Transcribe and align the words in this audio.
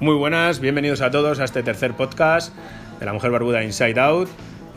Muy 0.00 0.14
buenas, 0.14 0.60
bienvenidos 0.60 1.00
a 1.00 1.10
todos 1.10 1.40
a 1.40 1.44
este 1.44 1.62
tercer 1.64 1.94
podcast 1.94 2.54
de 3.00 3.06
la 3.06 3.12
mujer 3.12 3.32
barbuda 3.32 3.64
Inside 3.64 3.98
Out. 4.00 4.28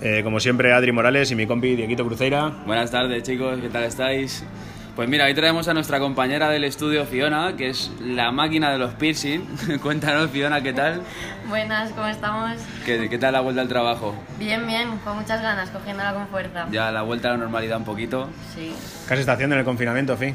Eh, 0.02 0.21
como 0.23 0.39
siempre, 0.39 0.73
Adri 0.73 0.91
Morales 0.91 1.29
y 1.29 1.36
mi 1.36 1.45
compi 1.45 1.75
Dieguito 1.75 2.04
Cruceira. 2.05 2.52
Buenas 2.66 2.89
tardes 2.89 3.21
chicos, 3.21 3.59
¿qué 3.62 3.70
tal 3.70 3.84
estáis? 3.84 4.44
Pues 4.95 5.07
mira, 5.07 5.26
hoy 5.26 5.36
traemos 5.36 5.68
a 5.68 5.76
nuestra 5.76 5.99
compañera 5.99 6.49
del 6.49 6.63
estudio 6.63 7.05
Fiona, 7.05 7.55
que 7.55 7.70
es 7.70 7.91
la 8.02 8.31
máquina 8.31 8.71
de 8.71 8.80
los 8.80 8.94
piercing. 8.95 9.41
Cuéntanos 9.84 10.31
Fiona, 10.31 10.62
¿qué 10.63 10.73
tal? 10.73 11.04
Buenas, 11.48 11.91
¿cómo 11.91 12.08
estamos? 12.08 12.53
¿Qué, 12.84 13.08
¿Qué 13.08 13.17
tal 13.20 13.34
la 13.34 13.41
vuelta 13.41 13.62
al 13.62 13.67
trabajo? 13.67 14.16
Bien, 14.40 14.66
bien, 14.66 14.98
con 15.03 15.17
muchas 15.17 15.41
ganas, 15.41 15.70
cogiéndola 15.70 16.13
con 16.13 16.27
fuerza. 16.30 16.67
Ya 16.72 16.91
la 16.91 17.03
vuelta 17.03 17.30
a 17.30 17.31
la 17.34 17.38
normalidad 17.38 17.77
un 17.77 17.85
poquito. 17.85 18.27
Sí, 18.55 18.73
¿Qué 19.08 19.13
se 19.16 19.20
está 19.22 19.34
haciendo 19.34 19.55
en 19.55 19.59
el 19.59 19.66
confinamiento, 19.66 20.17
Fi? 20.17 20.34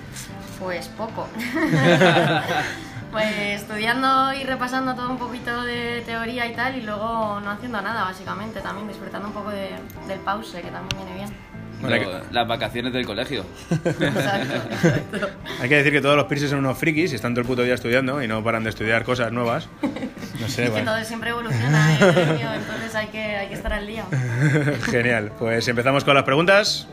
pues 0.61 0.89
poco. 0.89 1.29
pues 3.13 3.61
estudiando 3.63 4.33
y 4.35 4.45
repasando 4.45 4.95
todo 4.95 5.11
un 5.11 5.19
poquito 5.19 5.63
de 5.65 6.03
teoría 6.05 6.47
y 6.47 6.55
tal, 6.55 6.77
y 6.77 6.83
luego 6.83 7.41
no 7.41 7.51
haciendo 7.51 7.81
nada, 7.83 8.05
básicamente, 8.05 8.61
también 8.61 8.89
disfrutando 8.89 9.29
un 9.29 9.35
poco 9.35 9.51
de- 9.51 9.77
del 10.09 10.19
pause, 10.21 10.61
que 10.61 10.71
también 10.71 10.89
viene 11.05 11.15
bien. 11.15 11.57
Bueno, 11.79 12.21
Las 12.31 12.49
vacaciones 12.49 12.91
del 12.95 13.05
colegio. 13.05 13.45
Exacto, 13.71 14.55
exacto. 14.73 15.29
Hay 15.61 15.69
que 15.69 15.77
decir 15.77 15.93
que 15.93 16.01
todos 16.01 16.17
los 16.17 16.25
piercings 16.25 16.51
son 16.51 16.61
unos 16.61 16.79
frikis 16.79 17.13
y 17.13 17.17
están 17.17 17.35
todo 17.35 17.43
el 17.43 17.47
puto 17.47 17.63
día 17.63 17.75
estudiando 17.75 18.23
y 18.23 18.29
no 18.29 18.43
paran 18.43 18.65
de 18.65 18.71
estudiar 18.71 19.05
cosas 19.05 19.33
nuevas. 19.33 19.69
No 20.41 20.49
sé, 20.49 20.65
Es 20.65 20.69
que 20.69 20.71
bueno. 20.71 20.93
todo 20.93 21.03
siempre 21.03 21.31
evoluciona, 21.31 21.95
¿eh, 21.95 22.47
entonces 22.57 22.95
hay 22.95 23.07
que, 23.07 23.23
hay 23.23 23.49
que 23.49 23.55
estar 23.55 23.73
al 23.73 23.87
día. 23.87 24.05
Genial, 24.85 25.33
pues 25.39 25.67
empezamos 25.67 26.05
con 26.05 26.15
las 26.15 26.25
preguntas. 26.25 26.87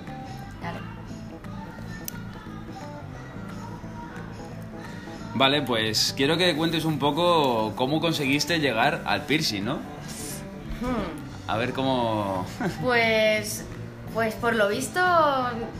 Vale, 5.44 5.62
pues 5.62 6.13
quiero 6.16 6.38
que 6.38 6.55
cuentes 6.55 6.86
un 6.86 6.99
poco 6.99 7.74
cómo 7.76 7.99
conseguiste 7.99 8.62
llegar 8.62 9.02
al 9.05 9.26
piercing, 9.26 9.66
¿no? 9.66 9.74
Hmm. 9.76 11.49
A 11.49 11.58
ver 11.58 11.74
cómo... 11.74 12.46
Pues, 12.82 13.66
pues 14.13 14.35
por 14.35 14.55
lo 14.55 14.67
visto, 14.69 14.99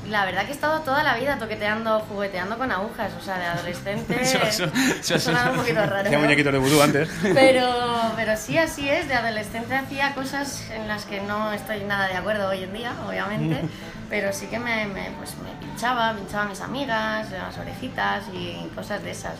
la 0.10 0.26
verdad 0.26 0.44
que 0.46 0.52
he 0.52 0.54
estado 0.54 0.80
toda 0.82 1.04
la 1.04 1.16
vida 1.16 1.38
toqueteando, 1.38 2.00
jugueteando 2.02 2.58
con 2.58 2.72
agujas, 2.72 3.12
o 3.20 3.24
sea, 3.24 3.38
de 3.38 3.46
adolescente. 3.46 4.22
Eso- 4.22 4.40
eso- 4.40 4.72
eso- 5.00 5.20
sonaba 5.20 5.52
un 5.52 5.58
poquito 5.58 5.80
raro. 5.86 6.02
Hacía 6.08 6.18
¿no? 6.18 6.24
muñequitos 6.24 6.52
de 6.54 6.60
vudú 6.60 6.82
antes. 6.82 7.10
Pero, 7.34 7.70
pero 8.16 8.36
sí, 8.38 8.58
así 8.58 8.90
es. 8.90 9.08
De 9.08 9.14
adolescente 9.14 9.76
hacía 9.76 10.14
cosas 10.16 10.70
en 10.72 10.88
las 10.88 11.06
que 11.06 11.22
no 11.22 11.52
estoy 11.54 11.84
nada 11.84 12.08
de 12.08 12.16
acuerdo 12.16 12.50
hoy 12.50 12.64
en 12.64 12.74
día, 12.74 12.94
obviamente. 13.08 13.62
Pero 14.10 14.32
sí 14.34 14.48
que 14.48 14.60
me, 14.60 14.86
me, 14.88 15.12
pues 15.18 15.36
me 15.38 15.52
pinchaba, 15.66 16.14
pinchaba 16.14 16.44
a 16.44 16.48
mis 16.48 16.62
amigas, 16.62 17.32
las 17.32 17.58
orejitas 17.58 18.24
y 18.34 18.70
cosas 18.76 19.02
de 19.04 19.12
esas. 19.12 19.34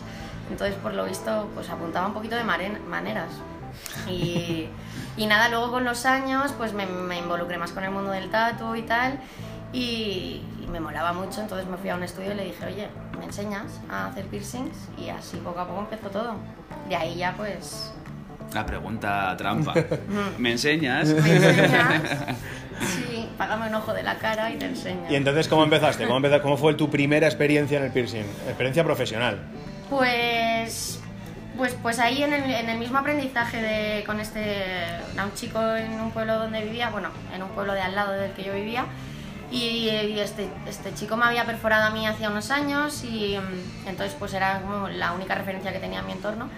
Entonces, 0.50 0.76
por 0.76 0.92
lo 0.94 1.04
visto, 1.04 1.50
pues 1.54 1.68
apuntaba 1.70 2.06
un 2.06 2.14
poquito 2.14 2.36
de 2.36 2.44
maneras. 2.44 3.28
Y, 4.08 4.68
y 5.16 5.26
nada, 5.26 5.48
luego 5.48 5.70
con 5.70 5.84
los 5.84 6.06
años, 6.06 6.52
pues 6.56 6.72
me, 6.72 6.86
me 6.86 7.18
involucré 7.18 7.58
más 7.58 7.72
con 7.72 7.84
el 7.84 7.90
mundo 7.90 8.10
del 8.10 8.30
tatu 8.30 8.74
y 8.74 8.82
tal. 8.82 9.18
Y, 9.72 10.40
y 10.62 10.66
me 10.70 10.80
molaba 10.80 11.12
mucho, 11.12 11.40
entonces 11.40 11.66
me 11.68 11.76
fui 11.76 11.90
a 11.90 11.96
un 11.96 12.02
estudio 12.02 12.32
y 12.32 12.34
le 12.34 12.44
dije, 12.44 12.64
oye, 12.66 12.88
¿me 13.18 13.24
enseñas 13.24 13.80
a 13.90 14.06
hacer 14.06 14.24
piercings? 14.26 14.76
Y 14.98 15.08
así 15.08 15.36
poco 15.38 15.60
a 15.60 15.66
poco 15.66 15.80
empezó 15.80 16.10
todo. 16.10 16.36
De 16.88 16.96
ahí 16.96 17.16
ya 17.16 17.34
pues 17.36 17.92
La 18.52 18.64
pregunta 18.64 19.34
trampa. 19.36 19.74
¿Me 20.38 20.52
enseñas? 20.52 21.08
¿Me 21.08 21.36
enseñas? 21.36 22.02
Sí, 22.80 23.28
págame 23.38 23.68
un 23.68 23.74
ojo 23.76 23.94
de 23.94 24.02
la 24.02 24.16
cara 24.16 24.50
y 24.50 24.56
te 24.56 24.66
enseño. 24.66 25.08
¿Y 25.08 25.14
entonces 25.14 25.46
cómo 25.46 25.62
empezaste? 25.62 26.06
¿Cómo, 26.06 26.16
empezaste? 26.16 26.42
¿Cómo 26.42 26.56
fue 26.56 26.74
tu 26.74 26.90
primera 26.90 27.26
experiencia 27.28 27.78
en 27.78 27.84
el 27.84 27.92
piercing? 27.92 28.24
Experiencia 28.48 28.82
profesional. 28.82 29.38
Pues, 29.88 30.10
pues, 31.56 31.76
pues 31.82 31.98
ahí 31.98 32.22
en 32.22 32.32
el, 32.32 32.78
mismo 32.78 32.98
aprendizaje 32.98 33.60
de, 33.60 34.04
con 34.04 34.20
este, 34.20 34.64
un 35.22 35.34
chico 35.34 35.60
en 35.76 36.00
un 36.00 36.10
pueblo 36.10 36.38
donde 36.38 36.64
vivía, 36.64 36.90
bueno, 36.90 37.10
en 37.34 37.42
un 37.42 37.50
pueblo 37.50 37.72
de 37.72 37.80
al 37.80 37.94
lado 37.94 38.12
del 38.12 38.32
que 38.32 38.44
yo 38.44 38.54
vivía, 38.54 38.86
y, 39.50 39.88
este, 40.18 40.48
este 40.66 40.94
chico 40.94 41.16
me 41.16 41.26
había 41.26 41.44
perforado 41.44 41.84
a 41.84 41.90
mí 41.90 42.06
hace 42.06 42.26
unos 42.26 42.50
años 42.50 43.04
y 43.04 43.38
mm, 43.38 43.88
entonces 43.88 44.16
pues 44.18 44.34
era 44.34 44.60
como 44.60 44.88
la 44.88 45.12
única 45.12 45.36
referencia 45.36 45.72
que 45.72 45.78
tenía 45.78 46.00
en 46.00 46.06
mi 46.06 46.12
entorno. 46.12 46.48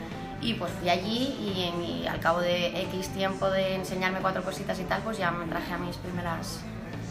Y 0.41 0.55
pues 0.55 0.71
fui 0.73 0.89
allí 0.89 1.35
y, 1.41 2.03
y 2.03 2.07
al 2.07 2.21
cabo 2.21 2.41
de 2.41 2.83
X 2.83 3.09
tiempo 3.09 3.51
de 3.51 3.75
enseñarme 3.75 4.21
cuatro 4.21 4.43
cositas 4.43 4.79
y 4.81 4.85
tal, 4.85 5.03
pues 5.03 5.19
ya 5.19 5.31
me 5.31 5.47
traje 5.47 5.73
a 5.73 5.79
mis 5.79 5.97
primeras 5.97 6.61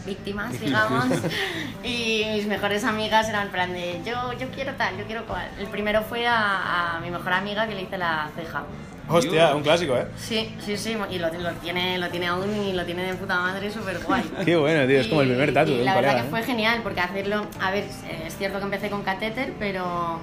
víctimas, 0.06 0.60
digamos. 0.62 1.06
y 1.84 2.24
mis 2.34 2.46
mejores 2.48 2.84
amigas 2.84 3.28
eran 3.30 3.48
en 3.48 3.52
plan 3.52 3.74
de 3.74 4.02
yo, 4.06 4.34
yo 4.40 4.48
quiero 4.50 4.74
tal, 4.74 4.98
yo 4.98 5.06
quiero 5.06 5.26
cual. 5.26 5.48
El 5.60 5.68
primero 5.68 6.02
fue 6.04 6.26
a, 6.28 6.96
a 6.96 7.00
mi 7.00 7.10
mejor 7.10 7.34
amiga 7.34 7.68
que 7.68 7.76
le 7.76 7.84
hice 7.84 7.98
la 7.98 8.30
ceja. 8.36 8.64
Hostia, 9.08 9.54
un 9.54 9.62
clásico, 9.62 9.96
¿eh? 9.96 10.08
Sí, 10.18 10.52
sí, 10.66 10.76
sí, 10.76 10.98
y 11.12 11.20
lo, 11.20 11.32
lo 11.32 11.52
tiene, 11.62 12.00
lo 12.00 12.10
tiene 12.10 12.26
aún 12.26 12.52
y 12.66 12.74
lo 12.74 12.84
tiene 12.86 13.04
de 13.04 13.14
puta 13.14 13.40
madre, 13.40 13.70
súper 13.70 14.00
guay. 14.00 14.24
Qué 14.46 14.56
bueno, 14.56 14.88
tío, 14.88 15.00
es 15.00 15.08
como 15.08 15.22
el 15.22 15.28
primer 15.28 15.54
tatu 15.54 15.74
y 15.74 15.84
La 15.84 15.94
verdad 15.94 16.10
colega, 16.10 16.22
que 16.22 16.28
¿eh? 16.28 16.32
fue 16.32 16.42
genial, 16.44 16.80
porque 16.82 17.02
hacerlo, 17.02 17.46
a 17.62 17.70
ver, 17.70 17.84
eh, 17.84 18.24
es 18.26 18.36
cierto 18.36 18.58
que 18.58 18.64
empecé 18.66 18.90
con 18.90 19.04
catéter, 19.04 19.54
pero, 19.60 20.20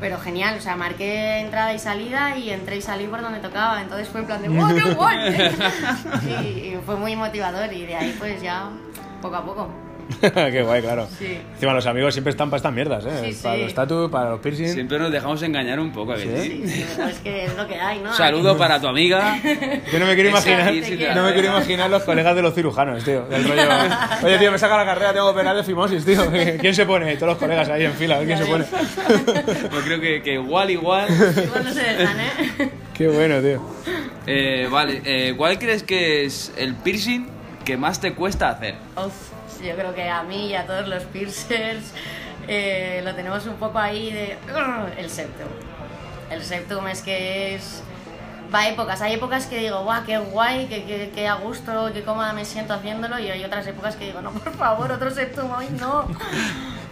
pero 0.00 0.18
genial, 0.20 0.56
o 0.58 0.60
sea, 0.60 0.76
marqué 0.76 1.38
entrada 1.38 1.72
y 1.72 1.78
salida 1.78 2.36
y 2.36 2.50
entré 2.50 2.76
y 2.76 2.82
salí 2.82 3.06
por 3.06 3.22
donde 3.22 3.38
tocaba, 3.38 3.80
entonces 3.80 4.06
fue 4.10 4.20
en 4.20 4.26
plan 4.26 4.42
de 4.42 4.48
¡wow, 4.50 4.74
qué 4.74 4.92
guay! 4.92 5.34
y, 6.28 6.74
y 6.74 6.78
fue 6.84 6.96
muy 6.96 7.16
motivador 7.16 7.72
y 7.72 7.86
de 7.86 7.96
ahí 7.96 8.14
pues 8.18 8.42
ya 8.42 8.68
poco 9.20 9.36
a 9.36 9.44
poco. 9.44 9.68
Qué 10.20 10.62
guay, 10.62 10.82
claro. 10.82 11.06
Sí. 11.18 11.38
Encima 11.54 11.72
los 11.72 11.86
amigos 11.86 12.14
siempre 12.14 12.30
están 12.30 12.50
para 12.50 12.58
estas 12.58 12.72
mierdas, 12.72 13.04
¿eh? 13.06 13.32
Sí, 13.32 13.40
para 13.42 13.56
sí. 13.56 13.62
los 13.62 13.74
tatu, 13.74 14.10
para 14.10 14.30
los 14.30 14.40
piercing. 14.40 14.68
Siempre 14.68 14.98
nos 14.98 15.12
dejamos 15.12 15.42
engañar 15.42 15.78
un 15.78 15.92
poco, 15.92 16.12
¿a 16.12 16.16
que 16.16 16.22
¿Sí? 16.22 16.62
sí? 16.66 16.86
Pero 16.96 17.08
es 17.08 17.18
que 17.20 17.44
es 17.44 17.56
lo 17.56 17.66
que 17.66 17.76
hay, 17.76 18.00
¿no? 18.00 18.12
Saludo 18.16 18.56
para 18.56 18.80
tu 18.80 18.88
amiga. 18.88 19.38
Yo 19.92 19.98
no 19.98 20.06
me 20.06 20.14
quiero 20.14 20.30
imaginar, 20.30 20.72
no 21.14 21.24
me 21.24 21.32
quiero 21.32 21.48
imaginar 21.48 21.90
los 21.90 22.02
colegas 22.02 22.34
de 22.34 22.42
los 22.42 22.54
cirujanos, 22.54 23.04
tío. 23.04 23.24
Del 23.26 23.44
rollo, 23.44 23.62
oye, 24.24 24.38
tío, 24.38 24.52
me 24.52 24.58
saca 24.58 24.76
la 24.76 24.84
carrera, 24.84 25.12
tengo 25.12 25.26
que 25.26 25.32
operar 25.32 25.56
de 25.56 25.62
fimosis, 25.62 26.04
tío. 26.04 26.26
¿Quién 26.60 26.74
se 26.74 26.86
pone? 26.86 27.14
Todos 27.16 27.34
los 27.34 27.38
colegas 27.38 27.68
ahí 27.68 27.84
en 27.84 27.92
fila, 27.92 28.16
a 28.16 28.18
ver 28.18 28.26
quién 28.26 28.38
se 28.38 28.46
pone. 28.46 28.64
Pues 28.64 29.84
creo 29.84 30.00
que, 30.00 30.22
que 30.22 30.34
igual, 30.34 30.70
igual. 30.70 31.08
Igual 31.10 31.64
no 31.64 31.72
se 31.72 31.82
dejan, 31.82 32.20
¿eh? 32.20 32.70
Qué 32.94 33.08
bueno, 33.08 33.40
tío. 33.40 33.62
Eh, 34.26 34.68
vale, 34.70 35.00
eh, 35.04 35.34
¿cuál 35.36 35.58
crees 35.58 35.82
que 35.82 36.24
es 36.24 36.52
el 36.56 36.74
piercing 36.74 37.39
que 37.64 37.76
más 37.76 38.00
te 38.00 38.14
cuesta 38.14 38.48
hacer? 38.50 38.74
Uf, 38.96 39.62
yo 39.62 39.74
creo 39.74 39.94
que 39.94 40.08
a 40.08 40.22
mí 40.22 40.48
y 40.48 40.54
a 40.54 40.66
todos 40.66 40.88
los 40.88 41.02
piercers 41.04 41.92
eh, 42.48 43.00
lo 43.04 43.14
tenemos 43.14 43.46
un 43.46 43.54
poco 43.56 43.78
ahí 43.78 44.10
de... 44.10 44.36
El 44.96 45.10
septum. 45.10 45.48
El 46.30 46.42
septum 46.42 46.86
es 46.88 47.02
que 47.02 47.54
es... 47.56 47.82
Va 48.52 48.60
a 48.60 48.68
épocas, 48.68 49.00
hay 49.00 49.12
épocas 49.14 49.46
que 49.46 49.58
digo, 49.58 49.84
guau, 49.84 50.02
qué 50.04 50.18
guay, 50.18 50.66
qué, 50.66 50.82
qué, 50.84 51.12
qué 51.14 51.28
a 51.28 51.34
gusto, 51.34 51.90
qué 51.94 52.02
cómoda 52.02 52.32
me 52.32 52.44
siento 52.44 52.74
haciéndolo 52.74 53.16
y 53.20 53.30
hay 53.30 53.44
otras 53.44 53.64
épocas 53.68 53.94
que 53.94 54.06
digo, 54.06 54.20
no, 54.22 54.32
por 54.32 54.52
favor, 54.54 54.90
otro 54.90 55.08
septum 55.12 55.52
hoy 55.52 55.68
no. 55.78 56.06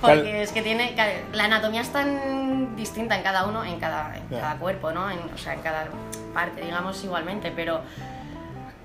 ¿Cuál- 0.00 0.19
Porque 0.21 0.43
es 0.43 0.53
que 0.53 0.62
tiene, 0.62 0.95
la 1.33 1.45
anatomía 1.47 1.81
es 1.81 1.91
tan 1.91 2.77
distinta 2.77 3.17
en 3.17 3.25
cada 3.25 3.45
uno, 3.47 3.65
en 3.65 3.81
cada, 3.81 4.17
en 4.17 4.29
Ya. 4.31 4.41
cada 4.41 4.56
cuerpo, 4.59 4.93
¿no? 4.93 5.11
En- 5.11 5.19
o 5.35 5.39
sea, 5.39 5.55
en 5.55 5.61
cada 5.62 5.87
parte, 6.33 6.61
digamos, 6.61 7.03
igualmente, 7.03 7.50
pero 7.50 7.81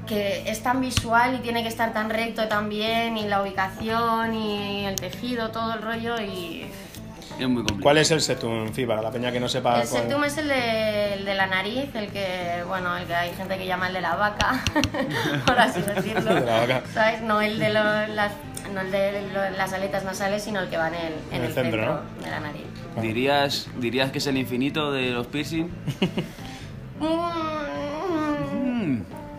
que 0.08 0.50
es 0.50 0.62
tan 0.64 0.82
visual 0.82 1.36
y 1.36 1.38
tiene 1.40 1.64
que 1.64 1.70
estar 1.70 1.94
tan 1.94 2.10
recto 2.10 2.48
también, 2.48 3.18
y 3.18 3.28
la 3.28 3.42
ubicación, 3.42 4.34
y 4.36 4.86
el 4.86 4.96
tejido, 4.96 5.50
todo 5.52 5.74
el 5.74 5.82
rollo, 5.82 6.20
y... 6.22 6.66
Es 7.40 7.48
muy 7.48 7.64
complicado. 7.64 7.82
¿Cuál 7.82 7.98
es 7.98 8.12
el 8.12 8.22
septum, 8.22 8.72
Fi, 8.74 8.86
para 8.86 9.02
la 9.02 9.10
peña 9.10 9.32
que 9.32 9.40
no 9.40 9.50
sepa? 9.50 9.82
El 9.82 9.88
cuál- 9.90 10.02
septum 10.04 10.24
es 10.26 10.38
el 10.38 10.48
de, 10.50 11.14
el 11.16 11.26
de 11.26 11.34
la 11.34 11.48
nariz, 11.48 11.90
el 11.96 12.10
que, 12.10 12.64
bueno, 12.68 12.96
el 12.96 13.06
que 13.06 13.16
hay 13.16 13.34
gente 13.34 13.58
que 13.58 13.66
llama 13.66 13.88
el 13.88 13.94
de 13.94 14.02
la 14.02 14.16
vaca, 14.16 14.64
por 15.48 15.58
así 15.60 15.82
decirlo. 15.82 16.30
El 16.38 16.40
de 16.42 16.46
la 16.46 16.60
vaca. 16.60 16.82
¿Sabes? 16.94 17.22
No 17.22 17.42
el 17.42 17.58
de, 17.58 17.70
lo- 17.70 18.08
las, 18.14 18.34
no 18.72 18.82
el 18.82 18.92
de 18.92 19.22
lo- 19.34 19.50
las 19.58 19.74
aletas 19.74 20.04
nasales, 20.04 20.44
sino 20.44 20.60
el 20.60 20.70
que 20.70 20.78
va 20.78 20.90
en 20.90 20.94
el, 20.96 21.14
en 21.14 21.18
En 21.32 21.42
el 21.42 21.48
el 21.48 21.54
centro, 21.54 21.82
centro, 21.82 22.24
de 22.24 22.30
la 22.30 22.40
nariz. 22.40 22.66
¿Dirías, 23.02 23.68
¿Dirías 23.78 24.12
que 24.12 24.20
es 24.20 24.28
el 24.28 24.38
infinito 24.38 24.92
de 24.92 25.10
los 25.10 25.26
piercing? 25.28 25.70
Mm, 27.00 27.73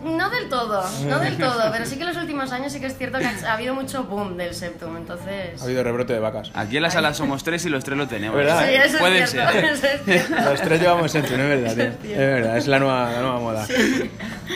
No 0.05 0.29
del 0.29 0.49
todo, 0.49 0.83
no 1.07 1.19
del 1.19 1.37
todo, 1.37 1.63
pero 1.71 1.85
sí 1.85 1.95
que 1.95 2.01
en 2.03 2.07
los 2.09 2.17
últimos 2.17 2.51
años 2.51 2.71
sí 2.71 2.79
que 2.79 2.85
es 2.85 2.97
cierto 2.97 3.17
que 3.19 3.25
ha 3.25 3.53
habido 3.53 3.73
mucho 3.73 4.03
boom 4.03 4.37
del 4.37 4.53
septum, 4.53 4.95
entonces... 4.97 5.59
Ha 5.59 5.65
habido 5.65 5.83
rebrote 5.83 6.13
de 6.13 6.19
vacas. 6.19 6.51
Aquí 6.53 6.77
en 6.77 6.83
la 6.83 6.91
sala 6.91 7.13
somos 7.13 7.43
tres 7.43 7.65
y 7.65 7.69
los 7.69 7.83
tres 7.83 7.97
lo 7.97 8.07
tenemos. 8.07 8.37
¿Verdad, 8.37 8.65
Sí, 8.67 8.73
eso 8.75 8.97
Puede 8.99 9.19
es 9.23 9.31
cierto, 9.31 9.51
ser, 9.51 9.65
eso 9.65 9.87
es 9.87 10.01
cierto. 10.05 10.35
Los 10.49 10.61
tres 10.61 10.81
llevamos 10.81 11.11
septum, 11.11 11.39
es 11.39 11.61
verdad, 11.61 11.95
tío. 12.01 12.11
Es 12.11 12.17
verdad, 12.17 12.57
es 12.57 12.67
la 12.67 12.79
nueva, 12.79 13.11
la 13.11 13.19
nueva 13.21 13.39
moda. 13.39 13.67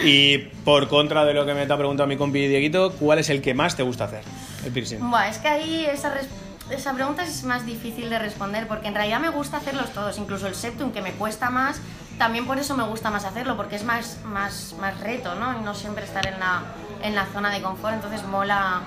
Y 0.03 0.37
por 0.37 0.87
contra 0.87 1.25
de 1.25 1.33
lo 1.33 1.45
que 1.45 1.53
me 1.53 1.65
te 1.65 1.73
ha 1.73 1.77
preguntado 1.77 2.07
mi 2.07 2.15
compi 2.17 2.47
Dieguito, 2.47 2.91
¿cuál 2.99 3.19
es 3.19 3.29
el 3.29 3.41
que 3.41 3.53
más 3.53 3.75
te 3.75 3.83
gusta 3.83 4.05
hacer? 4.05 4.21
El 4.65 4.71
piercing. 4.71 4.99
Buah, 5.09 5.29
es 5.29 5.37
que 5.39 5.47
ahí 5.47 5.85
esa, 5.85 6.13
res- 6.13 6.27
esa 6.69 6.93
pregunta 6.93 7.23
es 7.23 7.43
más 7.43 7.65
difícil 7.65 8.09
de 8.09 8.19
responder 8.19 8.67
porque 8.67 8.87
en 8.87 8.95
realidad 8.95 9.19
me 9.19 9.29
gusta 9.29 9.57
hacerlos 9.57 9.91
todos, 9.91 10.17
incluso 10.17 10.47
el 10.47 10.55
septum 10.55 10.91
que 10.91 11.01
me 11.01 11.11
cuesta 11.13 11.49
más, 11.49 11.79
también 12.17 12.45
por 12.45 12.57
eso 12.59 12.75
me 12.75 12.83
gusta 12.83 13.09
más 13.09 13.25
hacerlo, 13.25 13.55
porque 13.55 13.75
es 13.75 13.83
más, 13.83 14.17
más, 14.25 14.75
más 14.79 14.99
reto, 14.99 15.35
¿no? 15.35 15.57
Y 15.59 15.63
no 15.63 15.73
siempre 15.73 16.03
estar 16.03 16.25
en 16.27 16.39
la, 16.39 16.63
en 17.01 17.15
la 17.15 17.25
zona 17.27 17.49
de 17.49 17.61
confort, 17.61 17.95
entonces 17.95 18.23
mola 18.25 18.81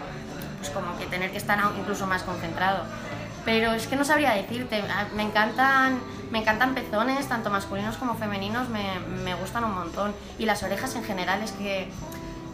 pues 0.59 0.71
como 0.71 0.97
que 0.99 1.07
tener 1.07 1.33
que 1.33 1.39
estar 1.39 1.59
incluso 1.79 2.07
más 2.07 2.23
concentrado. 2.23 2.85
Pero 3.45 3.73
es 3.73 3.89
que 3.89 3.97
no 3.97 4.05
sabría 4.05 4.35
decirte. 4.35 4.85
Ah, 4.89 5.07
Me 5.17 5.25
encantan, 5.25 5.99
me 6.31 6.39
encantan 6.39 6.75
pezones, 6.75 7.29
tanto 7.29 7.51
masculinos 7.51 7.97
como 7.97 8.15
femeninos, 8.15 8.69
me, 8.69 9.01
me 9.25 9.35
gustan 9.35 9.65
un 9.65 9.75
montón. 9.75 10.15
Y 10.39 10.45
las 10.45 10.63
orejas 10.63 10.95
en 10.95 11.03
general 11.03 11.43
es 11.43 11.51
que 11.53 11.91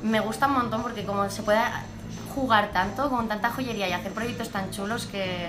me 0.02 0.20
gustan 0.20 0.52
un 0.52 0.58
montón 0.58 0.82
porque 0.82 1.04
como 1.04 1.28
se 1.28 1.42
puede 1.42 1.60
jugar 2.38 2.70
tanto, 2.72 3.10
con 3.10 3.28
tanta 3.28 3.50
joyería 3.50 3.88
y 3.88 3.92
hacer 3.92 4.12
proyectos 4.12 4.48
tan 4.50 4.70
chulos 4.70 5.06
que 5.06 5.48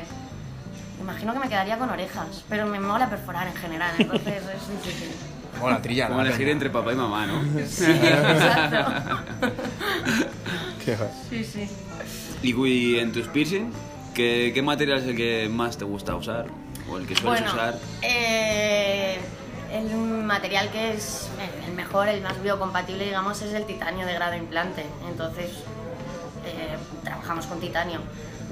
imagino 0.99 1.33
que 1.33 1.39
me 1.39 1.47
quedaría 1.49 1.77
con 1.77 1.89
orejas. 1.89 2.43
Pero 2.49 2.65
me 2.65 2.79
mola 2.79 3.09
perforar 3.09 3.47
en 3.47 3.55
general, 3.55 3.91
entonces 3.97 4.43
es 4.43 4.83
difícil. 4.83 5.09
Trilla. 5.81 6.07
Como 6.07 6.21
elegir 6.21 6.47
entre 6.49 6.69
papá 6.69 6.93
y 6.93 6.95
mamá, 6.95 7.27
¿no? 7.27 7.41
Sí, 7.67 7.85
exacto. 7.91 9.17
Qué. 10.83 10.97
Sí, 11.29 11.43
sí. 11.43 11.69
Y 12.41 12.97
en 12.97 13.11
tus 13.11 13.27
piercing, 13.27 13.71
¿qué, 14.13 14.51
¿qué 14.53 14.61
material 14.61 14.99
es 14.99 15.05
el 15.05 15.15
que 15.15 15.49
más 15.49 15.77
te 15.77 15.85
gusta 15.85 16.15
usar? 16.15 16.45
¿O 16.89 16.97
el 16.97 17.05
que 17.05 17.15
sueles 17.15 17.41
Bueno, 17.41 17.53
usar? 17.53 17.75
eh, 18.01 19.19
el 19.73 19.89
material 19.95 20.69
que 20.71 20.93
es 20.93 21.27
el 21.67 21.73
mejor, 21.73 22.07
el 22.07 22.21
más 22.21 22.41
biocompatible, 22.41 23.03
digamos, 23.05 23.41
es 23.41 23.53
el 23.53 23.65
titanio 23.65 24.05
de 24.05 24.13
grado 24.13 24.35
implante. 24.35 24.85
Entonces, 25.09 25.51
trabajamos 27.03 27.45
con 27.47 27.59
titanio, 27.59 27.99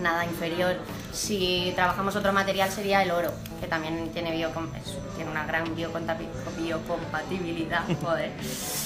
nada 0.02 0.26
inferior. 0.26 0.76
Si 1.12 1.72
trabajamos 1.76 2.16
otro 2.16 2.34
material 2.34 2.72
sería 2.72 3.04
el 3.04 3.12
oro, 3.12 3.32
que 3.62 3.68
también 3.68 4.10
tiene, 4.14 4.32
tiene 4.32 5.30
una 5.32 5.46
gran 5.46 5.76
biocompatibilidad. 5.76 7.82
Joder. 8.02 8.32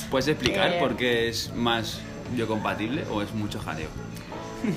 ¿Puedes 0.09 0.27
explicar 0.27 0.73
Eh, 0.73 0.79
por 0.79 0.95
qué 0.95 1.29
es 1.29 1.53
más 1.53 1.99
biocompatible 2.33 3.03
o 3.11 3.21
es 3.21 3.31
mucho 3.33 3.59
jaleo? 3.59 3.89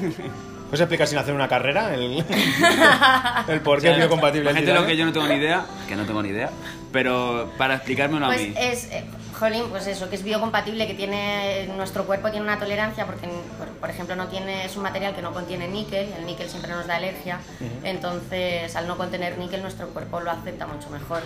¿Puedes 0.65 0.81
explicar 0.81 1.07
sin 1.07 1.19
hacer 1.19 1.35
una 1.35 1.47
carrera 1.47 1.95
el, 1.95 2.25
el 3.49 3.61
por 3.61 3.77
qué 3.77 3.79
O 3.79 3.81
sea, 3.81 3.93
es 3.93 3.99
biocompatible 3.99 4.51
La 4.51 4.57
gente 4.57 4.75
lo 4.75 4.87
que 4.87 4.97
yo 4.97 5.05
no 5.05 5.13
tengo 5.13 5.29
ni 5.29 5.35
idea, 5.35 5.65
que 5.87 5.95
no 5.95 6.05
tengo 6.05 6.23
ni 6.23 6.31
idea, 6.31 6.51
pero 6.91 7.53
para 7.59 7.77
explicármelo 7.77 8.25
a 8.27 8.29
Pues 8.29 8.41
mí. 8.49 8.55
es, 8.57 8.85
eh, 8.91 9.05
jolín, 9.39 9.65
pues 9.71 9.87
eso, 9.87 10.09
que 10.09 10.17
es 10.17 10.23
biocompatible, 10.23 10.87
que 10.87 10.95
tiene 10.95 11.67
nuestro 11.77 12.05
cuerpo 12.07 12.31
tiene 12.31 12.45
una 12.47 12.59
tolerancia 12.59 13.05
porque, 13.07 13.29
por, 13.59 13.69
por 13.69 13.91
ejemplo, 13.91 14.17
no 14.17 14.29
tiene 14.29 14.65
es 14.65 14.77
un 14.77 14.83
material 14.83 15.15
que 15.15 15.23
no 15.23 15.33
contiene 15.33 15.69
níquel, 15.69 16.13
el 16.19 16.25
níquel 16.27 16.49
siempre 16.49 16.71
nos 16.73 16.87
da 16.87 16.97
alergia, 16.97 17.39
entonces 17.83 18.75
al 18.77 18.87
no 18.87 18.97
contener 18.97 19.37
níquel 19.39 19.63
nuestro 19.63 19.89
cuerpo 19.89 20.21
lo 20.21 20.31
acepta 20.31 20.67
mucho 20.67 20.89
mejor. 20.91 21.23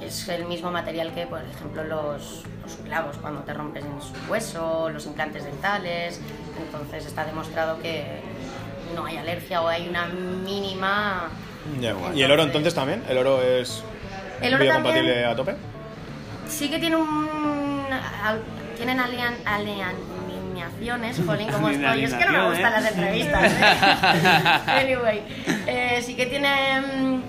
Es 0.00 0.26
el 0.28 0.46
mismo 0.46 0.72
material 0.72 1.12
que, 1.14 1.26
por 1.26 1.40
ejemplo, 1.42 1.84
los, 1.84 2.42
los 2.62 2.74
clavos 2.84 3.16
cuando 3.18 3.42
te 3.42 3.54
rompes 3.54 3.84
en 3.84 4.02
su 4.02 4.30
hueso, 4.32 4.88
los 4.90 5.06
implantes 5.06 5.44
dentales, 5.44 6.20
entonces 6.58 7.06
está 7.06 7.24
demostrado 7.24 7.80
que 7.80 8.04
no 8.96 9.04
hay 9.06 9.16
alergia 9.16 9.62
o 9.62 9.68
hay 9.68 9.88
una 9.88 10.06
mínima... 10.06 11.28
Ya, 11.80 11.92
guay. 11.92 12.18
¿Y 12.18 12.22
el 12.24 12.32
oro 12.32 12.42
entonces 12.42 12.74
también? 12.74 13.04
¿El 13.08 13.16
oro 13.18 13.40
es 13.42 13.84
El 14.40 14.54
oro 14.54 14.64
biocompatible 14.64 15.08
también- 15.12 15.30
a 15.30 15.36
tope? 15.36 15.54
Sí 16.52 16.68
que 16.70 16.78
tiene 16.78 16.96
un... 16.96 17.88
al- 18.22 18.42
tienen 18.76 19.00
alian, 19.00 19.34
alineaciones, 19.44 21.20
jolín, 21.24 21.50
como 21.50 21.68
estoy. 21.70 22.04
Es 22.04 22.14
que 22.14 22.24
no 22.26 22.32
me 22.32 22.48
gustan 22.48 22.72
¿eh? 22.72 22.76
las 22.80 22.92
entrevistas. 22.92 23.52
¿eh? 23.52 24.60
anyway, 24.66 25.22
eh, 25.66 26.02
sí 26.04 26.14
que 26.14 26.26
tiene 26.26 26.80
mm, 26.80 27.22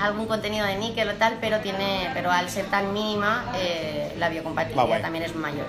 algún 0.00 0.26
contenido 0.26 0.66
de 0.66 0.76
níquel 0.76 1.08
o 1.10 1.14
tal, 1.14 1.36
pero 1.40 1.58
tiene 1.60 2.10
pero 2.14 2.30
al 2.30 2.48
ser 2.48 2.66
tan 2.66 2.92
mínima, 2.92 3.44
eh, 3.56 4.14
la 4.18 4.28
biocompatibilidad 4.30 5.00
también 5.02 5.24
es 5.24 5.34
mayor. 5.34 5.66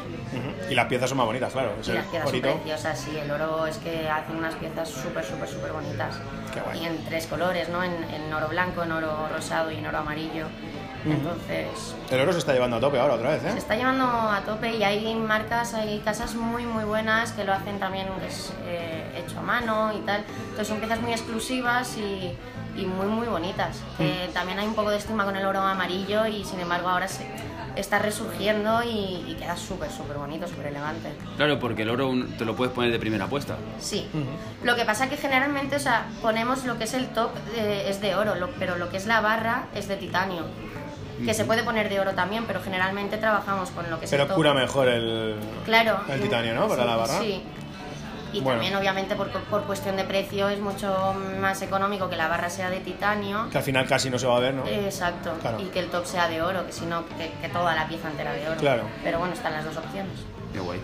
Y 0.69 0.75
las 0.75 0.86
piezas 0.88 1.10
son 1.10 1.18
más 1.18 1.28
bonitas, 1.28 1.51
claro. 1.54 1.74
Y 1.78 1.81
Ese 1.81 1.94
las 1.94 2.06
piezas 2.06 2.30
son 2.30 2.42
preciosas, 2.42 3.00
sí, 3.00 3.18
el 3.18 3.30
oro 3.31 3.68
es 3.68 3.78
que 3.78 4.10
hacen 4.10 4.38
unas 4.38 4.56
piezas 4.56 4.90
súper, 4.90 5.24
súper, 5.24 5.48
súper 5.48 5.72
bonitas. 5.72 6.16
Qué 6.54 6.60
guay. 6.62 6.81
Y 6.81 6.86
en 6.86 7.04
tres 7.06 7.28
colores, 7.28 7.69
¿no? 7.69 7.84
En, 7.84 7.92
en 8.13 8.34
oro 8.34 8.48
blanco, 8.48 8.84
en 8.84 8.92
oro 8.92 9.28
rosado 9.34 9.72
y 9.72 9.75
en 9.78 9.86
oro 9.88 10.00
amarillo. 10.00 10.48
Entonces, 11.06 11.96
El 12.10 12.19
oro 12.22 12.34
se 12.34 12.40
está 12.40 12.54
llevando 12.54 12.78
a 12.78 12.80
tope 12.80 13.00
ahora 13.00 13.13
otra 13.16 13.30
vez, 13.31 13.42
se 13.42 13.50
¿eh? 13.50 13.54
está 13.57 13.75
llevando 13.75 14.06
a 14.06 14.42
tope 14.46 14.75
y 14.75 14.84
hay 14.84 15.13
marcas, 15.16 15.74
hay 15.74 16.00
casas 16.00 16.36
muy 16.36 16.66
muy 16.66 16.84
buenas 16.84 17.31
que 17.31 17.44
lo 17.44 17.54
hacen 17.54 17.80
también 17.80 18.07
que 18.19 18.28
es, 18.28 18.54
eh, 18.66 19.24
hecho 19.24 19.40
a 19.40 19.44
mano 19.44 19.92
y 19.96 20.00
tal. 20.06 20.24
Entonces 20.44 20.68
son 20.68 20.80
piezas 20.80 21.00
muy 21.02 21.12
exclusivas 21.12 21.98
y, 21.98 22.36
y 22.80 22.86
muy 22.86 23.07
muy 23.07 23.28
bonitas. 23.28 23.78
Que 23.98 24.30
también 24.34 24.60
hay 24.60 24.68
un 24.68 24.75
poco 24.75 24.90
de 24.90 24.98
estigma 24.98 25.25
con 25.25 25.36
el 25.36 25.46
oro 25.46 25.62
amarillo 25.62 26.25
y 26.25 26.44
sin 26.44 26.60
embargo 26.60 26.90
ahora 26.90 27.08
se 27.08 27.25
está 27.75 28.00
resurgiendo 28.00 28.84
y, 28.84 29.25
y 29.28 29.36
queda 29.38 29.58
súper 29.58 29.92
súper 29.92 30.18
bonito, 30.18 30.48
súper 30.48 30.68
elegante. 30.68 31.12
Claro, 31.36 31.60
porque 31.60 31.81
el 31.81 31.90
oro 31.90 32.10
te 32.38 32.46
lo 32.46 32.56
puedes 32.56 32.74
poner 32.74 32.90
de 32.92 33.00
primera 33.00 33.25
apuesta. 33.25 33.58
Sí. 33.80 34.08
Lo 34.63 34.75
que 34.78 34.86
pasa 34.86 35.10
que 35.10 35.18
generalmente, 35.18 35.75
o 35.75 35.80
sea, 35.80 36.06
ponemos 36.22 36.63
lo 36.63 36.78
que 36.78 36.86
es 36.86 36.94
el 36.94 37.08
top 37.10 37.31
eh, 37.56 37.88
es 37.90 38.00
de 38.00 38.16
oro, 38.16 38.36
lo- 38.36 38.50
pero 38.51 38.78
lo 38.78 38.90
que 38.90 38.96
es 38.98 39.06
la 39.08 39.19
barra 39.19 39.66
es 39.75 39.90
de 39.90 39.98
titanio. 39.98 40.44
Que 41.23 41.33
se 41.33 41.45
puede 41.45 41.63
poner 41.63 41.88
de 41.89 42.00
oro 42.00 42.12
también, 42.13 42.44
pero 42.45 42.62
generalmente 42.62 43.17
trabajamos 43.17 43.69
con 43.71 43.89
lo 43.89 44.00
que 44.00 44.06
es 44.06 44.12
Pero 44.12 44.27
cura 44.27 44.53
mejor 44.53 44.88
el, 44.89 45.35
Claro. 45.65 46.00
el 46.09 46.21
titanio, 46.21 46.53
¿no? 46.56 46.67
Para 46.67 46.83
Sí, 46.83 46.88
la 46.89 46.95
barra. 46.95 47.19
Sí. 47.19 47.44
Y 48.33 48.41
Bueno. 48.41 48.59
también, 48.59 48.75
obviamente, 48.75 49.15
por, 49.15 49.29
por 49.31 49.63
cuestión 49.63 49.95
de 49.95 50.03
precio 50.03 50.50
es 50.50 50.59
mucho 50.59 51.13
más 51.39 51.62
económico 51.62 52.09
que 52.09 52.17
la 52.17 52.27
barra 52.27 52.50
sea 52.50 52.69
de 52.69 52.81
titanio. 52.81 53.47
Que 53.50 53.59
al 53.59 53.63
final 53.63 53.88
casi 53.88 54.09
no 54.09 54.19
se 54.19 54.27
va 54.27 54.35
a 54.35 54.39
ver, 54.41 54.53
¿no? 54.56 54.67
Exacto. 54.67 55.31
Claro. 55.39 55.59
Y 55.62 55.65
que 55.65 55.79
el 55.79 55.88
top 55.88 56.06
sea 56.06 56.27
de 56.27 56.41
oro, 56.41 56.65
que 56.65 56.73
si 56.73 56.85
no, 56.85 57.06
que, 57.17 57.31
que 57.41 57.47
toda 57.47 57.73
la 57.75 57.88
pieza 57.88 58.09
entera 58.09 58.33
de 58.33 58.50
oro. 58.50 58.59
Claro. 58.59 58.83
Pero 59.03 59.19
bueno, 59.19 59.33
están 59.33 59.53
las 59.53 59.63
dos 59.63 59.77
opciones. 59.77 60.12
Qué 60.51 60.59
guay. 60.59 60.81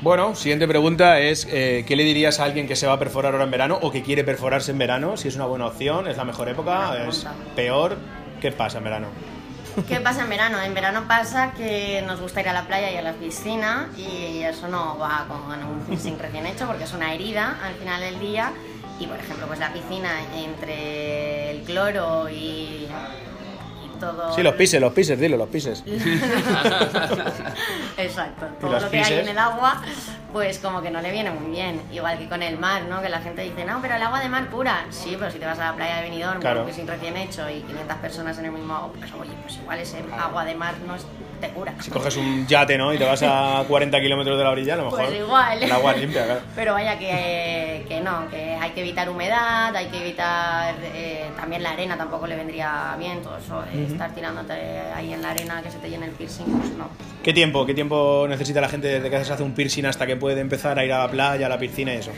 Bueno, 0.00 0.34
siguiente 0.34 0.66
pregunta 0.68 1.18
es, 1.18 1.46
eh, 1.50 1.84
¿qué 1.86 1.96
le 1.96 2.04
dirías 2.04 2.38
a 2.40 2.44
alguien 2.44 2.66
que 2.68 2.76
se 2.76 2.86
va 2.86 2.92
a 2.94 2.98
perforar 2.98 3.32
ahora 3.32 3.44
en 3.44 3.50
verano 3.50 3.78
o 3.82 3.90
que 3.90 4.02
quiere 4.02 4.22
perforarse 4.24 4.70
en 4.70 4.78
verano? 4.78 5.16
Si 5.16 5.28
es 5.28 5.34
una 5.36 5.44
buena 5.46 5.66
opción, 5.66 6.06
es 6.06 6.16
la 6.16 6.24
mejor 6.24 6.48
época, 6.48 7.04
es 7.08 7.26
peor, 7.56 7.96
¿qué 8.40 8.52
pasa 8.52 8.78
en 8.78 8.84
verano? 8.84 9.08
¿Qué 9.86 10.00
pasa 10.00 10.22
en 10.22 10.30
verano? 10.30 10.60
En 10.60 10.74
verano 10.74 11.04
pasa 11.06 11.52
que 11.52 12.02
nos 12.06 12.20
gusta 12.20 12.40
ir 12.40 12.48
a 12.48 12.52
la 12.52 12.66
playa 12.66 12.90
y 12.90 12.96
a 12.96 13.02
la 13.02 13.12
piscina 13.12 13.88
y 13.96 14.42
eso 14.42 14.66
no 14.66 14.98
va 14.98 15.26
con 15.28 15.62
un 15.62 15.80
piercing 15.80 16.18
recién 16.18 16.46
hecho 16.46 16.66
porque 16.66 16.84
es 16.84 16.92
una 16.92 17.12
herida 17.12 17.58
al 17.62 17.74
final 17.74 18.00
del 18.00 18.18
día 18.18 18.52
y 18.98 19.06
por 19.06 19.18
ejemplo 19.18 19.46
pues 19.46 19.58
la 19.58 19.72
piscina 19.72 20.10
entre 20.34 21.50
el 21.50 21.62
cloro 21.62 22.28
y, 22.28 22.88
todo... 23.98 24.32
Sí, 24.34 24.42
los 24.42 24.54
pises, 24.54 24.80
los 24.80 24.92
pises, 24.92 25.18
dilo, 25.18 25.36
los 25.36 25.48
pises. 25.48 25.82
Exacto, 27.96 28.46
todo 28.60 28.78
lo 28.80 28.90
que 28.90 29.00
hay 29.00 29.14
en 29.20 29.28
el 29.28 29.38
agua, 29.38 29.82
pues 30.32 30.58
como 30.58 30.80
que 30.82 30.90
no 30.90 31.00
le 31.00 31.10
viene 31.10 31.30
muy 31.30 31.50
bien. 31.50 31.80
Igual 31.92 32.18
que 32.18 32.28
con 32.28 32.42
el 32.42 32.58
mar, 32.58 32.82
¿no? 32.88 33.02
Que 33.02 33.08
la 33.08 33.20
gente 33.20 33.42
dice, 33.42 33.64
no, 33.64 33.80
pero 33.82 33.96
el 33.96 34.02
agua 34.02 34.20
de 34.20 34.28
mar 34.28 34.46
cura. 34.48 34.84
Sí, 34.90 35.16
pero 35.18 35.30
si 35.30 35.38
te 35.38 35.46
vas 35.46 35.58
a 35.58 35.70
la 35.70 35.76
playa 35.76 35.96
de 35.96 36.02
Benidorm, 36.02 36.40
Claro. 36.40 36.66
que 36.66 36.72
sin 36.72 36.86
recién 36.86 37.16
hecho 37.16 37.48
y 37.50 37.60
500 37.62 37.96
personas 37.98 38.38
en 38.38 38.46
el 38.46 38.52
mismo 38.52 38.74
agua, 38.74 38.90
pues 38.98 39.12
oye, 39.14 39.32
pues 39.42 39.56
igual 39.56 39.78
ese 39.78 40.02
agua 40.18 40.44
de 40.44 40.54
mar 40.54 40.74
no 40.86 40.94
es- 40.94 41.06
te 41.38 41.48
cura. 41.50 41.74
Si 41.80 41.90
coges 41.90 42.16
un 42.16 42.46
yate, 42.46 42.76
¿no? 42.76 42.92
Y 42.92 42.98
te 42.98 43.04
vas 43.04 43.22
a 43.22 43.64
40 43.66 44.00
kilómetros 44.00 44.36
de 44.38 44.44
la 44.44 44.50
orilla, 44.50 44.74
a 44.74 44.76
lo 44.78 44.84
mejor 44.86 45.04
Pues 45.06 45.16
igual. 45.18 45.62
el 45.62 45.72
agua 45.72 45.92
limpia, 45.94 46.24
claro. 46.24 46.40
Pero 46.54 46.72
vaya 46.74 46.98
que, 46.98 47.84
que 47.88 48.00
no, 48.00 48.28
que 48.30 48.54
hay 48.54 48.70
que 48.70 48.80
evitar 48.80 49.08
humedad, 49.08 49.74
hay 49.74 49.86
que 49.86 50.00
evitar 50.00 50.74
eh, 50.94 51.30
también 51.36 51.62
la 51.62 51.70
arena, 51.70 51.96
tampoco 51.96 52.26
le 52.26 52.36
vendría 52.36 52.94
bien 52.98 53.22
todo 53.22 53.36
eso 53.38 53.62
de 53.72 53.86
estar 53.86 54.12
tirándote 54.14 54.52
ahí 54.94 55.12
en 55.12 55.22
la 55.22 55.30
arena 55.30 55.62
que 55.62 55.70
se 55.70 55.78
te 55.78 55.88
llene 55.90 56.06
el 56.06 56.12
piercing, 56.12 56.46
pues 56.58 56.70
no. 56.72 56.88
¿Qué 57.22 57.32
tiempo? 57.32 57.64
¿Qué 57.66 57.74
tiempo 57.74 58.26
necesita 58.28 58.60
la 58.60 58.68
gente 58.68 58.88
desde 58.88 59.10
que 59.10 59.24
se 59.24 59.32
hace 59.32 59.42
un 59.42 59.52
piercing 59.52 59.86
hasta 59.86 60.06
que 60.06 60.16
puede 60.16 60.40
empezar 60.40 60.78
a 60.78 60.84
ir 60.84 60.92
a 60.92 60.98
la 60.98 61.08
playa, 61.10 61.46
a 61.46 61.48
la 61.48 61.58
piscina 61.58 61.92
y 61.94 61.98
eso? 61.98 62.10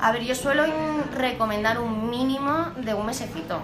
A 0.00 0.12
ver, 0.12 0.22
yo 0.24 0.34
suelo 0.34 0.64
recomendar 1.16 1.78
un 1.80 2.10
mínimo 2.10 2.68
de 2.76 2.94
un 2.94 3.06
mesecito. 3.06 3.60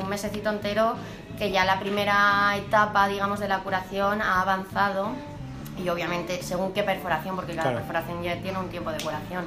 Un 0.00 0.08
mesecito 0.08 0.48
entero 0.50 0.94
que 1.42 1.50
ya 1.50 1.64
la 1.64 1.80
primera 1.80 2.56
etapa, 2.56 3.08
digamos, 3.08 3.40
de 3.40 3.48
la 3.48 3.58
curación 3.64 4.22
ha 4.22 4.40
avanzado 4.42 5.08
y 5.76 5.88
obviamente 5.88 6.40
según 6.40 6.72
qué 6.72 6.84
perforación, 6.84 7.34
porque 7.34 7.56
cada 7.56 7.70
Claro. 7.70 7.78
perforación 7.78 8.22
ya 8.22 8.36
tiene 8.40 8.60
un 8.60 8.68
tiempo 8.68 8.92
de 8.92 8.98
curación, 9.02 9.46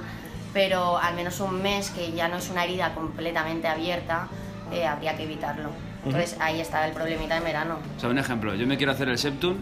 pero 0.54 0.98
al 0.98 1.16
menos 1.16 1.40
un 1.40 1.62
mes 1.62 1.92
que 1.92 2.12
ya 2.12 2.28
no 2.28 2.36
es 2.36 2.50
una 2.50 2.66
herida 2.66 2.94
completamente 2.94 3.70
abierta, 3.70 4.28
eh, 4.74 4.86
habría 4.86 5.16
que 5.16 5.24
evitarlo. 5.24 5.70
Entonces 6.04 6.36
ahí 6.42 6.60
está 6.60 6.86
el 6.86 6.92
problemita 6.94 7.38
en 7.38 7.46
verano. 7.46 7.78
O 7.96 8.00
sea, 8.02 8.10
un 8.10 8.18
ejemplo, 8.20 8.54
yo 8.56 8.68
me 8.68 8.75
quiero 8.75 8.92
hacer 8.92 9.08
el 9.08 9.18
Septum 9.18 9.56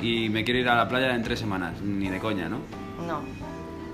y 0.00 0.30
me 0.30 0.42
quiero 0.42 0.58
ir 0.58 0.68
a 0.68 0.74
la 0.74 0.88
playa 0.88 1.14
en 1.14 1.22
tres 1.22 1.38
semanas, 1.38 1.80
ni 1.80 2.08
de 2.08 2.18
coña, 2.18 2.48
¿no? 2.48 2.58
No. 3.06 3.18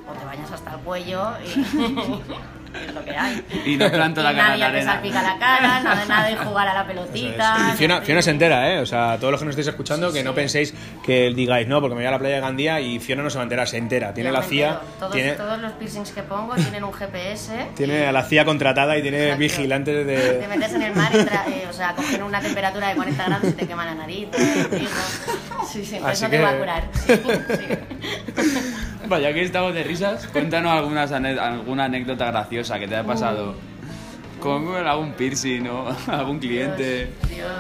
O 0.09 0.13
te 0.19 0.25
bañas 0.25 0.51
hasta 0.51 0.77
el 0.77 0.81
cuello 0.81 1.29
y 1.45 1.61
es 2.75 2.95
lo 2.95 3.05
que 3.05 3.11
hay. 3.17 3.45
Y 3.65 3.77
no 3.77 3.91
planto 3.91 4.23
la 4.23 4.33
cara 4.35 4.49
nadie 4.49 4.61
la 4.61 4.67
te 4.71 4.77
arena. 4.79 4.93
salpica 4.93 5.23
la 5.23 5.39
cara, 5.39 5.81
nada 5.81 6.01
de 6.03 6.07
nada 6.07 6.29
de 6.29 6.37
jugar 6.37 6.69
a 6.69 6.75
la 6.75 6.87
pelotita. 6.87 7.71
Y 7.73 7.77
Fiona, 7.77 8.01
Fiona 8.03 8.23
se 8.23 8.31
entera, 8.31 8.73
¿eh? 8.73 8.79
O 8.81 8.87
sea, 8.87 9.17
todos 9.19 9.31
los 9.33 9.41
que 9.41 9.47
nos 9.47 9.53
estáis 9.53 9.69
escuchando, 9.69 10.13
que 10.13 10.23
no 10.23 10.35
penséis 10.35 10.75
que 11.05 11.33
digáis, 11.35 11.67
no, 11.69 11.81
porque 11.81 11.95
me 11.95 12.01
voy 12.03 12.09
a 12.09 12.11
la 12.11 12.19
playa 12.19 12.37
de 12.37 12.41
Gandía 12.41 12.81
y 12.81 12.99
Fiona 13.01 13.23
no 13.23 13.31
se 13.31 13.37
va 13.37 13.43
a 13.43 13.45
enterar, 13.45 13.69
se 13.69 13.79
entera. 13.79 14.13
Tiene 14.15 14.31
Yo 14.31 14.37
la 14.37 14.43
CIA. 14.43 14.81
Todos, 14.99 15.13
tiene, 15.13 15.33
todos 15.33 15.59
los 15.61 15.73
piercings 15.73 16.11
que 16.13 16.23
pongo 16.23 16.55
tienen 16.55 16.85
un 16.85 16.93
GPS. 16.93 17.53
tiene 17.77 18.07
a 18.07 18.13
la 18.13 18.23
CIA 18.25 18.45
contratada 18.45 18.97
y 18.99 19.03
tiene 19.03 19.19
Exacto. 19.25 19.41
vigilantes 19.41 19.95
Te 19.95 20.05
de... 20.05 20.49
metes 20.49 20.73
en 20.75 20.83
el 20.83 20.95
mar, 20.95 21.11
y 21.15 21.19
tra- 21.19 21.47
eh, 21.49 21.67
o 21.69 21.73
sea, 21.73 21.93
cogen 21.95 22.23
una 22.23 22.41
temperatura 22.41 22.89
de 22.89 22.95
40 22.95 23.25
grados 23.25 23.49
y 23.49 23.53
te 23.53 23.67
quema 23.67 23.85
la 23.85 23.95
nariz. 23.95 24.31
te. 24.31 24.39
Sí, 25.73 25.85
sí, 25.85 25.97
Así 25.97 26.13
eso 26.25 26.31
que- 26.31 26.37
te 26.37 26.43
va 26.43 26.51
a 26.51 26.59
curar. 26.59 26.85
Sí, 26.95 27.13
sí. 27.25 28.24
Vaya, 29.09 29.33
que 29.33 29.43
estamos 29.43 29.75
de 29.75 29.83
risas. 29.85 30.27
Cuéntanos 30.29 30.73
algunas 30.73 31.13
ane- 31.13 31.39
alguna 31.39 31.85
anécdota 31.85 32.27
graciosa 32.31 32.79
que 32.79 32.89
te 32.89 32.97
haya 32.97 33.07
pasado 33.07 33.55
con 34.41 34.75
algún 34.87 35.13
piercing 35.13 35.67
o 35.69 35.89
algún 36.09 36.39
cliente. 36.39 37.13
Dios, 37.29 37.29
Dios. 37.31 37.51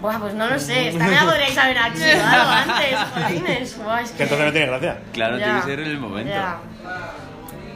Buah, 0.00 0.18
pues 0.20 0.34
no 0.34 0.48
lo 0.48 0.58
sé. 0.58 0.90
Esta 0.90 1.04
me 1.04 1.10
la 1.14 1.24
podríais 1.24 1.58
haber 1.58 1.78
activado 1.78 2.50
antes, 2.72 2.98
jolines. 3.14 3.78
Buah, 3.78 4.02
es 4.02 4.10
Que 4.12 4.22
entonces 4.24 4.46
no 4.46 4.52
tiene 4.52 4.66
gracia. 4.68 4.98
Claro, 5.12 5.38
Ya, 5.38 5.44
tiene 5.44 5.60
que 5.60 5.66
ser 5.66 5.80
en 5.80 5.88
el 5.88 5.98
momento. 5.98 6.30
ya. 6.30 6.58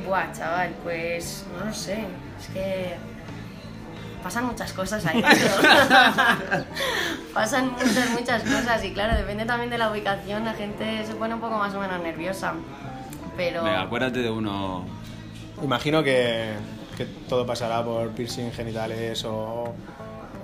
Buah, 0.06 0.32
chaval, 0.32 0.70
pues 0.84 1.44
no 1.58 1.64
lo 1.66 1.74
sé. 1.74 2.04
Es 2.40 2.46
que 2.52 2.94
pasan 4.22 4.46
muchas 4.46 4.72
cosas 4.72 5.04
ahí. 5.06 5.22
pasan 7.34 7.72
muchas, 7.72 8.10
muchas 8.10 8.42
cosas. 8.42 8.84
Y 8.84 8.92
claro, 8.92 9.16
depende 9.16 9.44
también 9.44 9.70
de 9.70 9.78
la 9.78 9.90
ubicación. 9.90 10.44
La 10.44 10.54
gente 10.54 11.04
se 11.06 11.14
pone 11.14 11.34
un 11.34 11.40
poco 11.40 11.56
más 11.58 11.74
o 11.74 11.80
menos 11.80 12.00
nerviosa. 12.00 12.54
Pero. 13.36 13.64
Venga, 13.64 13.82
acuérdate 13.82 14.20
de 14.20 14.30
uno. 14.30 14.84
Imagino 15.62 16.02
que, 16.02 16.52
que 16.96 17.04
todo 17.28 17.46
pasará 17.46 17.84
por 17.84 18.10
piercing 18.10 18.50
genitales 18.52 19.24
o, 19.24 19.72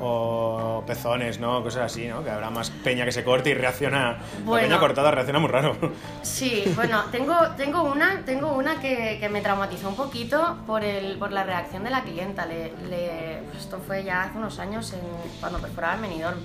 o 0.01 0.85
pezones, 0.87 1.41
¿no? 1.41 1.63
Cosas 1.63 1.93
así, 1.93 2.07
¿no? 2.07 2.23
Que 2.23 2.31
habrá 2.31 2.51
más 2.51 2.71
peña 2.71 3.05
que 3.05 3.13
se 3.13 3.25
corte 3.25 3.51
y 3.51 3.55
reacciona. 3.55 4.19
Bueno. 4.45 4.63
La 4.63 4.69
peña 4.69 4.81
cortada 4.81 5.11
reacciona 5.11 5.41
muy 5.41 5.51
raro. 5.51 5.77
Sí, 6.23 6.63
bueno, 6.77 7.03
tengo, 7.11 7.35
tengo 7.57 7.83
una, 7.83 8.23
tengo 8.25 8.53
una 8.53 8.81
que, 8.81 9.17
que 9.19 9.29
me 9.29 9.41
traumatizó 9.41 9.89
un 9.89 9.97
poquito 9.97 10.59
por, 10.67 10.85
el, 10.85 11.19
por 11.19 11.33
la 11.33 11.43
reacción 11.43 11.83
de 11.85 11.91
la 11.91 12.03
clienta. 12.03 12.47
Le, 12.47 12.73
le- 12.89 13.43
esto 13.69 13.79
fue 13.87 14.03
ya 14.03 14.23
hace 14.23 14.39
unos 14.39 14.59
años 14.61 14.91
en- 14.95 15.41
cuando 15.41 15.59
perforaba 15.59 15.95
el 15.97 16.01
Benidorm. 16.01 16.39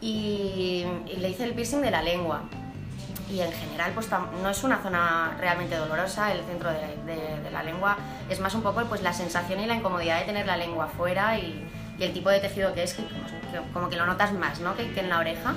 Y, 0.00 0.84
y 1.06 1.16
le 1.16 1.30
hice 1.30 1.44
el 1.44 1.52
piercing 1.54 1.80
de 1.82 1.90
la 1.90 2.00
lengua. 2.02 2.42
Y 3.28 3.40
en 3.40 3.50
general, 3.52 3.90
pues 3.92 4.08
no 4.42 4.48
es 4.48 4.62
una 4.62 4.78
zona 4.78 5.36
realmente 5.40 5.74
dolorosa, 5.76 6.30
el 6.32 6.44
centro 6.44 6.70
de, 6.70 6.96
de- 7.06 7.40
de 7.42 7.50
la 7.50 7.62
lengua. 7.64 7.96
Es 8.30 8.38
más 8.38 8.54
un 8.54 8.62
poco 8.62 8.84
pues, 8.84 9.02
la 9.02 9.12
sensación 9.12 9.58
y 9.60 9.66
la 9.66 9.74
incomodidad 9.74 10.20
de 10.20 10.26
tener 10.26 10.46
la 10.46 10.56
lengua 10.56 10.86
fuera 10.96 11.36
y, 11.38 11.66
y 11.98 12.04
el 12.04 12.12
tipo 12.12 12.30
de 12.30 12.38
tejido 12.38 12.72
que 12.72 12.84
es, 12.84 12.94
que 12.94 13.02
que 13.02 13.60
como 13.72 13.88
que 13.88 13.96
lo 13.96 14.06
notas 14.06 14.32
más, 14.32 14.60
¿no? 14.60 14.76
Que, 14.76 14.92
que 14.92 15.00
en 15.00 15.08
la 15.08 15.18
oreja. 15.18 15.54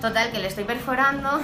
Total, 0.00 0.30
que 0.30 0.38
le 0.38 0.46
estoy 0.48 0.64
perforando 0.64 1.40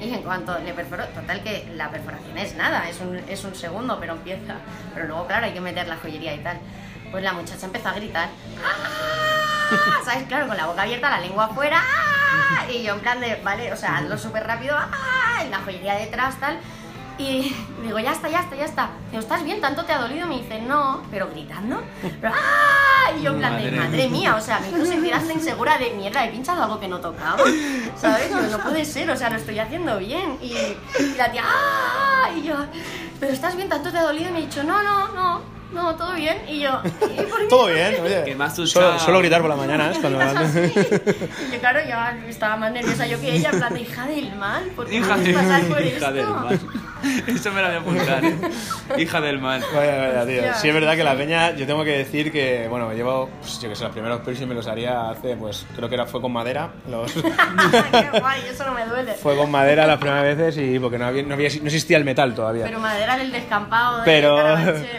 y 0.00 0.14
en 0.14 0.22
cuanto 0.22 0.58
le 0.60 0.72
perforo, 0.72 1.04
total 1.08 1.42
que 1.42 1.70
la 1.76 1.90
perforación 1.90 2.38
es 2.38 2.54
nada, 2.56 2.88
es 2.88 3.00
un, 3.00 3.16
es 3.28 3.42
un 3.44 3.54
segundo, 3.54 3.98
pero 4.00 4.12
empieza. 4.14 4.54
Pero 4.94 5.08
luego, 5.08 5.26
claro, 5.26 5.44
hay 5.46 5.52
que 5.52 5.60
meter 5.60 5.88
la 5.88 5.96
joyería 5.96 6.34
y 6.34 6.38
tal. 6.38 6.58
Pues 7.14 7.22
la 7.22 7.32
muchacha 7.32 7.66
empezó 7.66 7.90
a 7.90 7.92
gritar. 7.92 8.28
¡Ah! 8.60 10.00
¿Sabes? 10.04 10.26
Claro, 10.26 10.48
con 10.48 10.56
la 10.56 10.66
boca 10.66 10.82
abierta, 10.82 11.08
la 11.08 11.20
lengua 11.20 11.44
afuera. 11.44 11.80
¡ah! 11.80 12.68
Y 12.68 12.82
yo 12.82 12.94
en 12.94 12.98
plan 12.98 13.20
de, 13.20 13.36
vale, 13.36 13.72
o 13.72 13.76
sea, 13.76 13.98
hazlo 13.98 14.18
súper 14.18 14.44
rápido. 14.44 14.74
¡ah! 14.76 15.44
Y 15.46 15.48
la 15.48 15.60
joyería 15.60 15.94
detrás, 15.94 16.40
tal. 16.40 16.58
Y 17.16 17.54
digo, 17.84 18.00
ya 18.00 18.10
está, 18.10 18.28
ya 18.28 18.40
está, 18.40 18.56
ya 18.56 18.64
está. 18.64 18.90
Digo, 19.12 19.22
¿estás 19.22 19.44
bien? 19.44 19.60
¿Tanto 19.60 19.84
te 19.84 19.92
ha 19.92 19.98
dolido? 19.98 20.26
Me 20.26 20.40
dice, 20.40 20.60
no, 20.62 21.04
pero 21.08 21.28
gritando. 21.30 21.84
Pero, 22.02 22.32
¡ah! 22.34 23.12
Y 23.16 23.22
yo 23.22 23.30
en 23.30 23.38
plan 23.38 23.58
de, 23.58 23.70
Madre 23.70 23.78
madre 23.78 24.08
mía, 24.08 24.34
o 24.34 24.40
sea, 24.40 24.58
me 24.58 24.70
hizo 24.70 24.84
sentir 24.84 25.14
hasta 25.14 25.32
insegura 25.32 25.78
de 25.78 25.90
mierda, 25.90 26.26
he 26.26 26.32
pinchado 26.32 26.64
algo 26.64 26.80
que 26.80 26.88
no 26.88 26.98
tocaba. 26.98 27.38
¿Sabes? 27.96 28.32
No 28.32 28.58
puede 28.58 28.84
ser, 28.84 29.08
o 29.08 29.16
sea, 29.16 29.30
lo 29.30 29.36
estoy 29.36 29.60
haciendo 29.60 29.98
bien. 29.98 30.36
Y, 30.42 30.56
y 30.56 31.14
la 31.16 31.30
tía, 31.30 31.44
¡ah! 31.46 32.30
Y 32.34 32.42
yo, 32.42 32.56
¿pero 33.20 33.32
estás 33.32 33.54
bien? 33.54 33.68
¿Tanto 33.68 33.92
te 33.92 33.98
ha 33.98 34.02
dolido? 34.02 34.30
Y 34.30 34.32
me 34.32 34.38
ha 34.38 34.42
dicho, 34.42 34.64
no, 34.64 34.82
no, 34.82 35.12
no, 35.12 35.54
no, 35.74 35.94
todo 35.96 36.14
bien. 36.14 36.38
Y 36.48 36.60
yo, 36.60 36.80
¿y 36.84 37.22
por 37.22 37.40
qué? 37.40 37.46
Todo 37.48 37.66
bien, 37.66 37.96
oye. 38.02 38.22
Que 38.24 38.34
más 38.34 38.56
chao. 38.56 38.98
solo 38.98 39.18
gritar 39.18 39.40
por 39.40 39.50
la 39.50 39.56
mañana 39.56 39.90
es 39.90 39.98
cuando. 40.02 40.18
Yo, 40.20 41.58
claro, 41.60 41.80
yo 41.86 42.28
estaba 42.28 42.56
más 42.56 42.72
nerviosa 42.72 43.06
yo 43.06 43.20
que 43.20 43.34
ella, 43.34 43.50
en 43.52 43.58
plan 43.58 43.74
de 43.74 43.80
hija 43.80 44.06
del 44.06 44.34
mal, 44.36 44.64
¿por 44.76 44.86
qué 44.86 44.96
Hija, 44.96 45.16
me 45.16 45.24
de- 45.24 45.36
haces 45.36 45.42
pasar 45.48 45.62
por 45.68 45.82
hija 45.84 45.96
esto? 45.96 46.12
del 46.12 46.26
mal. 46.28 46.60
Eso 47.26 47.52
me 47.52 47.60
lo 47.60 47.66
voy 47.68 47.76
a 47.76 47.80
apuntar, 47.80 48.24
¿eh? 48.24 48.36
Hija 48.98 49.20
del 49.20 49.38
mal. 49.40 49.62
Vaya, 49.74 49.96
vaya, 49.98 50.26
tío. 50.26 50.54
Sí, 50.60 50.68
es 50.68 50.74
verdad 50.74 50.96
que 50.96 51.04
la 51.04 51.14
peña, 51.16 51.50
yo 51.54 51.66
tengo 51.66 51.84
que 51.84 51.98
decir 51.98 52.30
que, 52.32 52.66
bueno, 52.68 52.88
me 52.88 52.94
llevo, 52.94 53.28
pues, 53.40 53.60
yo 53.60 53.68
que 53.68 53.76
sé, 53.76 53.84
los 53.84 53.92
primeros 53.92 54.20
piercing 54.20 54.46
me 54.48 54.54
los 54.54 54.66
haría 54.66 55.10
hace, 55.10 55.36
pues, 55.36 55.66
creo 55.76 55.88
que 55.88 55.94
era, 55.94 56.06
fue 56.06 56.20
con 56.20 56.32
madera. 56.32 56.70
Los, 56.88 57.12
Qué 57.12 58.20
guay, 58.20 58.40
eso 58.50 58.64
no 58.64 58.72
me 58.74 58.84
duele. 58.86 59.14
fue 59.14 59.36
con 59.36 59.50
madera 59.50 59.86
las 59.86 59.98
primeras 59.98 60.24
veces 60.36 60.56
y 60.58 60.78
porque 60.78 60.98
no, 60.98 61.06
había, 61.06 61.22
no, 61.22 61.34
había- 61.34 61.48
no 61.60 61.66
existía 61.66 61.96
el 61.96 62.04
metal 62.04 62.34
todavía. 62.34 62.64
Pero 62.64 62.80
madera 62.80 63.16
del 63.16 63.32
descampado 63.32 63.98
de 63.98 64.04
Pero- 64.04 64.56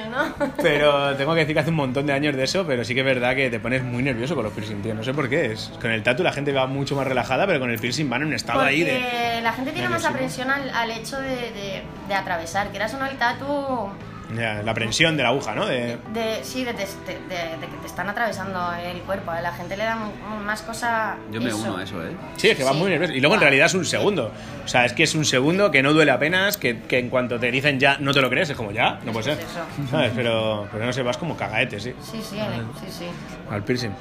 ¿no? 0.10 0.34
Pero 0.62 1.16
tengo 1.16 1.34
que 1.34 1.42
decir 1.42 1.54
que 1.56 1.60
hace 1.60 1.70
un 1.72 1.76
montón 1.76 2.06
de 2.06 2.14
años 2.14 2.36
de 2.36 2.44
eso, 2.44 2.66
pero 2.66 2.84
sí 2.86 2.94
que 2.94 3.02
es 3.02 3.06
verdad 3.06 3.36
que 3.36 3.50
te 3.50 3.60
pones 3.60 3.84
muy 3.84 4.02
nervioso 4.04 4.36
con 4.36 4.44
los 4.46 4.54
piercing, 4.54 4.82
tío. 4.82 4.94
No 4.96 5.04
sé 5.04 5.14
por 5.14 5.28
qué. 5.30 5.52
Es, 5.52 5.72
con 5.82 5.92
el 5.92 6.04
tatu 6.04 6.24
la 6.24 6.32
gente 6.32 6.52
va 6.54 6.68
mucho 6.68 6.96
más 6.96 7.06
relajada, 7.06 7.46
pero 7.46 7.60
con 7.60 7.70
el 7.70 7.80
piercing 7.80 8.10
van 8.10 8.22
en 8.22 8.28
un 8.30 8.34
estado 8.34 8.62
ahí 8.62 8.84
de. 8.84 9.42
La 9.42 9.52
gente 9.54 9.72
tiene 9.72 9.90
más 9.90 10.06
aprensión 10.06 10.50
al, 10.50 10.70
al 10.70 10.92
hecho 10.92 11.20
de, 11.20 11.30
de, 11.36 11.84
de 12.08 12.14
atravesar. 12.14 12.70
Quieras 12.70 12.94
o 12.94 12.98
no, 12.98 13.06
el 13.06 13.18
tatu 13.18 13.90
Ya, 14.36 14.62
la 14.64 14.74
prensión 14.74 15.16
de 15.18 15.24
la 15.24 15.30
aguja, 15.30 15.54
¿no? 15.54 15.68
De, 15.68 15.98
de, 16.14 16.44
sí, 16.44 16.64
de, 16.64 16.74
te- 16.74 16.86
de- 17.06 17.20
de- 17.30 17.58
de 17.60 17.68
que 17.68 17.78
te 17.82 17.86
están 17.88 18.10
atravesando 18.10 18.74
el 18.74 19.02
cuerpo. 19.02 19.30
A 19.32 19.40
la 19.40 19.52
gente 19.54 19.78
le 19.78 19.84
da 19.84 19.98
más 20.44 20.64
cosa. 20.64 21.16
Yo 21.32 21.40
me 21.40 21.50
eso. 21.50 21.58
uno 21.60 21.78
a 21.78 21.84
eso, 21.84 22.04
¿eh? 22.04 22.12
Sí, 22.36 22.50
es 22.50 22.58
que 22.58 22.64
va 22.64 22.72
Sí. 22.74 22.78
muy 22.80 22.90
nervioso. 22.90 23.14
Y 23.14 23.20
luego 23.22 23.36
en 23.36 23.42
realidad 23.42 23.68
es 23.68 23.76
un 23.76 23.86
segundo. 23.86 24.32
O 24.64 24.68
sea, 24.68 24.84
es 24.86 24.94
que 24.94 25.04
es 25.04 25.14
un 25.14 25.26
segundo 25.26 25.70
que 25.70 25.84
no 25.84 25.94
duele 25.94 26.10
apenas, 26.12 26.58
que, 26.58 26.80
que 26.82 26.98
en 26.98 27.10
cuanto 27.10 27.40
te 27.40 27.52
dicen 27.52 27.80
ya 27.80 27.98
no 28.00 28.14
te 28.16 28.22
lo 28.22 28.30
crees, 28.32 28.50
es 28.50 28.58
como 28.58 28.72
ya, 28.72 29.00
no 29.06 29.12
puede 29.12 29.32
Es 29.32 29.38
ser. 29.38 29.46
eso. 29.48 29.90
¿Sabes? 29.92 30.12
Pero, 30.16 30.68
pero 30.72 30.86
no 30.86 30.92
sé, 30.92 31.04
vas 31.04 31.18
como 31.18 31.38
cagaete, 31.38 31.80
sí, 31.80 31.94
Sí, 32.02 32.20
sí, 32.28 32.40
Ale, 32.40 32.64
sí, 32.84 32.88
sí. 32.90 33.06
al 33.52 33.64
piercing. 33.64 33.92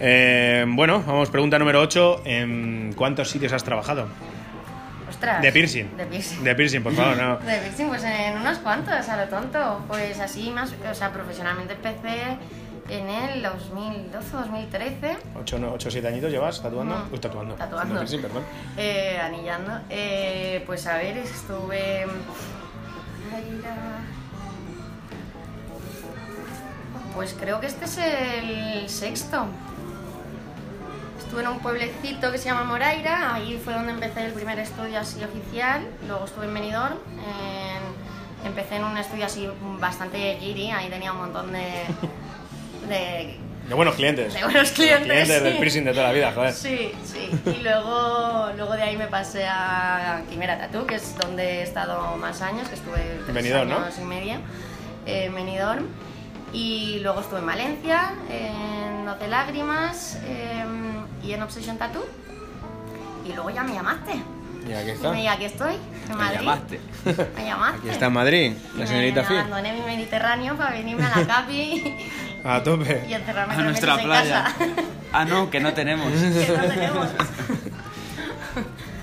Eh, 0.00 0.64
bueno, 0.68 1.02
vamos, 1.06 1.28
pregunta 1.28 1.58
número 1.58 1.80
8. 1.82 2.22
¿En 2.24 2.92
cuántos 2.96 3.28
sitios 3.30 3.52
has 3.52 3.64
trabajado? 3.64 4.06
Ostras. 5.18 5.42
De 5.42 5.50
piercing. 5.52 5.96
De 5.96 6.06
piercing. 6.06 6.44
De 6.44 6.54
piercing, 6.54 6.80
por 6.82 6.92
favor, 6.94 7.16
no. 7.16 7.36
De 7.44 7.58
piercing, 7.58 7.88
pues 7.88 8.04
en 8.04 8.36
unos 8.38 8.58
cuantos, 8.58 9.08
a 9.08 9.16
lo 9.16 9.28
tonto. 9.28 9.82
Pues 9.88 10.18
así 10.20 10.50
más, 10.50 10.72
o 10.88 10.94
sea, 10.94 11.12
profesionalmente 11.12 11.74
empecé 11.74 12.38
en 12.88 13.08
el 13.08 13.42
2012 13.42 14.30
2013, 14.32 15.16
8 15.38 15.74
o 15.74 15.90
7 15.90 16.08
añitos 16.08 16.30
llevas 16.30 16.62
tatuando. 16.62 16.94
Mm. 16.96 17.12
Uy, 17.12 17.18
tatuando. 17.18 17.54
Tatuando. 17.56 17.96
Piercing, 17.96 18.22
perdón. 18.22 18.44
eh, 18.76 19.18
anillando. 19.20 19.80
Eh, 19.90 20.62
pues 20.66 20.86
a 20.86 20.96
ver, 20.98 21.18
estuve. 21.18 22.06
Pues 27.14 27.34
creo 27.38 27.58
que 27.60 27.66
este 27.66 27.84
es 27.86 27.98
el 27.98 28.88
sexto. 28.88 29.46
Estuve 31.28 31.42
en 31.42 31.48
un 31.48 31.58
pueblecito 31.60 32.32
que 32.32 32.38
se 32.38 32.46
llama 32.46 32.64
Moraira, 32.64 33.34
ahí 33.34 33.60
fue 33.62 33.74
donde 33.74 33.92
empecé 33.92 34.24
el 34.24 34.32
primer 34.32 34.58
estudio 34.58 34.98
así 34.98 35.22
oficial. 35.22 35.86
Luego 36.06 36.24
estuve 36.24 36.46
en 36.46 36.54
Benidorm, 36.54 36.94
en- 36.94 38.46
empecé 38.46 38.76
en 38.76 38.84
un 38.84 38.96
estudio 38.96 39.26
así 39.26 39.46
bastante 39.78 40.38
giri, 40.40 40.70
ahí 40.70 40.88
tenía 40.88 41.12
un 41.12 41.18
montón 41.18 41.52
de, 41.52 41.60
de, 42.88 43.38
De 43.68 43.74
buenos 43.74 43.94
clientes. 43.94 44.32
de 44.32 44.42
buenos 44.42 44.70
clientes. 44.70 45.02
clientes 45.06 45.42
del 45.42 45.52
sí. 45.52 45.58
piercing 45.60 45.84
de 45.84 45.90
toda 45.92 46.04
la 46.06 46.12
vida, 46.14 46.32
joder. 46.34 46.52
Sí, 46.54 46.92
sí. 47.04 47.30
Y 47.44 47.62
luego, 47.62 48.48
luego 48.56 48.72
de 48.72 48.82
ahí 48.84 48.96
me 48.96 49.08
pasé 49.08 49.46
a 49.46 50.22
Quimera 50.30 50.56
Tattoo, 50.58 50.86
que 50.86 50.94
es 50.94 51.14
donde 51.18 51.58
he 51.58 51.62
estado 51.62 52.16
más 52.16 52.40
años, 52.40 52.66
que 52.70 52.74
estuve 52.76 53.20
tres 53.24 53.34
Benidorm, 53.34 53.68
¿no? 53.68 53.76
años 53.80 53.98
y 54.00 54.04
medio 54.04 54.36
en 55.04 55.34
Benidorm. 55.34 55.84
Y 56.54 57.00
luego 57.00 57.20
estuve 57.20 57.40
en 57.40 57.46
Valencia, 57.46 58.12
en 58.30 59.04
Doce 59.04 59.28
Lágrimas 59.28 60.18
eh, 60.24 60.64
y 61.22 61.32
en 61.32 61.42
Obsession 61.42 61.78
Tattoo. 61.78 62.06
Y 63.24 63.32
luego 63.32 63.50
ya 63.50 63.62
me 63.62 63.74
llamaste. 63.74 64.12
Y 64.68 64.72
aquí 64.72 64.88
Y 64.88 64.90
está. 64.92 65.12
me- 65.12 65.28
aquí 65.28 65.44
estoy, 65.44 65.74
en 65.74 66.08
Me 66.10 66.14
Madrid. 66.16 66.38
llamaste. 66.40 66.80
Me 67.36 67.44
llamaste. 67.44 67.78
Aquí 67.78 67.88
está 67.88 68.06
en 68.06 68.12
Madrid, 68.12 68.52
la 68.76 68.86
señorita 68.86 69.20
Me 69.22 69.26
Fi. 69.28 69.34
Abandoné 69.34 69.72
mi 69.72 69.80
Mediterráneo 69.80 70.56
para 70.56 70.70
venirme 70.72 71.04
a 71.04 71.18
la 71.20 71.26
Capi 71.26 71.96
A 72.44 72.62
tope. 72.62 73.06
y 73.08 73.14
encerrarme 73.14 73.54
A 73.54 73.58
nuestra 73.58 73.94
en 73.94 74.04
playa. 74.04 74.44
casa. 74.44 74.56
Ah, 75.12 75.24
no, 75.24 75.48
que 75.50 75.60
no 75.60 75.72
tenemos. 75.72 76.10
que 76.12 76.52
no 76.56 76.62
tenemos. 76.68 77.06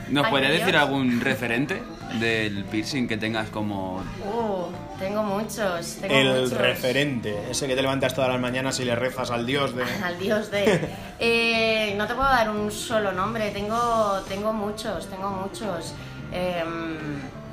¿Nos 0.10 0.30
Dios. 0.50 0.60
decir 0.60 0.78
algún 0.78 1.20
referente 1.22 1.82
del 2.20 2.64
piercing 2.66 3.08
que 3.08 3.18
tengas 3.18 3.50
como... 3.50 3.98
Uh, 4.24 4.68
tengo 5.00 5.24
muchos. 5.24 5.96
Tengo 6.02 6.14
El 6.16 6.42
muchos. 6.44 6.58
referente, 6.58 7.52
ese 7.52 7.68
que 7.68 7.76
te 7.76 7.82
levantas 7.82 8.14
todas 8.14 8.30
las 8.32 8.40
mañanas 8.40 8.80
y 8.80 8.86
le 8.86 8.96
rezas 8.96 9.32
al 9.32 9.46
dios 9.46 9.76
de... 9.76 9.84
Al 10.04 10.18
dios 10.20 10.52
de. 10.52 10.90
Eh, 11.20 11.94
no 11.98 12.08
te 12.08 12.14
puedo 12.16 12.28
dar 12.30 12.50
un 12.50 12.72
solo 12.72 13.12
nombre, 13.12 13.52
tengo, 13.52 14.22
tengo 14.28 14.54
muchos, 14.54 15.08
tengo 15.10 15.30
muchos. 15.30 15.94
Eh, 16.32 16.64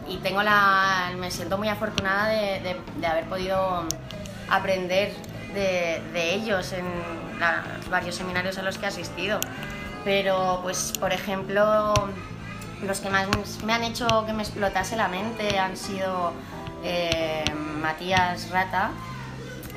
y 0.09 0.17
tengo 0.19 0.43
la. 0.43 1.11
Me 1.19 1.31
siento 1.31 1.57
muy 1.59 1.69
afortunada 1.69 2.29
de, 2.29 2.61
de- 2.61 2.81
de 2.97 3.07
haber 3.07 3.25
podido 3.27 3.85
aprender 4.51 5.13
de, 5.55 6.03
de 6.13 6.35
ellos 6.35 6.73
en 6.73 6.85
la- 7.39 7.63
varios 7.91 8.17
seminarios 8.17 8.59
a 8.59 8.63
los 8.63 8.79
que 8.79 8.87
he 8.87 8.89
asistido. 8.89 9.39
Pero, 10.05 10.59
pues, 10.63 10.93
por 10.99 11.13
ejemplo, 11.13 11.95
los 12.85 12.99
que 13.01 13.09
más 13.11 13.29
me 13.65 13.73
han 13.73 13.85
hecho 13.85 14.25
que 14.27 14.33
me 14.33 14.43
explotase 14.43 14.97
la 14.97 15.07
mente 15.07 15.57
han 15.61 15.77
sido 15.77 16.33
eh, 16.85 17.45
Matías 17.81 18.51
Rata, 18.51 18.91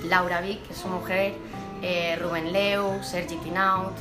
Laura 0.04 0.42
Vic, 0.42 0.66
que 0.68 0.74
es 0.74 0.80
su 0.80 0.88
mujer, 0.88 1.34
eh, 1.82 2.18
Rubén 2.22 2.52
Leu, 2.54 3.04
Sergi 3.04 3.36
Tinaut, 3.38 3.94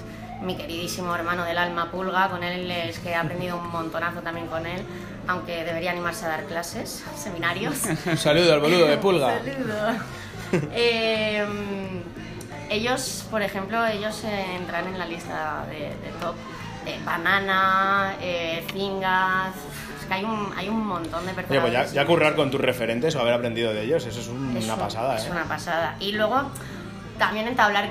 mi 0.43 0.57
queridísimo 0.57 1.15
hermano 1.15 1.45
del 1.45 1.59
alma 1.59 1.91
Pulga, 1.91 2.29
con 2.29 2.43
él 2.43 2.71
es 2.71 2.99
que 2.99 3.11
he 3.11 3.15
aprendido 3.15 3.57
un 3.57 3.69
montonazo 3.71 4.21
también 4.21 4.47
con 4.47 4.67
él, 4.67 4.83
aunque 5.27 5.65
debería 5.65 5.91
animarse 5.93 6.27
a 6.27 6.29
dar 6.29 6.45
clases, 6.45 7.05
seminarios. 7.17 7.77
Un 8.07 8.17
saludo 8.17 8.53
al 8.53 8.61
boludo 8.61 8.87
de 8.87 8.99
Pulga. 8.99 9.39
Saludo. 9.45 10.15
Eh, 10.73 11.45
ellos, 12.71 13.27
por 13.31 13.43
ejemplo, 13.43 13.85
ellos 13.87 14.23
entran 14.25 14.87
en 14.87 14.99
la 14.99 15.07
lista 15.07 15.65
de, 15.69 15.81
de 15.81 16.13
top. 16.21 16.35
Eh, 16.87 17.01
banana, 17.05 18.15
Fingas. 18.73 19.55
Es 20.05 20.09
que 20.09 20.15
hay 20.15 20.25
un, 20.25 20.53
hay 20.55 20.69
un 20.69 20.87
montón 20.87 21.25
de 21.25 21.33
personas. 21.33 21.65
Oye, 21.65 21.73
pues 21.77 21.93
ya, 21.93 22.03
ya 22.03 22.07
currar 22.07 22.37
con 22.37 22.51
tus 22.51 22.61
referentes 22.61 23.17
o 23.17 23.21
haber 23.21 23.33
aprendido 23.33 23.73
de 23.73 23.85
ellos, 23.85 24.05
eso 24.05 24.21
es 24.21 24.29
un- 24.29 24.55
Es 24.57 24.65
una 24.65 24.75
un- 24.75 24.81
pasada, 24.81 25.17
Es 25.17 25.25
¿eh? 25.27 25.31
una 25.31 25.45
pasada. 25.45 25.97
Y 25.99 26.13
luego 26.13 26.43
también 27.19 27.49
entablar, 27.49 27.89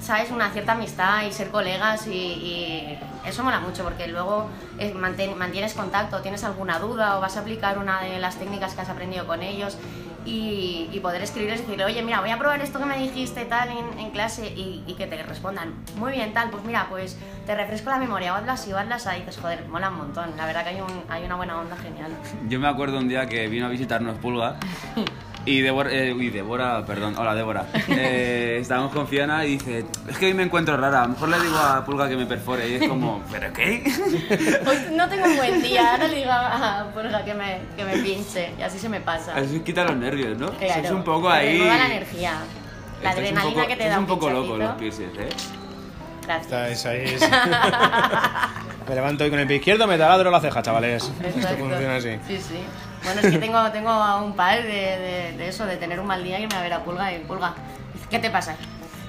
¿sabes? 0.00 0.30
Una 0.32 0.50
cierta 0.50 0.72
amistad 0.72 1.22
y 1.22 1.32
ser 1.32 1.50
colegas 1.50 2.06
y, 2.08 2.10
y 2.10 2.98
eso 3.24 3.44
mola 3.44 3.60
mucho 3.60 3.84
porque 3.84 4.08
luego 4.08 4.48
eh, 4.78 4.92
mantienes 4.94 5.74
contacto, 5.74 6.20
tienes 6.20 6.42
alguna 6.42 6.78
duda 6.80 7.16
o 7.16 7.20
vas 7.20 7.36
a 7.36 7.40
aplicar 7.40 7.78
una 7.78 8.00
de 8.00 8.18
las 8.18 8.36
técnicas 8.36 8.74
que 8.74 8.80
has 8.80 8.88
aprendido 8.88 9.26
con 9.26 9.42
ellos 9.42 9.78
y, 10.26 10.88
y 10.92 11.00
poder 11.00 11.22
escribirles 11.22 11.60
y 11.60 11.62
decirle, 11.62 11.84
oye, 11.84 12.02
mira, 12.02 12.20
voy 12.20 12.30
a 12.30 12.38
probar 12.38 12.60
esto 12.60 12.78
que 12.78 12.84
me 12.84 12.98
dijiste 12.98 13.44
tal 13.44 13.68
en, 13.70 13.98
en 13.98 14.10
clase 14.10 14.48
y, 14.48 14.82
y 14.86 14.94
que 14.94 15.06
te 15.06 15.22
respondan, 15.22 15.74
muy 15.96 16.12
bien, 16.12 16.32
tal, 16.34 16.50
pues 16.50 16.64
mira, 16.64 16.86
pues 16.90 17.16
te 17.46 17.54
refresco 17.54 17.90
la 17.90 17.98
memoria, 17.98 18.32
o 18.32 18.36
hazlo 18.36 18.52
así, 18.52 18.72
o 18.72 18.78
hazlo 18.78 18.94
así, 18.94 19.08
y 19.16 19.20
dices, 19.20 19.38
joder, 19.38 19.66
mola 19.68 19.88
un 19.90 19.98
montón. 19.98 20.36
La 20.36 20.46
verdad 20.46 20.64
que 20.64 20.70
hay, 20.70 20.80
un, 20.80 21.04
hay 21.08 21.24
una 21.24 21.36
buena 21.36 21.60
onda 21.60 21.76
genial. 21.76 22.10
Yo 22.48 22.58
me 22.58 22.66
acuerdo 22.68 22.98
un 22.98 23.08
día 23.08 23.26
que 23.26 23.46
vino 23.48 23.66
a 23.66 23.68
visitarnos 23.68 24.18
Pulga 24.18 24.56
y 25.46 25.60
Débora, 25.62 25.90
eh, 25.92 26.12
uy, 26.12 26.28
Débora, 26.30 26.84
perdón, 26.84 27.14
hola 27.16 27.34
Débora. 27.34 27.66
Eh, 27.88 28.58
estábamos 28.60 28.92
con 28.92 29.06
Fiona 29.06 29.44
y 29.46 29.52
dice, 29.56 29.84
es 30.08 30.18
que 30.18 30.26
hoy 30.26 30.34
me 30.34 30.42
encuentro 30.42 30.76
rara, 30.76 31.00
a 31.02 31.02
lo 31.04 31.10
mejor 31.10 31.28
le 31.28 31.38
digo 31.40 31.56
a 31.56 31.84
Pulga 31.84 32.08
que 32.08 32.16
me 32.16 32.26
perfore 32.26 32.68
y 32.68 32.74
es 32.74 32.88
como, 32.88 33.22
¿pero 33.30 33.52
qué? 33.52 33.84
Hoy 34.66 34.76
no 34.96 35.08
tengo 35.08 35.24
un 35.26 35.36
buen 35.36 35.62
día, 35.62 35.92
ahora 35.92 36.08
le 36.08 36.16
digo 36.16 36.30
a 36.32 36.86
Pulga 36.92 37.24
que 37.24 37.32
me, 37.34 37.60
que 37.76 37.84
me 37.84 37.96
pinche 37.98 38.52
y 38.58 38.62
así 38.62 38.78
se 38.78 38.88
me 38.88 39.00
pasa. 39.00 39.36
Así 39.36 39.60
quita 39.60 39.84
los 39.84 39.96
nervios, 39.96 40.36
¿no? 40.36 40.50
Claro, 40.50 40.82
es 40.82 40.90
un 40.90 41.04
poco 41.04 41.30
ahí... 41.30 41.52
renueva 41.58 41.76
la 41.78 41.86
energía. 41.86 42.32
La 43.02 43.10
Estáis 43.10 43.30
un 43.30 43.38
adrenalina 43.38 43.54
poco- 43.62 43.68
que 43.68 43.76
te 43.76 43.88
da 43.88 43.98
un 43.98 44.06
poco 44.06 44.30
loco 44.30 44.56
los 44.56 44.74
piercings, 44.74 45.18
¿eh? 45.18 45.28
Gracias. 46.24 46.86
Ahí. 46.86 47.02
es- 47.04 47.20
me 48.88 48.94
levanto 48.94 49.22
hoy 49.24 49.30
con 49.30 49.38
el 49.38 49.46
pie 49.46 49.56
izquierdo, 49.56 49.86
me 49.86 49.96
taladro 49.98 50.30
la 50.30 50.40
ceja, 50.40 50.60
chavales. 50.62 51.04
Esto 51.04 51.38
Exacto. 51.38 51.58
funciona 51.58 51.96
así. 51.96 52.16
Sí, 52.26 52.36
sí. 52.38 52.58
Bueno, 53.06 53.20
es 53.20 53.32
que 53.32 53.38
tengo, 53.38 53.70
tengo 53.70 53.90
a 53.90 54.20
un 54.20 54.34
par 54.34 54.62
de, 54.64 54.68
de, 54.68 55.34
de 55.38 55.48
eso, 55.48 55.64
de 55.64 55.76
tener 55.76 56.00
un 56.00 56.08
mal 56.08 56.24
día 56.24 56.40
y 56.40 56.42
me 56.42 56.54
va 56.54 56.58
a 56.58 56.62
ver 56.62 56.72
a 56.72 56.82
Pulga 56.82 57.12
y 57.14 57.20
Pulga, 57.20 57.54
¿qué 58.10 58.18
te 58.18 58.30
pasa? 58.30 58.56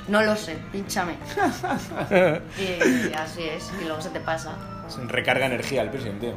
No 0.07 0.21
lo 0.21 0.35
sé, 0.35 0.57
pinchame. 0.71 1.15
Y, 2.59 3.13
así 3.13 3.43
es, 3.43 3.71
y 3.81 3.85
luego 3.85 3.99
se 3.99 4.09
te 4.09 4.19
pasa. 4.19 4.55
Se 4.87 5.01
recarga 5.01 5.47
energía 5.47 5.81
el 5.81 5.89
piercing, 5.89 6.19
tío. 6.19 6.33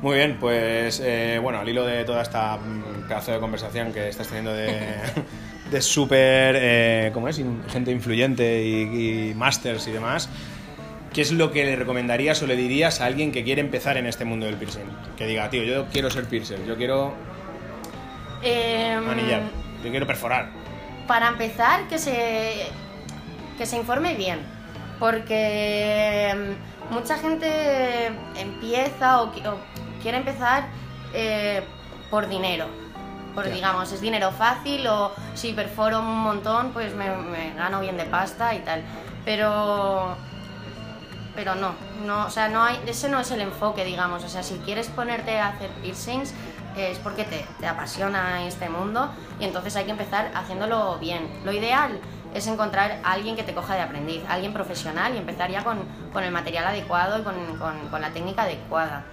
Muy 0.00 0.16
bien, 0.16 0.38
pues 0.40 1.00
eh, 1.04 1.38
bueno, 1.42 1.60
al 1.60 1.68
hilo 1.68 1.84
de 1.84 2.04
toda 2.04 2.22
esta 2.22 2.56
mm, 2.56 3.08
pedazo 3.08 3.32
de 3.32 3.38
conversación 3.38 3.92
que 3.92 4.08
estás 4.08 4.28
teniendo 4.28 4.54
de, 4.54 4.94
de 5.70 5.82
súper, 5.82 6.56
eh, 6.58 7.10
¿cómo 7.12 7.28
es? 7.28 7.40
Gente 7.68 7.90
influyente 7.92 8.64
y, 8.64 9.30
y 9.30 9.34
masters 9.34 9.86
y 9.86 9.92
demás, 9.92 10.30
¿qué 11.16 11.22
es 11.22 11.32
lo 11.32 11.50
que 11.50 11.64
le 11.64 11.74
recomendarías 11.74 12.40
o 12.42 12.46
le 12.46 12.54
dirías 12.56 13.00
a 13.00 13.06
alguien 13.06 13.32
que 13.32 13.42
quiere 13.42 13.60
empezar 13.62 13.96
en 13.96 14.06
este 14.06 14.24
mundo 14.24 14.46
del 14.46 14.54
piercing? 14.56 14.84
Que 15.16 15.26
diga, 15.26 15.48
tío, 15.50 15.64
yo 15.64 15.86
quiero 15.86 16.10
ser 16.10 16.26
piercer, 16.26 16.64
yo 16.66 16.76
quiero 16.76 17.14
Em, 18.42 19.08
anillar, 19.08 19.42
yo 19.82 19.90
quiero 19.90 20.06
perforar. 20.06 20.50
Para 21.08 21.28
empezar, 21.28 21.88
que 21.88 21.98
se, 21.98 22.66
que 23.56 23.64
se 23.66 23.76
informe 23.76 24.14
bien, 24.14 24.40
porque 24.98 26.34
mm, 26.90 26.94
mucha 26.94 27.16
gente 27.18 28.06
empieza 28.38 29.22
o, 29.22 29.32
qui- 29.32 29.46
o 29.46 29.56
quiere 30.02 30.18
empezar 30.18 30.66
eh, 31.14 31.62
por 32.10 32.28
dinero. 32.28 32.66
Por, 33.34 33.50
digamos, 33.50 33.92
es 33.92 34.00
dinero 34.00 34.30
fácil 34.32 34.86
o 34.86 35.12
si 35.34 35.52
perforo 35.52 36.00
un 36.00 36.20
montón, 36.20 36.70
pues 36.72 36.94
me, 36.94 37.10
me 37.10 37.52
gano 37.54 37.80
bien 37.80 37.96
de 37.96 38.04
pasta 38.04 38.54
y 38.54 38.60
tal. 38.60 38.82
Pero 39.26 40.16
pero 41.36 41.54
no, 41.54 41.74
no, 42.04 42.24
o 42.26 42.30
sea, 42.30 42.48
no 42.48 42.64
hay, 42.64 42.80
ese 42.86 43.08
no 43.08 43.20
es 43.20 43.30
el 43.30 43.40
enfoque, 43.42 43.84
digamos, 43.84 44.24
o 44.24 44.28
sea, 44.28 44.42
si 44.42 44.56
quieres 44.58 44.88
ponerte 44.88 45.38
a 45.38 45.48
hacer 45.48 45.70
piercings 45.82 46.32
es 46.76 46.98
porque 46.98 47.24
te, 47.24 47.46
te 47.60 47.66
apasiona 47.66 48.44
este 48.46 48.68
mundo 48.68 49.10
y 49.40 49.44
entonces 49.44 49.76
hay 49.76 49.84
que 49.84 49.92
empezar 49.92 50.30
haciéndolo 50.34 50.98
bien. 50.98 51.26
Lo 51.44 51.52
ideal 51.52 51.98
es 52.34 52.46
encontrar 52.48 52.98
a 53.02 53.12
alguien 53.12 53.34
que 53.36 53.42
te 53.44 53.54
coja 53.54 53.74
de 53.76 53.80
aprendiz, 53.82 54.22
alguien 54.28 54.52
profesional 54.52 55.14
y 55.14 55.18
empezar 55.18 55.50
ya 55.50 55.64
con, 55.64 55.78
con 56.12 56.22
el 56.24 56.30
material 56.32 56.66
adecuado 56.66 57.18
y 57.18 57.22
con, 57.22 57.34
con- 57.58 57.88
con 57.88 58.00
la 58.02 58.10
técnica 58.10 58.42
adecuada, 58.42 59.04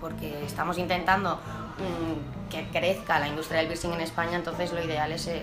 porque 0.00 0.44
estamos 0.44 0.76
intentando 0.78 1.36
mm, 1.78 2.50
que 2.50 2.66
crezca 2.70 3.18
la 3.20 3.28
industria 3.28 3.58
del 3.58 3.68
piercing 3.68 3.92
en 3.92 4.00
España, 4.00 4.36
entonces 4.36 4.72
lo 4.72 4.82
ideal 4.82 5.12
es 5.12 5.26
eh, 5.28 5.42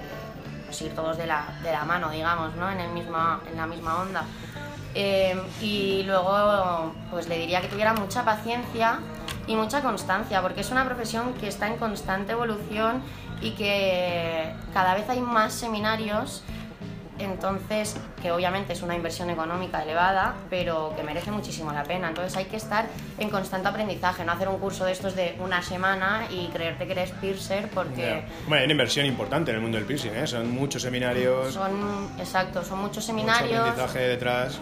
pues 0.66 0.82
ir 0.82 0.94
todos 0.94 1.18
de 1.18 1.28
la, 1.28 1.58
de 1.64 1.72
la 1.72 1.86
mano, 1.86 2.10
digamos, 2.10 2.54
¿no? 2.56 2.70
en, 2.70 2.82
el 2.82 2.90
misma, 2.92 3.40
en 3.50 3.56
la 3.56 3.66
misma 3.68 4.02
onda. 4.02 4.24
Eh, 4.96 5.36
y 5.62 6.04
luego, 6.04 6.94
pues 7.12 7.28
le 7.28 7.38
diría 7.38 7.62
que 7.62 7.68
tuviera 7.68 7.94
mucha 7.94 8.24
paciencia 8.24 9.00
y 9.46 9.56
mucha 9.56 9.82
constancia, 9.82 10.42
porque 10.42 10.62
es 10.62 10.72
una 10.72 10.86
profesión 10.86 11.34
que 11.34 11.48
está 11.48 11.68
en 11.68 11.76
constante 11.76 12.32
evolución 12.32 13.02
y 13.42 13.52
que 13.52 14.54
cada 14.74 14.96
vez 14.96 15.10
hay 15.10 15.20
más 15.20 15.54
seminarios, 15.54 16.44
entonces, 17.18 17.96
que 18.22 18.32
obviamente 18.32 18.74
es 18.74 18.82
una 18.82 18.94
inversión 18.96 19.30
económica 19.30 19.82
elevada, 19.84 20.36
pero 20.50 20.94
que 20.98 21.04
merece 21.04 21.32
muchísimo 21.32 21.72
la 21.72 21.84
pena. 21.84 22.10
Entonces 22.10 22.36
hay 22.36 22.46
que 22.46 22.58
estar 22.58 22.88
en 23.18 23.30
constante 23.30 23.70
aprendizaje, 23.70 24.26
no 24.26 24.34
hacer 24.34 24.50
un 24.50 24.60
curso 24.60 24.86
de 24.86 24.92
estos 24.92 25.16
de 25.16 25.36
una 25.40 25.62
semana 25.62 26.28
y 26.30 26.48
creerte 26.48 26.86
que 26.86 26.92
eres 26.92 27.12
piercer 27.12 27.70
porque... 27.74 28.02
Ya. 28.02 28.26
Bueno, 28.48 28.60
hay 28.60 28.66
una 28.66 28.74
inversión 28.74 29.06
importante 29.06 29.52
en 29.52 29.58
el 29.58 29.62
mundo 29.62 29.78
del 29.78 29.88
piercing, 29.88 30.12
¿eh? 30.12 30.28
Son 30.28 30.52
muchos 30.52 30.82
seminarios, 30.82 31.54
Son, 31.54 32.10
exacto, 32.20 32.64
son 32.64 32.80
muchos 32.80 32.96
mucho 32.96 33.02
seminarios, 33.02 33.60
aprendizaje 33.60 34.00
detrás. 34.00 34.60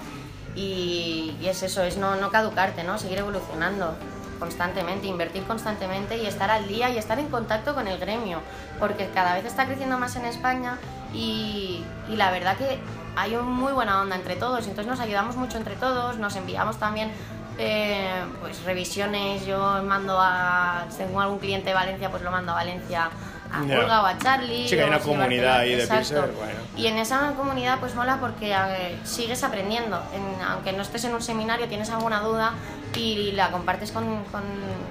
Y, 0.55 1.35
es 1.43 1.63
eso, 1.63 1.83
es 1.83 1.97
no, 1.97 2.15
no 2.15 2.31
caducarte, 2.31 2.83
¿no? 2.83 2.97
Seguir 2.97 3.19
evolucionando 3.19 3.95
constantemente, 4.39 5.07
invertir 5.07 5.43
constantemente 5.43 6.17
y 6.17 6.25
estar 6.25 6.51
al 6.51 6.67
día 6.67 6.89
y 6.89 6.97
estar 6.97 7.19
en 7.19 7.29
contacto 7.29 7.73
con 7.73 7.87
el 7.87 7.97
gremio, 7.99 8.39
porque 8.79 9.09
cada 9.13 9.35
vez 9.35 9.45
está 9.45 9.65
creciendo 9.65 9.97
más 9.97 10.15
en 10.15 10.25
España 10.25 10.77
y, 11.13 11.83
y 12.09 12.15
la 12.15 12.31
verdad 12.31 12.57
que 12.57 12.79
hay 13.15 13.35
una 13.35 13.43
muy 13.43 13.71
buena 13.71 14.01
onda 14.01 14.15
entre 14.15 14.35
todos, 14.35 14.67
entonces 14.67 14.87
nos 14.87 14.99
ayudamos 14.99 15.35
mucho 15.35 15.57
entre 15.57 15.75
todos, 15.75 16.17
nos 16.17 16.35
enviamos 16.35 16.77
también 16.77 17.11
eh, 17.59 18.23
pues 18.41 18.63
revisiones, 18.63 19.45
yo 19.45 19.83
mando 19.83 20.17
a, 20.19 20.85
si 20.89 20.97
tengo 20.97 21.21
algún 21.21 21.37
cliente 21.37 21.69
de 21.69 21.75
Valencia, 21.75 22.09
pues 22.09 22.23
lo 22.23 22.31
mando 22.31 22.51
a 22.51 22.55
Valencia 22.55 23.09
a. 23.53 23.61
Olga 23.79 24.01
o 24.01 24.05
a 24.05 24.17
Charlie. 24.17 24.67
Sí, 24.67 24.75
que 24.75 24.81
hay 24.83 24.87
una 24.89 24.99
comunidad 24.99 25.59
ahí 25.59 25.75
de 25.75 25.87
piercer, 25.87 26.31
bueno. 26.37 26.59
Y 26.75 26.87
en 26.87 26.97
esa 26.97 27.33
comunidad 27.37 27.79
pues 27.79 27.93
mola 27.95 28.17
porque 28.19 28.51
eh, 28.53 28.97
sigues 29.03 29.43
aprendiendo. 29.43 30.01
En- 30.13 30.41
aunque 30.43 30.73
no 30.73 30.81
estés 30.81 31.03
en 31.05 31.13
un 31.13 31.21
seminario, 31.21 31.67
tienes 31.67 31.89
alguna 31.89 32.19
duda 32.21 32.53
y 32.95 33.31
la 33.31 33.49
compartes 33.49 33.91
con, 33.91 34.23
con 34.25 34.41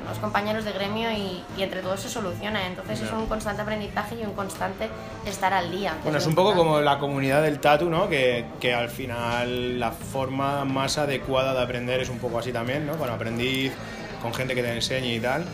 los 0.09 0.18
compañeros 0.18 0.64
de 0.64 0.72
gremio 0.72 1.11
y, 1.12 1.44
y 1.57 1.62
entre 1.62 1.83
todos 1.83 2.01
se 2.01 2.09
soluciona. 2.09 2.66
Entonces 2.66 3.01
es 3.01 3.11
Ya. 3.11 3.16
un 3.16 3.27
constante 3.27 3.62
aprendizaje 3.62 4.16
y 4.20 4.25
un 4.25 4.33
constante 4.35 4.88
estar 5.27 5.53
al 5.53 5.70
día. 5.70 5.94
Bueno, 6.03 6.18
es 6.18 6.25
lo 6.25 6.31
un 6.31 6.35
poco 6.35 6.55
como 6.55 6.81
la 6.81 6.98
comunidad 6.98 7.42
del 7.42 7.59
tatu, 7.61 7.88
¿no? 7.90 8.09
Que, 8.09 8.44
que 8.61 8.75
al 8.75 8.88
final 8.88 9.79
la 9.79 9.90
forma 9.92 10.64
más 10.64 10.98
adecuada 10.98 11.55
de 11.55 11.62
aprender 11.62 12.01
es 12.01 12.09
un 12.09 12.18
poco 12.18 12.38
así 12.38 12.53
también, 12.53 12.87
¿no? 12.87 12.96
Con 12.96 13.09
aprendiz, 13.11 13.72
con 14.20 14.33
gente 14.35 14.55
que 14.55 14.62
te 14.62 14.72
enseñe 14.75 15.14
y 15.16 15.20
tal. 15.20 15.44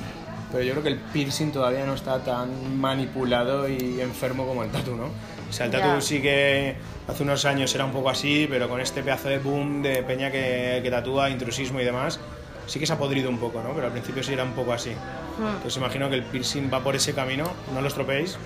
Pero 0.50 0.64
yo 0.64 0.72
creo 0.72 0.82
que 0.82 0.88
el 0.90 0.96
piercing 0.96 1.52
todavía 1.52 1.84
no 1.84 1.94
está 1.94 2.18
tan 2.24 2.78
manipulado 2.80 3.68
y 3.68 4.00
enfermo 4.00 4.46
como 4.46 4.64
el 4.64 4.70
tatu, 4.70 4.94
¿no? 4.96 5.04
O 5.48 5.52
sea, 5.52 5.66
el 5.66 5.72
tatu 5.72 5.86
Ya. 5.86 6.00
sí 6.00 6.20
que 6.22 6.76
hace 7.06 7.22
unos 7.22 7.44
años 7.44 7.74
era 7.74 7.84
un 7.84 7.92
poco 7.92 8.10
así, 8.10 8.46
pero 8.48 8.68
con 8.68 8.80
este 8.80 9.02
pedazo 9.02 9.28
de 9.28 9.38
boom 9.38 9.82
de 9.82 10.02
peña 10.02 10.30
que, 10.30 10.80
que 10.82 10.90
tatúa, 10.90 11.28
intrusismo 11.30 11.80
y 11.80 11.84
demás, 11.84 12.18
sí 12.66 12.78
que 12.78 12.86
se 12.86 12.92
ha 12.92 12.98
podrido 12.98 13.28
un 13.30 13.38
poco, 13.38 13.62
¿no? 13.62 13.72
Pero 13.74 13.86
al 13.86 13.92
principio 13.92 14.22
sí 14.22 14.32
era 14.34 14.44
un 14.44 14.52
poco 14.52 14.72
así. 14.72 14.90
Hmm. 15.38 15.46
Entonces 15.56 15.76
imagino 15.76 16.08
que 16.10 16.16
el 16.16 16.22
piercing 16.24 16.70
va 16.72 16.80
por 16.80 16.96
ese 16.96 17.14
camino, 17.14 17.44
no 17.72 17.80
lo 17.80 17.88
estropeéis. 17.88 18.36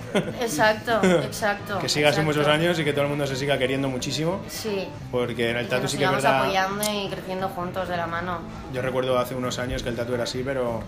Exacto, 0.41 0.99
exacto. 1.03 1.79
que 1.79 1.89
siga 1.89 2.09
así 2.09 2.21
muchos 2.21 2.47
años 2.47 2.77
y 2.79 2.83
que 2.83 2.91
todo 2.93 3.03
el 3.03 3.09
mundo 3.09 3.25
se 3.27 3.35
siga 3.35 3.57
queriendo 3.57 3.89
muchísimo. 3.89 4.41
Sí. 4.49 4.87
Porque 5.11 5.49
en 5.51 5.57
el 5.57 5.63
Y 5.63 5.65
que 5.65 5.69
tatu 5.71 5.83
nos 5.83 5.91
sí 5.91 5.97
que 5.97 6.03
es 6.03 6.09
sigamos 6.09 6.23
verdad. 6.23 6.41
apoyando 6.43 6.83
y 7.05 7.09
creciendo 7.09 7.47
juntos 7.49 7.87
de 7.89 7.97
la 7.97 8.07
mano. 8.07 8.39
Yo 8.73 8.81
recuerdo 8.81 9.17
hace 9.17 9.35
unos 9.35 9.57
años 9.59 9.83
que 9.83 9.89
el 9.89 9.95
tatu 9.95 10.13
era 10.13 10.23
así, 10.23 10.41
pero, 10.45 10.81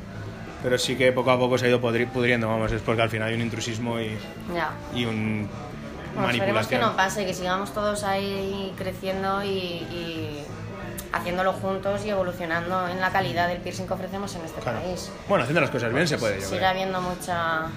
pero 0.65 0.79
sí 0.79 0.95
que 0.95 1.11
poco 1.11 1.29
a 1.29 1.37
poco 1.37 1.59
se 1.59 1.67
ha 1.67 1.69
ido 1.69 1.79
pudriendo, 1.79 2.47
vamos, 2.47 2.71
es 2.71 2.81
porque 2.81 3.03
al 3.03 3.09
final 3.11 3.27
hay 3.27 3.35
un 3.35 3.41
intrusismo 3.41 3.99
y, 3.99 4.17
Ya. 4.51 4.71
y 4.95 5.05
un 5.05 5.47
Bueno, 6.15 6.31
esperemos 6.31 6.65
que 6.65 6.79
no 6.79 6.95
pase, 6.95 7.23
que 7.23 7.35
sigamos 7.35 7.71
todos 7.71 8.03
ahí 8.03 8.73
creciendo 8.75 9.43
y, 9.43 9.47
y 9.49 10.43
haciéndolo 11.13 11.53
juntos 11.53 12.03
y 12.03 12.09
evolucionando 12.09 12.87
en 12.87 12.99
la 12.99 13.11
calidad 13.11 13.47
del 13.47 13.59
piercing 13.59 13.85
que 13.85 13.93
ofrecemos 13.93 14.33
en 14.35 14.41
este 14.43 14.59
Claro. 14.59 14.79
país. 14.81 15.11
Bueno, 15.29 15.43
haciendo 15.43 15.61
las 15.61 15.69
cosas 15.69 15.93
bien 15.93 16.07
se 16.07 16.17
puede, 16.17 16.39
yo 16.39 16.45
Sigue 16.47 16.57
creo. 16.57 16.69
habiendo 16.71 16.99
mucha 16.99 17.67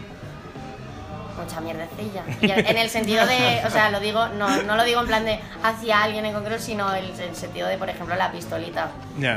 mucha 1.38 1.60
mierdecilla. 1.60 2.22
Y 2.40 2.50
en 2.50 2.76
el 2.76 2.90
sentido 2.90 3.26
de, 3.26 3.62
o 3.66 3.70
sea, 3.70 3.90
lo 3.90 4.00
digo, 4.00 4.28
no, 4.28 4.62
no 4.62 4.76
lo 4.76 4.84
digo 4.84 5.00
en 5.00 5.06
plan 5.06 5.24
de 5.24 5.38
hacia 5.62 6.02
alguien 6.02 6.24
en 6.26 6.32
concreto, 6.32 6.60
sino 6.62 6.94
el, 6.94 7.10
el 7.18 7.34
sentido 7.34 7.68
de, 7.68 7.78
por 7.78 7.88
ejemplo, 7.88 8.16
la 8.16 8.30
pistolita. 8.30 8.90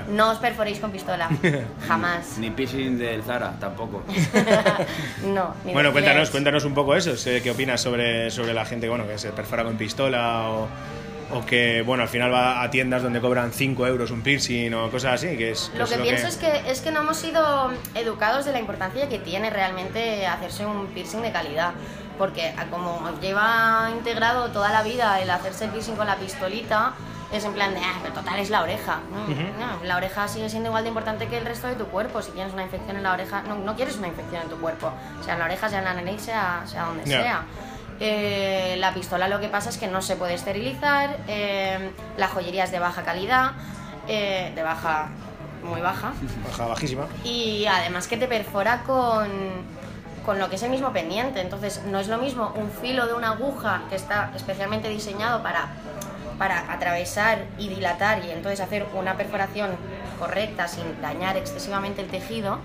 No 0.09 0.31
os 0.31 0.37
perforéis 0.37 0.79
con 0.79 0.91
pistola, 0.91 1.29
jamás. 1.87 2.37
Ni 2.37 2.49
piercing 2.49 2.97
del 2.97 3.23
Zara, 3.23 3.53
tampoco. 3.59 4.03
no. 5.25 5.55
ni 5.65 5.73
Bueno, 5.73 5.91
cuéntanos, 5.91 6.29
cuéntanos 6.29 6.65
un 6.65 6.73
poco 6.73 6.95
eso. 6.95 7.11
¿Qué 7.23 7.51
opinas 7.51 7.81
sobre, 7.81 8.29
sobre 8.31 8.53
la 8.53 8.65
gente 8.65 8.89
bueno, 8.89 9.07
que 9.07 9.17
se 9.17 9.31
perfora 9.31 9.63
con 9.63 9.77
pistola 9.77 10.49
o, 10.49 10.67
o 11.33 11.45
que 11.45 11.81
bueno, 11.81 12.03
al 12.03 12.09
final 12.09 12.31
va 12.31 12.61
a 12.61 12.69
tiendas 12.69 13.03
donde 13.03 13.21
cobran 13.21 13.51
5 13.51 13.87
euros 13.87 14.11
un 14.11 14.21
piercing 14.21 14.73
o 14.73 14.89
cosas 14.89 15.15
así? 15.15 15.37
Que 15.37 15.51
es, 15.51 15.71
Lo 15.75 15.85
es 15.85 15.91
que 15.91 15.97
pienso 15.99 16.27
es 16.27 16.37
que, 16.37 16.69
es 16.69 16.81
que 16.81 16.91
no 16.91 17.01
hemos 17.01 17.17
sido 17.17 17.71
educados 17.95 18.45
de 18.45 18.51
la 18.51 18.59
importancia 18.59 19.09
que 19.09 19.19
tiene 19.19 19.49
realmente 19.49 20.27
hacerse 20.27 20.65
un 20.65 20.87
piercing 20.87 21.21
de 21.21 21.31
calidad. 21.31 21.71
Porque 22.17 22.53
como 22.69 23.01
lleva 23.19 23.89
integrado 23.97 24.51
toda 24.51 24.71
la 24.71 24.83
vida 24.83 25.19
el 25.21 25.29
hacerse 25.29 25.65
el 25.65 25.71
piercing 25.71 25.95
con 25.95 26.05
la 26.05 26.17
pistolita, 26.17 26.93
es 27.31 27.45
en 27.45 27.53
plan 27.53 27.73
de, 27.73 27.79
ah, 27.79 27.99
pero 28.01 28.13
total 28.13 28.39
es 28.39 28.49
la 28.49 28.61
oreja. 28.61 28.99
No, 29.11 29.27
no, 29.27 29.83
la 29.83 29.95
oreja 29.95 30.27
sigue 30.27 30.49
siendo 30.49 30.69
igual 30.69 30.83
de 30.83 30.89
importante 30.89 31.27
que 31.27 31.37
el 31.37 31.45
resto 31.45 31.67
de 31.67 31.75
tu 31.75 31.85
cuerpo. 31.85 32.21
Si 32.21 32.31
tienes 32.31 32.53
una 32.53 32.63
infección 32.63 32.97
en 32.97 33.03
la 33.03 33.13
oreja, 33.13 33.41
no, 33.43 33.55
no 33.55 33.75
quieres 33.75 33.97
una 33.97 34.07
infección 34.07 34.41
en 34.43 34.49
tu 34.49 34.57
cuerpo. 34.57 34.91
Sea 35.23 35.33
en 35.33 35.39
la 35.39 35.45
oreja, 35.45 35.69
sea 35.69 35.79
en 35.79 35.85
la 35.85 35.93
nariz, 35.93 36.21
sea, 36.21 36.63
sea 36.65 36.85
donde 36.85 37.05
sea. 37.05 37.43
Eh, 38.03 38.77
la 38.79 38.95
pistola 38.95 39.27
lo 39.27 39.39
que 39.39 39.47
pasa 39.47 39.69
es 39.69 39.77
que 39.77 39.87
no 39.87 40.01
se 40.01 40.15
puede 40.15 40.33
esterilizar, 40.33 41.17
eh, 41.27 41.91
la 42.17 42.27
joyería 42.27 42.63
es 42.63 42.71
de 42.71 42.79
baja 42.79 43.03
calidad, 43.03 43.51
eh, 44.07 44.51
de 44.55 44.63
baja, 44.63 45.09
muy 45.63 45.81
baja, 45.81 46.11
baja 46.43 46.65
bajísima. 46.65 47.05
y 47.23 47.67
además 47.67 48.07
que 48.07 48.17
te 48.17 48.27
perfora 48.27 48.81
con, 48.87 49.29
con 50.25 50.39
lo 50.39 50.49
que 50.49 50.55
es 50.55 50.63
el 50.63 50.71
mismo 50.71 50.91
pendiente. 50.91 51.41
Entonces 51.41 51.83
no 51.85 51.99
es 51.99 52.07
lo 52.07 52.17
mismo 52.17 52.51
un 52.55 52.71
filo 52.71 53.05
de 53.05 53.13
una 53.13 53.33
aguja 53.33 53.83
que 53.91 53.97
está 53.97 54.31
especialmente 54.35 54.89
diseñado 54.89 55.43
para, 55.43 55.67
para 56.39 56.73
atravesar 56.73 57.45
y 57.59 57.69
dilatar 57.69 58.25
y 58.25 58.31
entonces 58.31 58.61
hacer 58.61 58.87
una 58.95 59.15
perforación 59.15 59.69
correcta 60.17 60.67
sin 60.67 60.99
dañar 61.03 61.37
excesivamente 61.37 62.01
el 62.01 62.07
tejido 62.07 62.57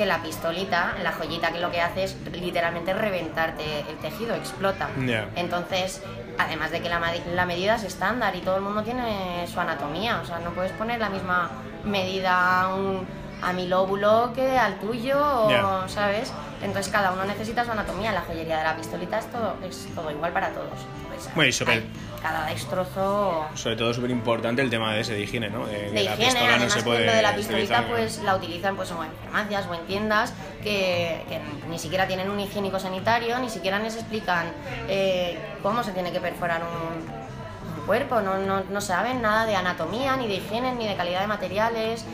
que 0.00 0.06
la 0.06 0.22
pistolita, 0.22 0.94
la 1.02 1.12
joyita 1.12 1.52
que 1.52 1.60
lo 1.60 1.70
que 1.70 1.82
hace 1.82 2.04
es 2.04 2.16
literalmente 2.32 2.94
reventarte 2.94 3.80
el 3.80 3.96
tejido, 3.98 4.34
explota. 4.34 4.88
Entonces, 5.36 6.02
además 6.38 6.70
de 6.70 6.80
que 6.80 6.88
la, 6.88 6.98
medi- 7.00 7.22
la 7.34 7.44
medida 7.44 7.74
es 7.74 7.82
estándar 7.84 8.34
y 8.34 8.40
todo 8.40 8.56
el 8.56 8.62
mundo 8.62 8.82
tiene 8.82 9.46
su 9.46 9.60
anatomía, 9.60 10.20
o 10.22 10.24
sea, 10.24 10.38
no 10.38 10.50
puedes 10.52 10.72
poner 10.72 11.00
la 11.00 11.10
misma 11.10 11.50
medida 11.84 12.62
a, 12.62 12.74
un, 12.74 13.06
a 13.42 13.52
mi 13.52 13.66
lóbulo 13.68 14.32
que 14.34 14.58
al 14.58 14.76
tuyo, 14.80 15.18
o. 15.22 15.48
¿sabes? 15.88 16.32
Entonces 16.62 16.92
cada 16.92 17.12
uno 17.12 17.24
necesita 17.24 17.64
su 17.64 17.70
anatomía, 17.72 18.12
la 18.12 18.20
joyería 18.22 18.58
de 18.58 18.64
la 18.64 18.76
pistolita 18.76 19.18
es 19.18 19.30
todo, 19.32 19.56
es 19.66 19.88
todo 19.94 20.10
igual 20.10 20.32
para 20.32 20.50
todos. 20.50 20.68
Pues, 21.08 21.34
Bueno, 21.34 21.48
y 21.48 21.52
sobre- 21.52 21.72
hay- 21.72 21.90
cada 22.22 22.46
destrozo 22.46 23.46
Sobre 23.54 23.76
todo 23.76 23.94
súper 23.94 24.10
importante 24.10 24.60
el 24.60 24.68
tema 24.68 24.92
de 24.92 25.00
ese 25.00 25.14
de 25.14 25.20
higiene, 25.22 25.48
¿no? 25.48 25.66
De, 25.66 25.90
de 25.90 25.92
la 25.92 26.00
higiene, 26.12 26.24
pistola 26.26 26.40
además 26.50 26.62
no 26.62 26.70
se 26.70 26.78
que 26.78 26.84
puede 26.84 27.06
lo 27.06 27.12
de 27.14 27.22
la 27.22 27.34
pistolita 27.34 27.84
pues 27.88 28.18
la 28.22 28.36
utilizan 28.36 28.76
pues 28.76 28.90
o 28.92 29.02
en 29.02 29.10
farmacias 29.24 29.66
o 29.66 29.74
en 29.74 29.80
tiendas 29.86 30.34
que, 30.62 31.24
que 31.30 31.40
ni 31.68 31.78
siquiera 31.78 32.06
tienen 32.06 32.28
un 32.30 32.38
higiénico 32.38 32.78
sanitario, 32.78 33.38
ni 33.38 33.48
siquiera 33.48 33.78
les 33.78 33.94
explican 33.96 34.46
eh, 34.88 35.38
cómo 35.62 35.82
se 35.82 35.92
tiene 35.92 36.12
que 36.12 36.20
perforar 36.20 36.60
un, 36.62 37.80
un 37.80 37.86
cuerpo, 37.86 38.20
no, 38.20 38.36
no, 38.38 38.62
no 38.68 38.80
saben 38.82 39.22
nada 39.22 39.46
de 39.46 39.56
anatomía, 39.56 40.16
ni 40.16 40.28
de 40.28 40.34
higiene, 40.34 40.74
ni 40.74 40.86
de 40.86 40.96
calidad 40.96 41.22
de 41.22 41.26
materiales. 41.26 42.04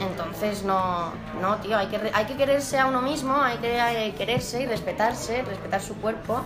Entonces 0.00 0.62
no, 0.64 1.12
no 1.40 1.56
tío, 1.56 1.76
hay 1.76 1.86
que, 1.88 2.00
hay 2.12 2.24
que 2.24 2.36
quererse 2.36 2.78
a 2.78 2.86
uno 2.86 3.02
mismo, 3.02 3.36
hay 3.40 3.58
que 3.58 4.14
quererse 4.16 4.62
y 4.62 4.66
respetarse, 4.66 5.42
respetar 5.42 5.80
su 5.82 5.96
cuerpo 5.96 6.42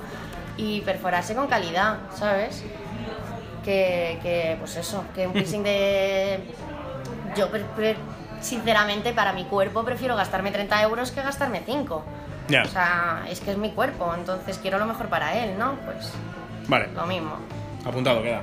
y 0.57 0.81
perforarse 0.83 1.35
con 1.35 1.47
calidad, 1.47 1.99
¿sabes? 2.15 2.65
que, 3.65 4.19
que, 4.23 4.57
pues 4.59 4.77
eso, 4.77 5.05
que 5.15 5.27
un 5.27 5.33
piercing 5.33 5.63
de... 5.63 6.53
Yo, 7.37 7.51
pre- 7.51 7.65
pre- 7.75 7.97
sinceramente, 8.43 9.13
para 9.15 9.33
mi 9.33 9.45
cuerpo 9.45 9.85
prefiero 9.85 10.15
gastarme 10.17 10.51
30 10.51 10.83
euros 10.83 11.11
que 11.11 11.23
gastarme 11.23 11.63
5. 11.65 12.05
Ya. 12.49 12.63
O 12.63 12.67
sea, 12.67 13.25
es 13.31 13.41
que 13.41 13.53
es 13.53 13.57
mi 13.57 13.71
cuerpo, 13.71 14.13
entonces 14.15 14.59
quiero 14.59 14.79
lo 14.79 14.85
mejor 14.85 15.07
para 15.09 15.35
él, 15.43 15.59
¿no? 15.59 15.77
Pues 15.87 16.13
Vale, 16.69 16.89
lo 16.95 17.07
mismo. 17.07 17.37
apuntado 17.87 18.23
queda. 18.23 18.43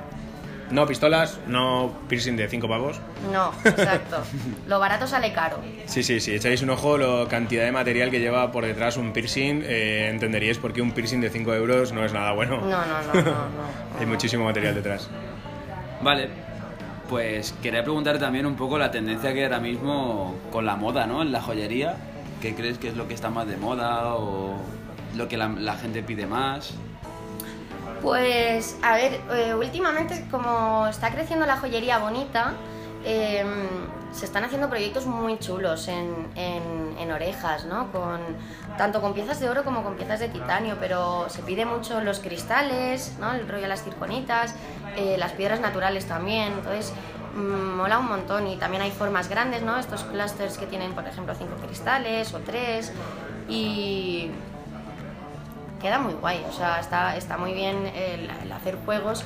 No 0.72 0.88
pistolas, 0.88 1.40
no 1.48 1.92
piercing 2.08 2.38
de 2.38 2.48
5 2.48 2.68
pavos. 2.68 3.00
No, 3.32 3.52
exacto. 3.66 4.24
lo 4.68 4.80
barato 4.80 5.06
sale 5.06 5.34
caro. 5.34 5.60
Sí, 5.86 6.02
sí, 6.02 6.20
sí. 6.22 6.34
Echáis 6.34 6.62
un 6.62 6.70
ojo 6.70 6.98
la 6.98 7.28
cantidad 7.28 7.64
de 7.66 7.72
material 7.72 8.10
que 8.10 8.20
lleva 8.20 8.52
por 8.52 8.66
detrás 8.66 8.96
un 8.98 9.12
piercing. 9.12 9.64
eh, 9.66 10.10
entenderíais 10.10 10.58
por 10.60 10.72
qué 10.72 10.82
un 10.82 10.92
piercing 10.92 11.20
de 11.20 11.30
5 11.30 11.54
euros 11.54 11.92
no 11.92 12.06
es 12.06 12.14
nada 12.14 12.32
bueno. 12.32 12.58
No, 12.62 12.70
no, 12.70 13.14
no, 13.14 13.14
no. 13.14 13.22
no. 13.22 13.40
Hay 14.00 14.06
muchísimo 14.06 14.46
material 14.46 14.74
detrás. 14.76 15.10
Vale, 16.02 16.30
pues 17.10 17.54
quería 17.62 17.84
preguntar 17.84 18.18
también 18.18 18.46
un 18.46 18.56
poco 18.56 18.78
la 18.78 18.90
tendencia 18.90 19.34
que 19.34 19.40
hay 19.40 19.46
ahora 19.46 19.60
mismo 19.60 20.36
con 20.52 20.66
la 20.66 20.78
moda, 20.78 21.06
¿no? 21.06 21.22
En 21.22 21.32
la 21.34 21.42
joyería. 21.42 21.98
¿Qué 22.42 22.56
crees 22.56 22.78
que 22.78 22.88
es 22.88 22.96
lo 22.96 23.08
que 23.08 23.14
está 23.14 23.30
más 23.30 23.46
de 23.48 23.58
moda 23.58 24.16
o 24.16 24.56
lo 25.16 25.28
que 25.28 25.38
la, 25.38 25.50
la 25.50 25.76
gente 25.76 26.02
pide 26.02 26.26
más? 26.26 26.74
Pues, 28.02 28.80
a 28.82 28.96
ver, 28.96 29.22
eh, 29.32 29.54
últimamente 29.54 30.28
como 30.32 30.88
está 30.88 31.12
creciendo 31.12 31.46
la 31.46 31.58
joyería 31.58 32.00
bonita, 32.00 32.64
eh, 33.04 33.46
se 34.12 34.26
están 34.26 34.44
haciendo 34.44 34.70
proyectos 34.70 35.06
muy 35.06 35.38
chulos 35.40 35.88
en, 35.88 36.32
en- 36.36 36.98
en 36.98 37.12
orejas, 37.12 37.66
¿no? 37.66 37.92
Con, 37.92 38.20
tanto 38.76 39.02
con 39.02 39.14
piezas 39.14 39.40
de 39.40 39.50
oro 39.50 39.64
como 39.64 39.84
con 39.84 39.96
piezas 39.96 40.20
de 40.20 40.30
titanio, 40.30 40.78
pero 40.80 41.30
se 41.30 41.44
pide 41.44 41.66
mucho 41.66 42.02
los 42.02 42.20
cristales, 42.20 43.18
¿no? 43.20 43.34
El 43.34 43.48
rollo 43.48 43.62
de 43.64 43.68
las 43.70 43.84
circonitas, 43.84 44.56
eh, 44.96 45.16
las 45.18 45.34
piedras 45.34 45.60
naturales 45.60 46.08
también, 46.08 46.54
entonces 46.54 46.94
mm, 47.36 47.76
mola 47.78 48.00
un 48.00 48.08
montón 48.08 48.48
y 48.48 48.58
también 48.58 48.82
hay 48.84 48.92
formas 48.92 49.30
grandes, 49.30 49.62
¿no? 49.62 49.78
Estos 49.78 50.04
clusters 50.06 50.58
que 50.58 50.66
tienen, 50.68 50.94
por 50.96 51.08
ejemplo, 51.08 51.36
cinco 51.36 51.56
cristales 51.58 52.34
o 52.34 52.40
tres 52.42 52.94
y 53.48 54.32
queda 55.82 56.00
muy 56.00 56.14
guay, 56.14 56.46
o 56.48 56.54
sea, 56.54 56.80
está, 56.80 57.16
está 57.18 57.38
muy 57.38 57.54
bien 57.54 57.88
el, 57.96 58.52
hacer 58.52 58.78
juegos. 58.86 59.24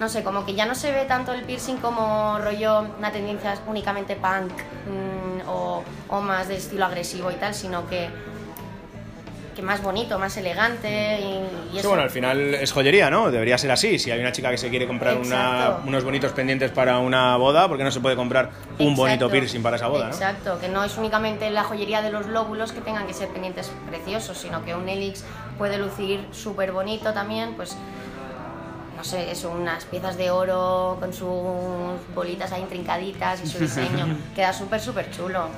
No 0.00 0.08
sé, 0.08 0.22
como 0.22 0.46
que 0.46 0.54
ya 0.54 0.64
no 0.64 0.74
se 0.74 0.92
ve 0.92 1.06
tanto 1.06 1.32
el 1.32 1.42
piercing 1.42 1.78
como 1.78 2.38
rollo 2.38 2.86
una 2.98 3.10
tendencia 3.10 3.58
únicamente 3.66 4.14
punk 4.14 4.52
mm, 4.86 5.48
o 5.48 6.20
más 6.20 6.48
de 6.48 6.56
estilo 6.56 6.84
agresivo 6.84 7.30
y 7.30 7.34
tal, 7.34 7.54
sino 7.54 7.88
que, 7.88 8.08
que 9.58 9.62
más 9.62 9.82
bonito, 9.82 10.20
más 10.20 10.36
elegante 10.36 11.18
y, 11.20 11.24
y 11.24 11.72
Sí, 11.72 11.78
eso. 11.78 11.88
bueno, 11.88 12.04
al 12.04 12.10
final 12.10 12.54
es 12.54 12.70
joyería, 12.70 13.10
¿no? 13.10 13.28
Debería 13.32 13.58
ser 13.58 13.72
así. 13.72 13.98
Si 13.98 14.08
hay 14.08 14.20
una 14.20 14.30
chica 14.30 14.52
que 14.52 14.56
se 14.56 14.70
quiere 14.70 14.86
comprar 14.86 15.16
una- 15.16 15.78
unos 15.84 16.04
bonitos 16.04 16.30
pendientes 16.30 16.70
para 16.70 16.98
una 16.98 17.36
boda, 17.36 17.66
¿por 17.66 17.76
qué 17.76 17.82
no 17.82 17.90
se 17.90 17.98
puede 17.98 18.14
comprar 18.14 18.50
un 18.78 18.94
bonito 18.94 19.24
Exacto, 19.24 19.30
piercing 19.32 19.60
para 19.60 19.74
esa 19.74 19.88
boda, 19.88 20.04
no? 20.06 20.14
Exacto, 20.14 20.60
que 20.60 20.68
no 20.68 20.84
es 20.84 20.96
únicamente 20.96 21.50
la 21.50 21.64
joyería 21.64 22.02
de 22.02 22.12
los 22.12 22.28
lóbulos 22.28 22.70
que 22.70 22.80
tengan 22.82 23.08
que 23.08 23.14
ser 23.14 23.30
pendientes 23.30 23.72
preciosos, 23.88 24.38
sino 24.38 24.64
que 24.64 24.76
un 24.76 24.88
helix 24.88 25.24
puede 25.58 25.76
lucir 25.76 26.24
súper 26.30 26.70
bonito 26.70 27.12
también, 27.12 27.54
pues 27.56 27.76
no 28.96 29.02
sé, 29.02 29.32
eso, 29.32 29.50
unas 29.50 29.84
piezas 29.86 30.16
de 30.16 30.30
oro 30.30 30.98
con 31.00 31.12
sus 31.12 31.98
bolitas 32.14 32.52
ahí 32.52 32.62
intrincaditas 32.62 33.40
y 33.42 33.46
su 33.48 33.58
diseño, 33.58 34.06
queda 34.36 34.52
súper, 34.52 34.80
súper 34.80 35.10
chulo. 35.10 35.48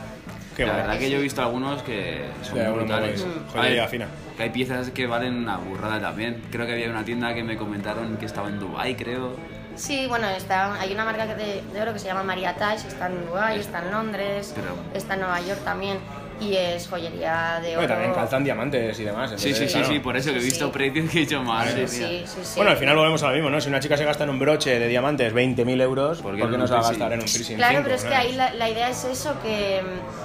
Qué 0.65 0.71
la 0.71 0.77
verdad 0.77 0.99
que 0.99 1.11
yo 1.11 1.19
he 1.19 1.23
visto 1.23 1.43
algunos 1.43 1.83
que 1.83 2.23
son 2.43 2.75
brutales. 2.75 3.25
Joyería 3.53 3.83
Hay- 3.85 3.89
fina. 3.89 4.07
Que 4.37 4.45
hay 4.45 4.51
piezas 4.51 4.91
que 4.91 5.07
valen 5.07 5.35
una 5.37 5.57
burrada 5.59 6.01
también. 6.01 6.43
Creo 6.51 6.67
que 6.67 6.73
había 6.73 6.89
una 6.91 7.05
tienda 7.05 7.35
que 7.35 7.43
me 7.45 7.57
comentaron 7.57 8.17
que 8.17 8.27
estaba 8.27 8.49
en 8.49 8.59
Dubai, 8.59 8.97
creo. 8.97 9.35
Sí, 9.77 10.07
bueno, 10.09 10.29
está, 10.29 10.75
hay 10.81 10.93
una 10.93 11.05
marca 11.05 11.27
que 11.27 11.35
de, 11.37 11.63
de 11.73 11.81
oro 11.83 11.93
que 11.93 11.99
se 11.99 12.07
llama 12.07 12.23
Maria 12.23 12.55
Taj, 12.57 12.85
está 12.87 13.07
en 13.07 13.25
Dubái, 13.27 13.59
está 13.61 13.79
en 13.83 13.91
Londres, 13.91 14.53
Pero- 14.55 14.75
está 14.95 15.15
en 15.15 15.21
Nueva 15.21 15.41
York 15.41 15.61
también, 15.65 15.99
y 16.41 16.55
es 16.57 16.87
joyería 16.89 17.61
de 17.63 17.69
oro. 17.69 17.77
Bueno, 17.79 17.95
también 17.95 18.13
calzan 18.13 18.45
diamantes 18.45 18.99
y 19.01 19.05
demás. 19.05 19.31
Sí, 19.37 19.55
sí, 19.55 19.67
sí, 19.69 19.73
claro. 19.75 19.89
sí, 19.89 19.99
por 20.01 20.17
eso 20.17 20.33
que 20.33 20.39
he 20.39 20.43
visto 20.43 20.67
sí. 20.67 20.73
precios 20.73 21.09
que 21.11 21.19
he 21.19 21.21
dicho 21.21 21.43
madre 21.43 21.87
Sí, 21.89 21.99
mía. 22.01 22.09
sí, 22.09 22.25
sí, 22.27 22.41
sí. 22.43 22.53
Bueno, 22.57 22.73
al 22.73 22.77
final 22.79 22.97
volvemos 22.97 23.23
a 23.23 23.29
lo 23.29 23.35
mismo, 23.35 23.49
¿no? 23.49 23.61
Si 23.61 23.69
una 23.69 23.81
chica 23.81 23.97
se 23.97 24.05
gasta 24.05 24.25
en 24.25 24.31
un 24.31 24.39
broche 24.39 24.79
de 24.79 24.89
diamantes 24.89 25.33
20.000 25.33 25.81
euros, 25.81 26.19
¿por 26.21 26.33
¿Por 26.33 26.37
qué, 26.47 26.51
qué 26.53 26.59
no 26.59 26.67
se 26.67 26.73
va 26.75 26.81
a 26.81 26.83
gastar 26.83 27.13
en 27.13 27.21
un 27.21 27.25
piercing? 27.27 27.57
Claro, 27.57 27.73
cinco, 27.79 27.83
pero 27.85 27.95
es 27.97 28.05
no? 28.05 28.11
que 28.11 28.17
ahí 28.17 28.33
la, 28.33 28.53
la 28.55 28.69
idea 28.69 28.91
es 28.91 29.05
eso, 29.05 29.35
que, 29.43 29.83
mm, 29.83 30.20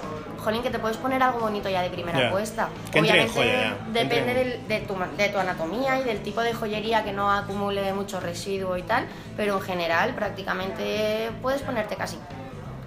jolín, 0.45 0.63
que 0.63 0.69
te 0.69 0.79
puedes 0.79 0.95
poner 0.97 1.21
algo 1.21 1.39
bonito 1.39 1.67
ya 1.67 1.81
de 1.81 1.89
primera 1.89 2.17
Ya. 2.19 2.27
apuesta. 2.29 2.69
Que 2.91 3.01
Obviamente 3.01 3.34
joya 3.34 3.75
depende 3.91 4.34
del- 4.34 4.67
de, 4.67 4.79
tu, 4.81 4.95
de 5.17 5.29
tu 5.29 5.38
anatomía 5.39 5.99
y 5.99 6.03
del 6.05 6.21
tipo 6.21 6.39
de 6.41 6.53
joyería 6.53 7.03
que 7.03 7.12
no 7.12 7.29
acumule 7.31 7.91
mucho 7.93 8.19
residuo 8.21 8.77
y 8.77 8.84
tal, 8.84 9.05
pero 9.36 9.55
en 9.55 9.62
general 9.62 10.13
prácticamente 10.15 11.31
puedes 11.41 11.62
ponerte 11.62 11.95
casi 11.97 12.17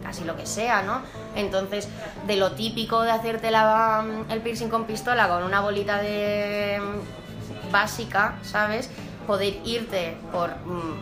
casi 0.03 0.25
lo 0.25 0.37
que 0.37 0.47
sea, 0.47 0.81
¿no? 0.83 1.03
Entonces, 1.37 1.87
de 2.27 2.37
lo 2.37 2.53
típico 2.53 3.03
de 3.03 3.11
hacerte 3.11 3.51
la, 3.51 4.03
mm, 4.03 4.31
el 4.33 4.41
piercing 4.41 4.69
con 4.71 4.85
pistola 4.85 5.29
con 5.29 5.43
una 5.43 5.61
bolita 5.61 6.01
de 6.01 6.81
mm, 6.81 7.73
básica, 7.73 8.37
¿sabes? 8.43 8.89
Poder 9.27 9.59
irte 9.65 10.17
por 10.33 10.49
mm, 10.65 10.95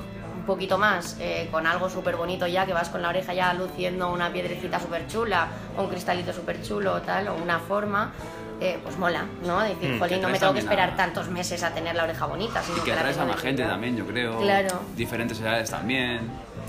poquito 0.46 0.78
más 0.78 1.16
eh, 1.20 1.48
con 1.50 1.66
algo 1.66 1.90
súper 1.90 2.16
bonito 2.16 2.46
ya, 2.46 2.64
que 2.66 2.72
vas 2.72 2.88
con 2.88 3.02
la 3.02 3.08
oreja 3.10 3.34
ya 3.34 3.52
luciendo 3.54 4.10
una 4.12 4.32
piedrecita 4.32 4.80
súper 4.80 5.06
chula, 5.06 5.48
o 5.76 5.82
un 5.82 5.88
cristalito 5.88 6.32
súper 6.32 6.62
chulo 6.62 6.94
o 6.94 7.00
tal, 7.02 7.28
o 7.28 7.34
una 7.34 7.58
forma, 7.58 8.12
eh, 8.60 8.78
pues 8.82 8.96
mola, 8.96 9.26
¿no? 9.44 9.60
Decir, 9.60 9.90
Mm, 9.94 9.98
jolín, 9.98 10.16
que 10.16 10.22
no 10.22 10.28
me 10.30 10.38
tengo 10.38 10.52
que 10.54 10.60
esperar 10.60 10.90
a- 10.90 10.96
tantos 10.96 11.28
meses 11.28 11.62
a 11.62 11.74
tener 11.74 11.94
la 11.94 12.04
oreja 12.04 12.24
bonita. 12.26 12.62
Sino 12.62 12.78
Y 12.78 12.80
que 12.80 12.90
la 12.92 12.96
atraes 12.98 13.18
a 13.18 13.26
de 13.26 13.34
gente 13.34 13.64
también, 13.64 13.96
yo 13.96 14.06
creo. 14.06 14.38
Claro. 14.38 14.80
Diferentes 14.96 15.38
edades 15.40 15.68
también. 15.70 16.20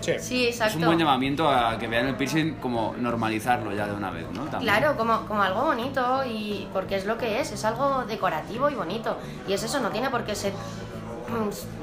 Sí. 0.02 0.14
Sí, 0.20 0.48
exacto. 0.48 0.72
Es 0.74 0.76
un 0.76 0.86
buen 0.86 1.00
llamamiento 1.00 1.50
a 1.50 1.80
que 1.80 1.88
vean 1.88 2.06
el 2.08 2.16
piercing 2.16 2.56
como 2.56 2.94
normalizarlo 3.00 3.74
ya 3.74 3.88
de 3.88 3.94
una 3.94 4.12
vez, 4.12 4.26
¿no? 4.32 4.44
También. 4.44 4.62
Claro, 4.76 4.96
como, 4.96 5.26
como 5.26 5.42
algo 5.42 5.62
bonito 5.62 6.24
y 6.26 6.68
porque 6.72 6.98
es 6.98 7.06
lo 7.06 7.18
que 7.18 7.40
es, 7.42 7.52
es 7.52 7.66
algo 7.66 8.04
decorativo 8.06 8.70
y 8.70 8.76
bonito. 8.76 9.18
Y 9.48 9.54
es 9.54 9.64
eso, 9.64 9.80
no 9.80 9.90
tiene 9.90 10.10
por 10.12 10.24
qué 10.24 10.36
ser, 10.36 10.54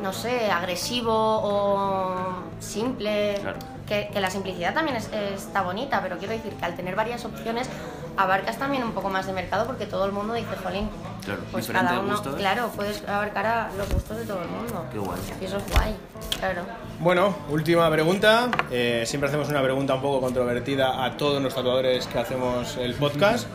no 0.02 0.12
sé, 0.12 0.50
agresivo 0.50 1.12
o 1.12 2.16
simple. 2.60 3.38
Claro. 3.40 3.58
Que, 3.86 4.08
que 4.10 4.18
la 4.18 4.30
simplicidad 4.30 4.72
también 4.72 4.96
es- 4.96 5.10
está 5.12 5.60
bonita, 5.60 6.00
pero 6.02 6.16
quiero 6.16 6.32
decir 6.32 6.54
que 6.54 6.64
al 6.64 6.74
tener 6.74 6.96
varias 6.96 7.22
opciones 7.26 7.68
abarcas 8.16 8.56
también 8.56 8.82
un 8.82 8.92
poco 8.92 9.10
más 9.10 9.26
de 9.26 9.34
mercado 9.34 9.66
porque 9.66 9.84
todo 9.84 10.06
el 10.06 10.12
mundo 10.12 10.32
dice, 10.32 10.56
jolín, 10.62 10.88
Claro, 11.22 11.42
pues 11.52 11.66
cada 11.68 12.00
uno, 12.00 12.12
gustos. 12.12 12.34
claro, 12.36 12.70
puedes 12.74 13.06
abarcar 13.06 13.44
a 13.44 13.70
los 13.76 13.92
gustos 13.92 14.16
de 14.16 14.24
todo 14.24 14.40
el 14.42 14.48
mundo. 14.48 14.86
Qué 14.90 14.98
guay. 14.98 15.20
Y 15.38 15.44
eso 15.44 15.58
es 15.58 15.70
guay, 15.70 15.94
claro. 16.38 16.62
Bueno, 17.00 17.34
última 17.50 17.90
pregunta. 17.90 18.48
Eh, 18.70 19.04
siempre 19.06 19.28
hacemos 19.28 19.50
una 19.50 19.60
pregunta 19.62 19.94
un 19.94 20.00
poco 20.00 20.20
controvertida 20.20 21.04
a 21.04 21.16
todos 21.18 21.42
los 21.42 21.54
tatuadores 21.54 22.06
que 22.06 22.18
hacemos 22.18 22.78
el 22.78 22.94
podcast. 22.94 23.46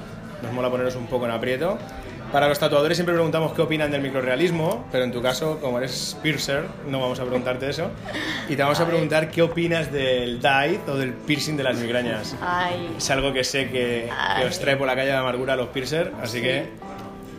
Nos 0.43 0.51
mola 0.53 0.69
poneros 0.69 0.95
un 0.95 1.07
poco 1.07 1.25
en 1.25 1.31
aprieto. 1.31 1.79
Para 2.31 2.47
los 2.47 2.59
tatuadores 2.59 2.95
siempre 2.95 3.15
preguntamos 3.15 3.53
qué 3.53 3.61
opinan 3.63 3.89
del 3.89 4.01
microrealismo, 4.01 4.85
pero 4.91 5.03
en 5.03 5.11
tu 5.11 5.19
caso, 5.21 5.57
como 5.59 5.79
eres 5.79 6.15
piercer, 6.21 6.67
no 6.87 6.99
vamos 6.99 7.19
a 7.19 7.23
preguntarte 7.23 7.67
eso. 7.69 7.89
Y 8.47 8.55
te 8.55 8.61
vamos 8.61 8.79
a 8.79 8.85
preguntar 8.85 9.31
qué 9.31 9.41
opinas 9.41 9.91
del 9.91 10.39
dye 10.39 10.79
o 10.87 10.95
del 10.95 11.13
piercing 11.13 11.57
de 11.57 11.63
las 11.63 11.77
migrañas. 11.77 12.35
Ay, 12.41 12.93
Es 12.97 13.09
algo 13.09 13.33
que 13.33 13.43
sé 13.43 13.69
que, 13.69 14.09
que 14.39 14.45
os 14.45 14.59
trae 14.59 14.77
por 14.77 14.85
la 14.85 14.95
calle 14.95 15.07
de 15.09 15.15
amargura 15.17 15.53
a 15.53 15.55
los 15.55 15.69
piercer, 15.69 16.13
así 16.21 16.41
que 16.41 16.69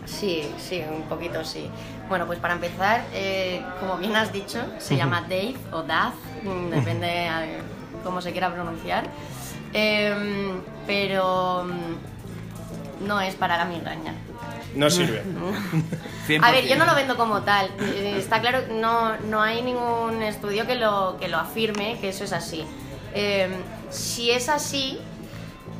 Sí, 0.06 0.50
sí, 0.58 0.82
un 0.90 1.02
poquito 1.02 1.44
sí. 1.44 1.70
Bueno, 2.08 2.26
pues 2.26 2.40
para 2.40 2.54
empezar, 2.54 3.04
eh, 3.14 3.62
como 3.78 3.96
bien 3.96 4.16
has 4.16 4.32
dicho, 4.32 4.58
se 4.78 4.96
llama 4.96 5.20
Dave 5.22 5.54
o 5.70 5.82
Daz, 5.82 6.14
mm, 6.42 6.70
depende 6.70 7.06
de 7.06 7.28
cómo 8.02 8.20
se 8.20 8.32
quiera 8.32 8.52
pronunciar. 8.52 9.04
Em, 9.72 10.60
pero 10.84 11.64
mm, 11.64 13.06
no 13.06 13.20
es 13.20 13.36
para 13.36 13.56
la 13.56 13.66
migraña. 13.66 14.14
No 14.74 14.90
sirve. 14.90 15.22
100%. 16.28 16.40
A 16.44 16.50
ver, 16.52 16.66
yo 16.66 16.76
no 16.76 16.84
lo 16.86 16.94
vendo 16.94 17.16
como 17.16 17.42
tal. 17.42 17.70
Eh, 17.80 18.16
Está 18.18 18.40
claro, 18.40 18.60
no, 18.70 19.16
no 19.18 19.42
hay 19.42 19.62
ningún 19.62 20.22
estudio 20.22 20.66
que 20.66 20.74
lo, 20.76 21.16
que 21.20 21.28
lo 21.28 21.38
afirme 21.38 21.98
que 22.00 22.08
eso 22.10 22.24
es 22.24 22.32
así. 22.32 22.64
Eh, 23.14 23.48
si 23.90 24.30
es 24.30 24.48
así, 24.48 24.98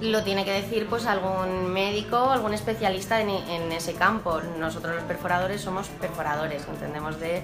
lo 0.01 0.23
tiene 0.25 0.45
que 0.45 0.53
decir 0.53 0.87
pues 0.89 1.07
algún 1.07 1.73
médico, 1.73 2.31
algún 2.31 2.55
especialista 2.55 3.21
en, 3.21 3.29
en 3.31 3.71
ese 3.73 3.95
campo. 3.95 4.41
Nosotros 4.59 4.95
los 4.97 5.05
perforadores 5.05 5.61
somos 5.61 5.89
perforadores, 6.01 6.63
entendemos 6.69 7.21
de, 7.21 7.43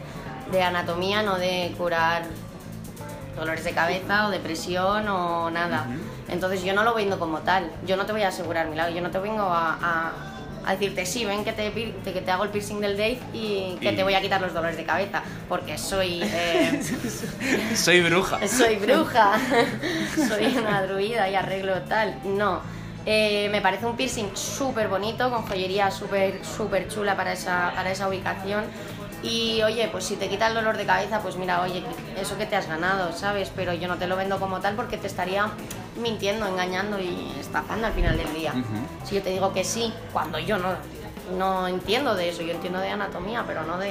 de 0.51 0.63
anatomía, 0.63 1.23
no 1.23 1.37
de 1.37 1.75
curar 1.79 2.25
dolores 3.37 3.63
de 3.65 3.73
cabeza 3.73 4.27
o 4.27 4.31
depresión 4.31 5.07
o 5.09 5.51
nada. 5.51 5.87
Entonces 6.29 6.65
yo 6.65 6.73
no 6.73 6.83
lo 6.85 6.95
vendo 6.95 7.19
como 7.19 7.39
tal. 7.41 7.71
Yo 7.87 7.97
no 7.97 8.07
te 8.07 8.13
voy 8.13 8.23
a 8.23 8.29
asegurar 8.29 8.67
milagro. 8.69 8.95
Yo 8.95 9.03
no 9.03 9.11
te 9.11 9.19
vengo 9.19 9.43
a, 9.43 9.75
a- 9.81 10.13
a 10.67 10.73
decirte 10.73 11.07
sí, 11.07 11.25
ven 11.25 11.45
que 11.45 11.53
te, 11.53 11.73
que 11.73 12.21
te 12.21 12.31
hago 12.31 12.45
el 12.45 12.51
piercing 12.51 12.81
del 12.81 12.97
Dave 12.97 13.19
y 13.33 13.77
que 13.81 13.93
Y- 13.93 13.97
te 13.97 14.03
voy 14.03 14.15
a 14.15 14.21
quitar 14.21 14.41
los 14.41 14.53
dolores 14.53 14.77
de 14.77 14.85
cabeza. 14.85 15.23
Porque 15.49 15.79
soy... 15.79 16.21
eh, 16.23 16.81
Soy 17.75 18.01
bruja. 18.03 18.47
soy 18.49 18.77
bruja, 18.77 19.39
soy 20.29 20.57
una 20.59 20.83
druida 20.83 21.29
y 21.31 21.35
arreglo 21.35 21.81
tal. 21.83 22.19
No. 22.25 22.61
Eh, 23.09 23.49
me 23.53 23.61
parece 23.61 23.87
un 23.87 23.97
piercing 23.97 24.35
súper 24.35 24.89
bonito, 24.89 25.31
con 25.31 25.43
joyería 25.47 25.91
súper 25.93 26.45
súper 26.45 26.89
chula 26.89 27.17
para 27.17 27.33
esa, 27.35 27.73
para 27.77 27.91
esa 27.93 28.09
ubicación. 28.09 28.65
Y 29.23 29.63
oye, 29.63 29.89
pues 29.91 30.05
si 30.05 30.17
te 30.17 30.29
quita 30.29 30.49
el 30.49 30.55
dolor 30.55 30.77
de 30.77 30.85
cabeza, 30.85 31.21
pues 31.21 31.37
mira, 31.37 31.63
oye, 31.63 31.83
eso 32.21 32.37
que 32.37 32.47
te 32.47 32.57
has 32.57 32.69
ganado, 32.69 33.13
¿sabes? 33.13 33.51
Pero 33.55 33.73
yo 33.73 33.87
no 33.89 33.97
te 33.97 34.07
lo 34.09 34.17
vendo 34.17 34.39
como 34.41 34.61
tal 34.61 34.75
porque 34.75 34.97
te 34.99 35.07
estaría 35.07 35.49
mintiendo, 35.99 36.47
engañando 36.47 36.99
y 37.01 37.33
estafando 37.41 37.87
al 37.87 37.93
final 37.93 38.17
del 38.17 38.33
día. 38.35 38.53
Si 39.05 39.15
yo 39.15 39.23
te 39.23 39.31
digo 39.31 39.53
que 39.53 39.65
sí, 39.65 39.93
cuando 40.13 40.39
yo 40.39 40.59
no, 40.59 40.75
no 41.37 41.69
entiendo 41.69 42.15
de 42.15 42.29
eso, 42.29 42.43
yo 42.43 42.53
entiendo 42.53 42.79
de 42.81 42.91
anatomía, 42.91 43.45
pero 43.47 43.63
no 43.65 43.79
de... 43.79 43.91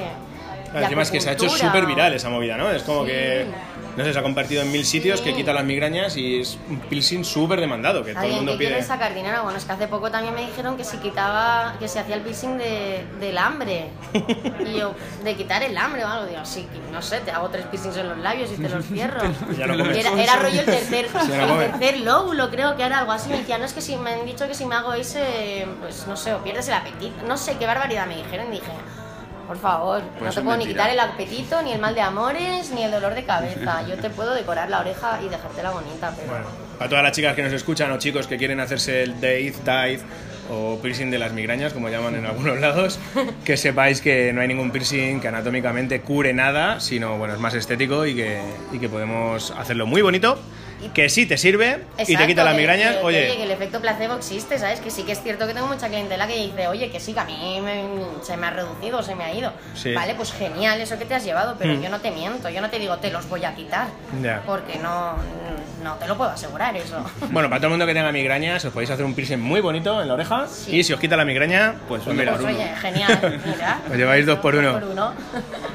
de 0.72 0.82
Encima 0.82 1.02
es 1.02 1.10
que 1.10 1.20
se 1.20 1.30
ha 1.30 1.32
hecho 1.32 1.48
súper 1.48 1.86
viral 1.86 2.12
esa 2.14 2.28
movida, 2.28 2.56
¿no? 2.56 2.70
Es 2.70 2.82
como 2.82 3.02
Sí. 3.02 3.08
que, 3.08 3.46
no 3.96 4.04
sé, 4.04 4.12
se 4.12 4.18
ha 4.18 4.22
compartido 4.22 4.62
en 4.62 4.70
mil 4.70 4.84
sitios 4.84 5.20
que 5.20 5.34
quita 5.34 5.52
las 5.52 5.64
migrañas 5.64 6.16
y 6.16 6.40
es 6.40 6.58
un 6.68 6.80
piercing 6.80 7.24
súper 7.24 7.60
demandado, 7.60 8.04
que 8.04 8.12
todo 8.14 8.24
el 8.24 8.32
mundo 8.32 8.52
que 8.52 8.66
pide. 8.66 8.82
sacar 8.82 9.14
dinero. 9.14 9.42
Bueno, 9.42 9.58
es 9.58 9.64
que 9.64 9.72
hace 9.72 9.88
poco 9.88 10.10
también 10.10 10.34
me 10.34 10.42
dijeron 10.42 10.76
que 10.76 10.84
si 10.84 10.98
quitaba, 10.98 11.76
que 11.78 11.88
se 11.88 11.98
hacía 11.98 12.16
el 12.16 12.22
piercing 12.22 12.58
de, 12.58 13.06
del 13.20 13.38
hambre. 13.38 13.88
Y 14.66 14.78
yo, 14.78 14.94
de 15.24 15.34
quitar 15.34 15.62
el 15.62 15.76
hambre 15.78 16.04
o 16.04 16.08
algo. 16.08 16.26
Digo, 16.26 16.44
sí, 16.44 16.66
no 16.92 17.00
sé, 17.00 17.20
te 17.20 17.30
hago 17.30 17.48
tres 17.48 17.66
piercings 17.66 17.96
en 17.96 18.08
los 18.08 18.18
labios 18.18 18.50
y 18.52 18.60
te 18.60 18.68
los 18.68 18.84
cierro. 18.84 19.20
Ya 19.56 19.66
comes. 19.66 19.96
era, 19.96 20.22
era 20.22 20.36
rollo 20.36 20.60
el 20.60 20.66
tercer, 20.66 21.06
Sí, 21.08 21.32
el 21.32 21.70
tercer 21.70 22.00
lóbulo, 22.00 22.50
creo 22.50 22.76
que 22.76 22.82
era 22.82 22.98
algo 22.98 23.12
así. 23.12 23.30
Me 23.30 23.38
decían, 23.38 23.60
no, 23.60 23.66
es 23.66 23.72
que 23.72 23.80
si 23.80 23.96
me 23.96 24.10
han 24.12 24.26
dicho 24.26 24.46
que 24.46 24.54
si 24.54 24.66
me 24.66 24.74
hago 24.74 24.92
ese, 24.92 25.66
pues 25.80 26.06
no 26.06 26.16
sé, 26.16 26.34
o 26.34 26.42
pierdes 26.42 26.68
el 26.68 26.74
apetito. 26.74 27.26
No 27.26 27.36
sé 27.36 27.56
qué 27.58 27.66
barbaridad 27.66 28.06
me 28.06 28.16
dijeron. 28.16 28.48
Y 28.48 28.60
dije, 28.60 28.72
por 29.46 29.58
favor, 29.58 30.02
Pues 30.18 30.34
no 30.34 30.40
te 30.40 30.44
puedo 30.44 30.56
ni 30.56 30.64
mentira. 30.66 30.84
quitar 30.88 30.90
el 30.90 31.00
apetito, 31.00 31.62
ni 31.62 31.72
el 31.72 31.78
mal 31.80 31.94
de 31.94 32.00
amores, 32.00 32.70
ni 32.70 32.82
el 32.82 32.90
dolor 32.90 33.14
de 33.14 33.24
cabeza. 33.24 33.82
Yo 33.88 33.96
te 33.96 34.10
puedo 34.10 34.34
decorar 34.34 34.68
la 34.70 34.80
oreja 34.80 35.18
y 35.24 35.28
dejártela 35.28 35.70
bonita, 35.70 36.12
pero... 36.16 36.28
Bueno, 36.30 36.46
para 36.78 36.88
todas 36.90 37.04
las 37.04 37.12
chicas 37.12 37.34
que 37.34 37.42
nos 37.42 37.52
escuchan 37.52 37.90
o 37.92 37.98
chicos 37.98 38.26
que 38.26 38.36
quieren 38.36 38.60
hacerse 38.60 39.02
el 39.02 39.20
Dave, 39.20 39.54
Dive 39.64 40.00
o 40.48 40.78
piercing 40.80 41.10
de 41.10 41.18
las 41.18 41.32
migrañas, 41.32 41.72
como 41.72 41.88
llaman 41.88 42.14
en 42.14 42.24
algunos 42.26 42.60
lados, 42.60 42.98
que 43.44 43.56
sepáis 43.56 44.00
que 44.00 44.32
no 44.32 44.40
hay 44.40 44.48
ningún 44.48 44.70
piercing 44.70 45.20
que 45.20 45.26
anatómicamente 45.28 46.00
cure 46.02 46.32
nada, 46.32 46.78
sino 46.78 47.18
bueno, 47.18 47.34
es 47.34 47.40
más 47.40 47.54
estético 47.54 48.06
y 48.06 48.14
que, 48.14 48.40
y 48.72 48.78
que 48.78 48.88
podemos 48.88 49.50
hacerlo 49.52 49.86
muy 49.86 50.02
bonito, 50.02 50.38
que 50.94 51.08
sí 51.08 51.26
te 51.26 51.36
sirve 51.38 51.84
y 52.06 52.16
te 52.16 52.26
quita 52.26 52.44
las 52.44 52.54
que- 52.54 52.58
migrañas. 52.60 52.94
que- 52.94 53.00
que, 53.00 53.04
Oye, 53.06 53.26
que 53.36 53.42
el 53.42 53.50
efecto 53.50 53.80
placebo 53.80 54.14
existe, 54.14 54.58
¿sabes? 54.58 54.80
Que 54.80 54.90
sí 54.90 55.02
que 55.02 55.12
es 55.12 55.22
cierto 55.22 55.46
que 55.46 55.54
tengo 55.54 55.66
mucha 55.66 55.88
clientela 55.88 56.26
que 56.26 56.36
dice, 56.36 56.68
oye, 56.68 56.90
que 56.90 57.00
sí, 57.00 57.12
que 57.12 57.20
a 57.20 57.24
mí 57.24 57.60
me- 57.62 58.24
se 58.24 58.36
me 58.36 58.46
ha 58.46 58.50
reducido, 58.50 59.02
se 59.02 59.14
me 59.14 59.24
ha 59.24 59.32
ido. 59.34 59.52
Sí. 59.74 59.92
Vale, 59.94 60.14
pues 60.14 60.32
genial, 60.32 60.80
eso 60.80 60.98
que 60.98 61.04
te 61.04 61.14
has 61.14 61.24
llevado, 61.24 61.56
pero 61.58 61.74
Hmm. 61.74 61.82
yo 61.82 61.88
no 61.88 62.00
te 62.00 62.10
miento, 62.10 62.48
yo 62.48 62.60
no 62.60 62.70
te 62.70 62.78
digo, 62.78 62.96
te 62.98 63.10
los 63.10 63.28
voy 63.28 63.44
a 63.44 63.54
quitar. 63.54 63.88
Ya. 64.22 64.42
Porque 64.46 64.78
no, 64.78 65.14
no 65.82 65.94
te 65.94 66.06
lo 66.06 66.16
puedo 66.16 66.30
asegurar 66.30 66.76
eso. 66.76 67.04
Bueno, 67.30 67.48
para 67.48 67.58
todo 67.60 67.66
el 67.68 67.70
mundo 67.72 67.86
que 67.86 67.94
tenga 67.94 68.12
migrañas, 68.12 68.64
os 68.64 68.72
podéis 68.72 68.90
hacer 68.90 69.04
un 69.04 69.14
piercing 69.14 69.40
muy 69.40 69.60
bonito 69.60 70.00
en 70.00 70.08
la 70.08 70.14
oreja 70.14 70.46
Sí. 70.48 70.76
y 70.76 70.84
si 70.84 70.92
os 70.92 71.00
quita 71.00 71.16
la 71.16 71.24
migraña, 71.24 71.74
Pues 71.88 72.02
pues 72.02 72.16
mira. 72.16 72.32
Pues 72.34 72.44
oye, 72.54 72.66
genial, 72.80 73.40
mira. 73.46 73.80
Os 73.90 73.96
lleváis 73.96 74.26
dos 74.26 74.38
por 74.38 74.54
uno. 74.54 74.72
Dos 74.72 74.80
por 74.82 74.90
uno. 74.90 75.12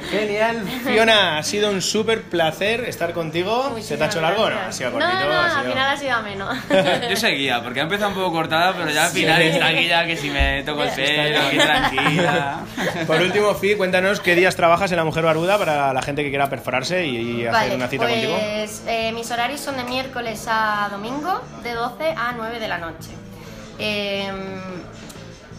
Genial. 0.09 0.63
Fiona, 0.85 1.37
ha 1.37 1.43
sido 1.43 1.69
un 1.69 1.81
súper 1.81 2.23
placer 2.23 2.81
estar 2.85 3.13
contigo. 3.13 3.75
¿Se 3.81 3.97
te 3.97 4.03
ha 4.03 4.07
hecho 4.07 4.21
largo 4.21 4.49
no? 4.49 4.55
Ha 4.55 4.61
gracias. 4.63 4.90
Sido 4.91 4.99
No, 4.99 5.05
cortito. 5.07 5.29
no, 5.29 5.39
ha 5.39 5.59
al 5.59 5.65
final 5.67 5.89
ha 5.89 5.97
sido 5.97 6.13
ameno. 6.15 6.49
Yo 7.09 7.15
seguía, 7.15 7.61
porque 7.63 7.79
ha 7.79 7.83
empezado 7.83 8.09
un 8.09 8.15
poco 8.15 8.31
cortada, 8.31 8.73
pero 8.77 8.89
ya 8.91 9.05
al 9.05 9.11
final 9.11 9.41
está 9.41 9.67
aquí 9.67 9.87
ya 9.87 10.05
que 10.05 10.17
si 10.17 10.29
me 10.29 10.63
toco 10.63 10.83
el 10.83 10.89
pelo, 10.91 11.39
aquí 11.47 11.57
tranquila. 11.57 12.59
Por 13.07 13.21
último, 13.21 13.53
Fi, 13.55 13.75
cuéntanos 13.75 14.19
qué 14.19 14.35
días 14.35 14.55
trabajas 14.55 14.91
en 14.91 14.97
La 14.97 15.03
Mujer 15.03 15.23
Barbuda 15.23 15.57
para 15.57 15.93
la 15.93 16.01
gente 16.01 16.23
que 16.23 16.29
quiera 16.29 16.49
perforarse 16.49 17.05
y, 17.05 17.17
y 17.17 17.45
hacer 17.45 17.51
Vale, 17.51 17.75
una 17.75 17.87
cita 17.87 18.03
pues 18.03 18.13
contigo. 18.13 18.37
eh, 18.87 19.11
mis 19.13 19.29
horarios 19.31 19.59
son 19.61 19.77
de 19.77 19.83
miércoles 19.83 20.45
a 20.47 20.87
domingo, 20.91 21.41
de 21.63 21.73
12 21.73 22.13
a 22.17 22.33
9 22.35 22.59
de 22.59 22.67
la 22.67 22.77
noche. 22.77 23.09
Eh, 23.79 24.31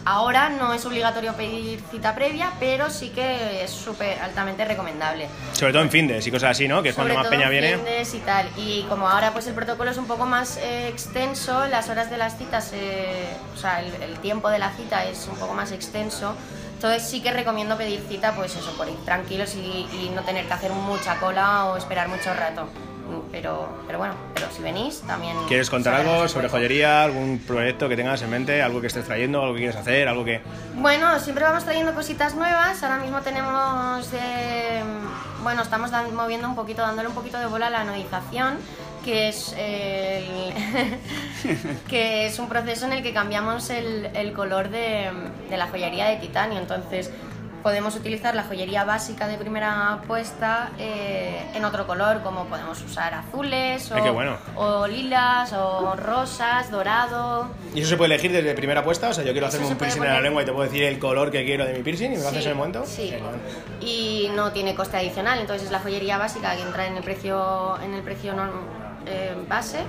ahora 0.05 0.49
no 0.49 0.73
es 0.73 0.85
obligatorio 0.85 1.33
pedir 1.33 1.81
cita 1.91 2.13
previa, 2.15 2.51
pero 2.59 2.89
sí 2.89 3.09
que 3.09 3.63
es 3.63 3.71
súper 3.71 4.19
altamente 4.19 4.65
recomendable. 4.65 5.27
Sobre 5.53 5.71
todo 5.73 5.81
en 5.83 5.89
findes 5.89 6.25
y 6.27 6.31
cosas 6.31 6.51
así, 6.51 6.67
¿no? 6.67 6.81
Que 6.83 6.89
es 6.89 6.95
cuando 6.95 7.13
Sobre 7.13 7.23
más 7.23 7.29
todo 7.29 7.39
peña 7.39 7.49
viene. 7.49 7.75
findes 7.77 8.13
y 8.13 8.19
tal. 8.19 8.47
Y 8.57 8.83
como 8.89 9.07
ahora 9.07 9.31
pues 9.33 9.47
el 9.47 9.53
protocolo 9.53 9.91
es 9.91 9.97
un 9.97 10.05
poco 10.07 10.25
más 10.25 10.57
eh, 10.57 10.87
extenso, 10.87 11.67
las 11.67 11.89
horas 11.89 12.09
de 12.09 12.17
las 12.17 12.37
citas, 12.37 12.71
eh, 12.73 13.27
o 13.55 13.57
sea, 13.57 13.79
el, 13.81 13.93
el 14.03 14.17
tiempo 14.19 14.49
de 14.49 14.59
la 14.59 14.71
cita 14.71 15.05
es 15.05 15.27
un 15.31 15.37
poco 15.37 15.53
más 15.53 15.71
extenso. 15.71 16.35
Entonces 16.75 17.07
sí 17.07 17.21
que 17.21 17.31
recomiendo 17.31 17.77
pedir 17.77 18.03
cita, 18.09 18.33
pues 18.35 18.53
eso, 18.57 18.71
por 18.75 18.89
ir 18.89 18.97
tranquilos 19.05 19.55
y, 19.55 19.59
y 19.93 20.11
no 20.13 20.21
tener 20.23 20.45
que 20.47 20.53
hacer 20.53 20.71
mucha 20.71 21.15
cola 21.19 21.65
o 21.67 21.77
esperar 21.77 22.09
mucho 22.09 22.33
rato. 22.33 22.67
Pero, 23.31 23.67
pero 23.87 23.97
bueno, 23.99 24.13
pero 24.33 24.47
si 24.51 24.61
venís 24.61 25.01
también... 25.01 25.35
¿Quieres 25.47 25.69
contar 25.69 25.93
algo 25.95 26.11
agradece 26.11 26.33
sobre 26.35 26.49
joyería? 26.49 27.03
¿Algún 27.03 27.39
proyecto 27.39 27.89
que 27.89 27.95
tengas 27.95 28.21
en 28.21 28.29
mente? 28.29 28.61
¿Algo 28.61 28.79
que 28.81 28.87
estés 28.87 29.05
trayendo? 29.05 29.41
¿Algo 29.41 29.53
que 29.53 29.59
quieres 29.61 29.75
hacer? 29.75 30.07
¿Algo 30.07 30.23
que...? 30.23 30.41
Bueno, 30.75 31.19
siempre 31.19 31.43
vamos 31.43 31.63
trayendo 31.63 31.93
cositas 31.93 32.35
nuevas. 32.35 32.81
Ahora 32.83 32.97
mismo 32.97 33.21
tenemos, 33.21 34.07
eh, 34.13 34.81
bueno, 35.41 35.61
estamos 35.63 35.91
moviendo 36.13 36.47
un 36.47 36.55
poquito, 36.55 36.81
dándole 36.81 37.09
un 37.09 37.15
poquito 37.15 37.37
de 37.39 37.47
bola 37.47 37.67
a 37.67 37.69
la 37.71 37.81
anodización, 37.81 38.57
que 39.03 39.29
es, 39.29 39.53
el- 39.57 40.53
que 41.89 42.27
es 42.27 42.39
un 42.39 42.47
proceso 42.47 42.85
en 42.85 42.93
el 42.93 43.03
que 43.03 43.13
cambiamos 43.13 43.69
el, 43.69 44.09
el 44.15 44.31
color 44.33 44.69
de, 44.69 45.09
de 45.49 45.57
la 45.57 45.67
joyería 45.67 46.05
de 46.07 46.17
titanio. 46.17 46.59
Entonces, 46.59 47.11
podemos 47.63 47.95
utilizar 47.95 48.35
la 48.35 48.43
joyería 48.43 48.83
básica 48.83 49.27
de 49.27 49.37
primera 49.37 50.01
puesta 50.05 50.69
eh, 50.77 51.41
en 51.55 51.63
otro 51.65 51.87
color, 51.87 52.21
como 52.21 52.45
podemos 52.45 52.81
usar 52.81 53.13
azules 53.13 53.89
o, 53.91 53.95
Ay, 53.95 54.03
qué 54.03 54.09
bueno. 54.09 54.35
o 54.55 54.85
lilas 54.85 55.53
o 55.53 55.95
rosas, 55.95 56.69
dorado. 56.69 57.47
¿Y 57.73 57.79
eso 57.79 57.89
se 57.89 57.97
puede 57.97 58.13
elegir 58.13 58.31
desde 58.33 58.53
primera 58.53 58.83
puesta? 58.83 59.09
O 59.09 59.13
sea, 59.13 59.23
yo 59.23 59.31
quiero 59.31 59.47
hacerme 59.47 59.67
un 59.67 59.77
piercing 59.77 60.03
en 60.03 60.09
la 60.13 60.21
lengua 60.21 60.41
y 60.43 60.45
te 60.45 60.51
puedo 60.51 60.65
decir 60.65 60.83
el 60.83 60.99
color 60.99 61.31
que 61.31 61.45
quiero 61.45 61.65
de 61.65 61.73
mi 61.73 61.81
piercing 61.83 62.11
y 62.13 62.17
me 62.17 62.21
lo 62.23 62.27
haces 62.27 62.43
en 62.45 62.51
el 62.51 62.57
momento. 62.57 62.83
Sí, 62.85 63.13
y 63.79 64.29
no 64.35 64.51
tiene 64.51 64.75
coste 64.75 64.97
adicional, 64.97 65.39
entonces 65.39 65.65
es 65.67 65.71
la 65.71 65.79
joyería 65.79 66.17
básica 66.17 66.55
que 66.55 66.61
entra 66.63 66.85
en 66.87 66.97
el 66.97 67.03
precio, 67.03 67.79
en 67.81 67.93
el 67.93 68.01
precio 68.03 68.33
norm- 68.33 68.82
eh, 69.05 69.35
base 69.47 69.79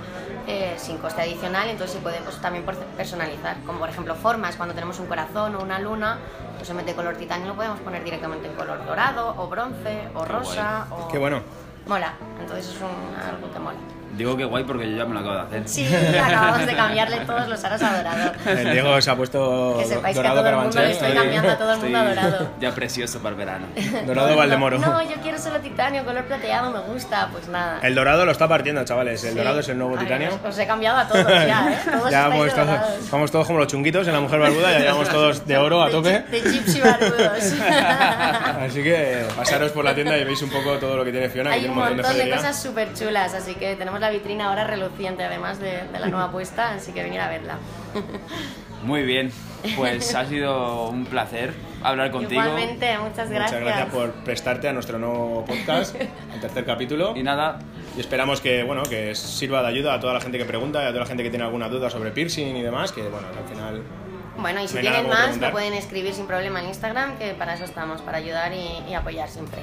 eh, 0.47 0.75
sin 0.77 0.97
coste 0.97 1.21
adicional, 1.21 1.69
entonces 1.69 1.97
se 1.97 2.01
puede 2.01 2.19
pues, 2.21 2.39
también 2.41 2.65
personalizar, 2.97 3.57
como 3.65 3.79
por 3.79 3.89
ejemplo 3.89 4.15
formas, 4.15 4.55
cuando 4.55 4.73
tenemos 4.75 4.99
un 4.99 5.07
corazón 5.07 5.55
o 5.55 5.61
una 5.61 5.79
luna, 5.79 6.19
pues 6.57 6.69
en 6.69 6.77
vez 6.77 6.85
de 6.85 6.93
color 6.93 7.15
titanio 7.15 7.47
lo 7.47 7.55
podemos 7.55 7.79
poner 7.79 8.03
directamente 8.03 8.47
en 8.47 8.53
color 8.53 8.85
dorado 8.85 9.35
o 9.37 9.47
bronce 9.47 10.07
o 10.13 10.23
Qué 10.23 10.31
rosa. 10.31 10.87
O... 10.91 11.07
Qué 11.07 11.17
bueno. 11.17 11.41
Mola, 11.87 12.13
entonces 12.39 12.67
es 12.67 12.81
un, 12.81 13.15
algo 13.19 13.51
que 13.51 13.59
mola. 13.59 13.77
Digo 14.17 14.37
que 14.37 14.45
guay 14.45 14.63
porque 14.63 14.89
yo 14.89 14.97
ya 14.97 15.05
me 15.05 15.13
lo 15.13 15.19
acabo 15.19 15.35
de 15.35 15.41
hacer. 15.41 15.63
Sí, 15.67 15.87
acabamos 15.93 16.65
de 16.65 16.75
cambiarle 16.75 17.17
todos 17.25 17.47
los 17.47 17.63
aros 17.63 17.81
a 17.81 17.97
dorado. 17.97 18.31
El 18.45 18.71
Diego 18.71 19.01
se 19.01 19.11
ha 19.11 19.15
puesto 19.15 19.75
Que 19.79 19.85
sepáis 19.85 20.13
que 20.17 20.19
a 20.27 20.33
dorado 20.33 20.41
todo 20.41 20.49
el 20.49 20.55
mundo 20.67 20.81
le 20.81 20.91
estoy 20.91 21.11
cambiando 21.13 21.49
a 21.51 21.57
todo 21.57 21.73
el 21.73 21.79
mundo 21.79 21.97
a 21.99 22.03
dorado. 22.05 22.49
ya 22.59 22.71
precioso 22.73 23.19
para 23.19 23.31
el 23.31 23.35
verano. 23.37 23.65
Dorado 24.05 24.35
Valdemoro. 24.37 24.77
No, 24.79 25.01
yo 25.03 25.15
quiero 25.21 25.37
solo 25.37 25.59
titanio, 25.59 26.03
color 26.05 26.23
plateado, 26.25 26.71
me 26.71 26.79
gusta. 26.93 27.29
Pues 27.31 27.47
nada. 27.47 27.79
El 27.81 27.95
dorado 27.95 28.25
lo 28.25 28.31
está 28.31 28.47
partiendo, 28.47 28.83
chavales. 28.85 29.23
El 29.23 29.31
Sí. 29.31 29.37
dorado 29.37 29.59
es 29.59 29.69
el 29.69 29.77
nuevo 29.77 29.95
Ay, 29.97 30.05
titanio. 30.05 30.29
Os, 30.43 30.49
os 30.53 30.59
he 30.59 30.65
cambiado 30.67 30.97
a 30.99 31.07
todos 31.07 31.25
ya, 31.27 31.71
¿eh? 31.71 31.77
Todos 31.91 32.11
ya 32.11 32.27
vamos 32.27 32.45
de 32.45 32.51
todos, 32.51 33.11
vamos 33.11 33.31
todos 33.31 33.47
como 33.47 33.59
los 33.59 33.67
chunguitos 33.67 34.07
en 34.07 34.13
la 34.13 34.19
mujer 34.21 34.39
barbuda, 34.39 34.71
ya 34.71 34.79
llevamos 34.79 35.09
todos 35.09 35.45
de 35.45 35.57
oro 35.57 35.81
a 35.81 35.87
De 35.87 35.91
tope. 35.91 36.19
De 36.31 36.43
chips 36.43 36.75
y 36.75 36.81
barbudos. 36.81 37.53
Así 38.61 38.83
que 38.83 39.25
pasaros 39.35 39.71
por 39.71 39.83
la 39.85 39.93
tienda 39.95 40.17
y 40.17 40.23
veis 40.23 40.41
un 40.41 40.49
poco 40.49 40.77
todo 40.77 40.95
lo 40.97 41.03
que 41.05 41.11
tiene 41.11 41.29
Fiona, 41.29 41.49
que 41.51 41.55
Hay 41.55 41.59
tiene 41.61 41.73
un 41.73 41.79
un 41.79 41.83
montón 41.85 41.97
de 41.97 42.03
montón 42.03 42.17
de 42.17 42.23
joyería. 42.23 42.37
cosas 42.49 42.61
súper 42.63 42.93
chulas, 42.93 43.33
así 43.33 43.55
que 43.55 43.75
tenemos 43.75 43.99
la 44.05 44.11
vitrina 44.11 44.49
ahora 44.49 44.65
reluciente, 44.65 45.23
además 45.23 45.59
de, 45.59 45.81
de 45.91 45.99
la 45.99 46.07
nueva 46.07 46.31
puesta, 46.31 46.73
así 46.73 46.91
que 46.91 47.01
venir 47.01 47.19
a 47.19 47.27
verla. 47.27 47.57
Muy 48.83 49.01
bien, 49.01 49.31
pues 49.75 50.13
ha 50.13 50.25
sido 50.25 50.89
un 50.89 51.05
placer 51.05 51.55
hablar 51.81 52.11
contigo. 52.11 52.39
Igualmente, 52.39 52.97
muchas 52.99 53.31
gracias. 53.31 53.59
Muchas 53.59 53.61
gracias 53.61 53.89
por 53.89 54.11
prestarte 54.23 54.67
a 54.67 54.73
nuestro 54.73 54.99
nuevo 54.99 55.43
podcast, 55.43 55.95
el 55.95 56.39
tercer 56.39 56.65
capítulo. 56.65 57.13
Y 57.15 57.23
nada, 57.23 57.57
Y 57.97 57.99
esperamos 57.99 58.41
que, 58.41 58.61
bueno, 58.61 58.83
que 58.83 59.15
sirva 59.15 59.63
de 59.63 59.69
ayuda 59.69 59.95
a 59.95 59.99
toda 59.99 60.13
la 60.13 60.21
gente 60.21 60.37
que 60.37 60.45
pregunta 60.45 60.83
y 60.83 60.85
a 60.85 60.89
toda 60.89 60.99
la 60.99 61.07
gente 61.07 61.23
que 61.23 61.31
tiene 61.31 61.45
alguna 61.45 61.67
duda 61.67 61.89
sobre 61.89 62.11
piercing 62.11 62.55
y 62.55 62.61
demás, 62.61 62.91
que 62.91 63.01
bueno, 63.01 63.27
al 63.27 63.49
final... 63.49 63.81
Bueno, 64.37 64.61
y 64.61 64.67
si 64.67 64.75
No 64.75 64.81
tienen 64.81 65.07
más, 65.07 65.19
preguntar. 65.21 65.49
lo 65.49 65.53
pueden 65.53 65.73
escribir 65.73 66.13
sin 66.13 66.27
problema 66.27 66.59
en 66.59 66.67
Instagram, 66.67 67.17
que 67.17 67.33
para 67.33 67.55
eso 67.55 67.63
estamos, 67.63 68.01
para 68.01 68.19
ayudar 68.19 68.53
y, 68.53 68.83
y 68.87 68.93
apoyar 68.93 69.29
siempre. 69.29 69.61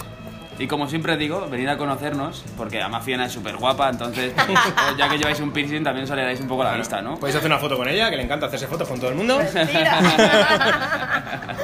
Y 0.63 0.69
como 0.69 0.89
siempre 0.89 1.17
digo, 1.17 1.49
venid 1.51 1.67
a 1.67 1.77
conocernos, 1.77 2.45
porque 2.57 2.81
además 2.81 3.05
Fiona 3.05 3.27
es 3.27 3.33
súper 3.33 3.57
guapa, 3.57 3.89
entonces 3.89 4.33
pues, 4.47 4.59
ya 4.97 5.09
que 5.09 5.19
lleváis 5.19 5.41
un 5.41 5.51
piercing 5.51 5.83
también 5.83 6.05
os 6.05 6.41
un 6.41 6.47
poco 6.47 6.63
la 6.63 6.75
vista, 6.75 7.03
¿no? 7.03 7.17
Podéis 7.19 7.35
hacer 7.37 7.51
una 7.51 7.59
foto 7.59 7.77
con 7.77 7.89
ella, 7.89 8.09
que 8.11 8.17
le 8.17 8.23
encanta 8.23 8.47
hacerse 8.47 8.69
fotos 8.69 8.87
con 8.87 9.01
todo 9.01 9.11
el 9.11 9.17
mundo. 9.17 9.39
Pues. 9.39 9.55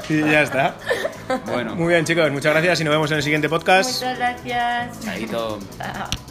Y 0.08 0.20
ya 0.20 0.42
está. 0.42 0.74
Bueno, 1.46 1.76
Muy 1.76 1.88
bien, 1.88 2.04
chicos, 2.04 2.30
muchas 2.32 2.52
gracias 2.52 2.80
y 2.80 2.84
nos 2.84 2.92
vemos 2.92 3.10
en 3.10 3.18
el 3.18 3.22
siguiente 3.22 3.48
podcast. 3.48 4.02
Muchas 4.02 4.18
gracias. 4.18 5.00
chaito. 5.00 5.58
Chao. 5.76 6.27